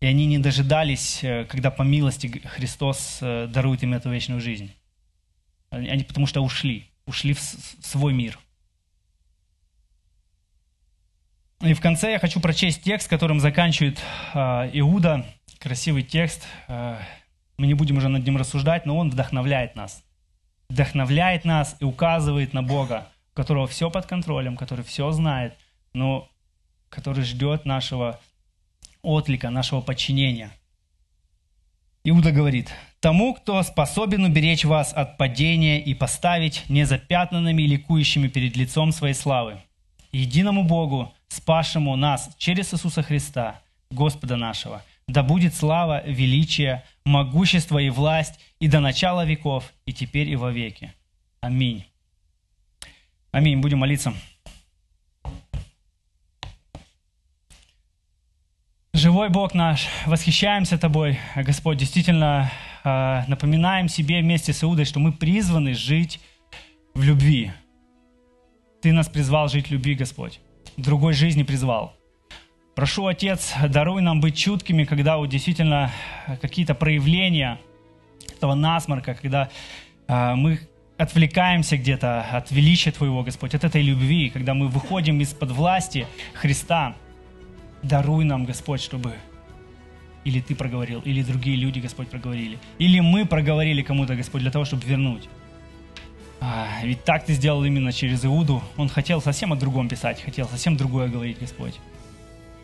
И 0.00 0.06
они 0.06 0.26
не 0.26 0.38
дожидались, 0.38 1.22
э, 1.22 1.44
когда 1.44 1.70
по 1.70 1.82
милости 1.82 2.26
Христос 2.44 3.18
э, 3.20 3.46
дарует 3.46 3.82
им 3.82 3.94
эту 3.94 4.10
вечную 4.10 4.40
жизнь. 4.40 4.70
Они 5.72 6.04
потому 6.04 6.26
что 6.26 6.42
ушли, 6.42 6.90
ушли 7.06 7.32
в 7.32 7.40
свой 7.40 8.12
мир. 8.12 8.38
И 11.62 11.72
в 11.72 11.80
конце 11.80 12.12
я 12.12 12.18
хочу 12.18 12.40
прочесть 12.40 12.82
текст, 12.82 13.08
которым 13.08 13.40
заканчивает 13.40 13.98
э, 14.34 14.38
Иуда 14.74 15.24
красивый 15.58 16.02
текст. 16.02 16.46
Э, 16.68 16.98
мы 17.56 17.66
не 17.66 17.74
будем 17.74 17.96
уже 17.96 18.08
над 18.08 18.24
ним 18.24 18.36
рассуждать, 18.36 18.84
но 18.84 18.98
он 18.98 19.10
вдохновляет 19.10 19.76
нас. 19.76 20.04
Вдохновляет 20.68 21.44
нас 21.44 21.76
и 21.80 21.84
указывает 21.84 22.52
на 22.52 22.62
Бога, 22.62 23.08
у 23.32 23.36
которого 23.36 23.66
все 23.66 23.90
под 23.90 24.06
контролем, 24.06 24.56
который 24.56 24.84
все 24.84 25.10
знает, 25.12 25.56
но 25.94 26.28
который 26.90 27.24
ждет 27.24 27.64
нашего 27.64 28.20
отлика, 29.00 29.48
нашего 29.48 29.80
подчинения. 29.80 30.50
Иуда 32.04 32.32
говорит, 32.32 32.72
«Тому, 33.02 33.34
кто 33.34 33.60
способен 33.64 34.22
уберечь 34.22 34.64
вас 34.64 34.92
от 34.94 35.18
падения 35.18 35.82
и 35.82 35.92
поставить 35.92 36.62
незапятнанными 36.68 37.60
и 37.62 37.66
ликующими 37.66 38.28
перед 38.28 38.56
лицом 38.56 38.92
своей 38.92 39.14
славы, 39.14 39.60
единому 40.12 40.62
Богу, 40.62 41.12
спасшему 41.26 41.96
нас 41.96 42.30
через 42.38 42.72
Иисуса 42.72 43.02
Христа, 43.02 43.60
Господа 43.90 44.36
нашего, 44.36 44.84
да 45.08 45.24
будет 45.24 45.52
слава, 45.52 46.04
величие, 46.06 46.84
могущество 47.04 47.78
и 47.78 47.90
власть 47.90 48.38
и 48.60 48.68
до 48.68 48.78
начала 48.78 49.24
веков, 49.24 49.72
и 49.84 49.92
теперь 49.92 50.28
и 50.28 50.36
во 50.36 50.52
веки. 50.52 50.94
Аминь. 51.40 51.84
Аминь. 53.32 53.58
Будем 53.58 53.78
молиться. 53.78 54.14
Живой 58.92 59.28
Бог 59.28 59.54
наш, 59.54 59.88
восхищаемся 60.06 60.78
Тобой, 60.78 61.18
Господь, 61.34 61.78
действительно 61.78 62.52
э, 62.84 63.22
напоминаем 63.28 63.88
себе 63.88 64.20
вместе 64.20 64.52
с 64.52 64.62
Иудой, 64.64 64.84
что 64.84 65.00
мы 65.00 65.12
призваны 65.12 65.74
жить 65.74 66.20
в 66.94 67.02
любви. 67.02 67.52
Ты 68.80 68.92
нас 68.92 69.08
призвал 69.08 69.48
жить 69.48 69.68
в 69.68 69.72
любви, 69.72 69.94
Господь. 69.94 70.40
Другой 70.76 71.12
жизни 71.12 71.42
призвал. 71.42 71.94
Прошу, 72.74 73.06
Отец, 73.06 73.54
даруй 73.68 74.02
нам 74.02 74.20
быть 74.20 74.36
чуткими, 74.36 74.84
когда 74.84 75.18
вот 75.18 75.26
действительно 75.26 75.90
какие-то 76.40 76.74
проявления 76.74 77.60
этого 78.34 78.54
насморка, 78.54 79.14
когда 79.14 79.50
э, 80.08 80.34
мы 80.34 80.60
отвлекаемся 80.98 81.76
где-то 81.76 82.22
от 82.22 82.50
величия 82.50 82.92
Твоего, 82.92 83.22
Господь, 83.22 83.54
от 83.54 83.64
этой 83.64 83.82
любви, 83.82 84.30
когда 84.30 84.54
мы 84.54 84.68
выходим 84.68 85.20
из-под 85.20 85.50
власти 85.50 86.06
Христа– 86.34 86.94
даруй 87.82 88.24
нам, 88.24 88.44
Господь, 88.44 88.80
чтобы 88.80 89.14
или 90.24 90.40
Ты 90.40 90.54
проговорил, 90.54 91.00
или 91.00 91.22
другие 91.22 91.56
люди, 91.56 91.80
Господь, 91.80 92.08
проговорили, 92.08 92.58
или 92.78 93.00
мы 93.00 93.26
проговорили 93.26 93.82
кому-то, 93.82 94.14
Господь, 94.14 94.42
для 94.42 94.50
того, 94.50 94.64
чтобы 94.64 94.84
вернуть. 94.84 95.28
А, 96.40 96.66
ведь 96.82 97.04
так 97.04 97.24
Ты 97.24 97.34
сделал 97.34 97.64
именно 97.64 97.92
через 97.92 98.24
Иуду. 98.24 98.62
Он 98.76 98.88
хотел 98.88 99.22
совсем 99.22 99.52
о 99.52 99.56
другом 99.56 99.88
писать, 99.88 100.20
хотел 100.22 100.48
совсем 100.48 100.76
другое 100.76 101.08
говорить, 101.08 101.38
Господь. 101.38 101.74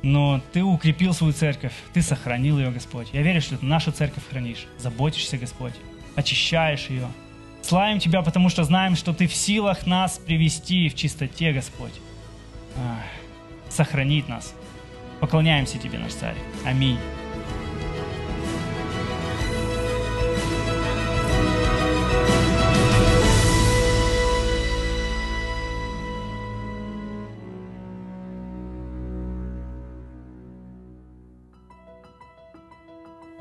Но 0.02 0.40
Ты 0.52 0.62
укрепил 0.62 1.14
свою 1.14 1.32
церковь, 1.32 1.72
Ты 1.92 2.02
сохранил 2.02 2.58
ее, 2.58 2.70
Господь. 2.70 3.08
Я 3.12 3.22
верю, 3.22 3.40
что 3.40 3.56
Ты 3.56 3.64
нашу 3.64 3.92
церковь 3.92 4.24
хранишь, 4.28 4.66
заботишься, 4.78 5.38
Господь, 5.38 5.74
очищаешь 6.16 6.86
ее. 6.88 7.06
Славим 7.62 8.00
Тебя, 8.00 8.22
потому 8.22 8.48
что 8.48 8.64
знаем, 8.64 8.96
что 8.96 9.12
Ты 9.12 9.26
в 9.28 9.34
силах 9.34 9.86
нас 9.86 10.18
привести 10.18 10.88
в 10.88 10.94
чистоте, 10.94 11.52
Господь. 11.52 11.94
А, 12.76 13.00
сохранить 13.68 14.28
нас. 14.28 14.54
Поклоняемся 15.20 15.78
Тебе, 15.78 15.98
наш 15.98 16.14
Царь. 16.14 16.36
Аминь. 16.64 16.98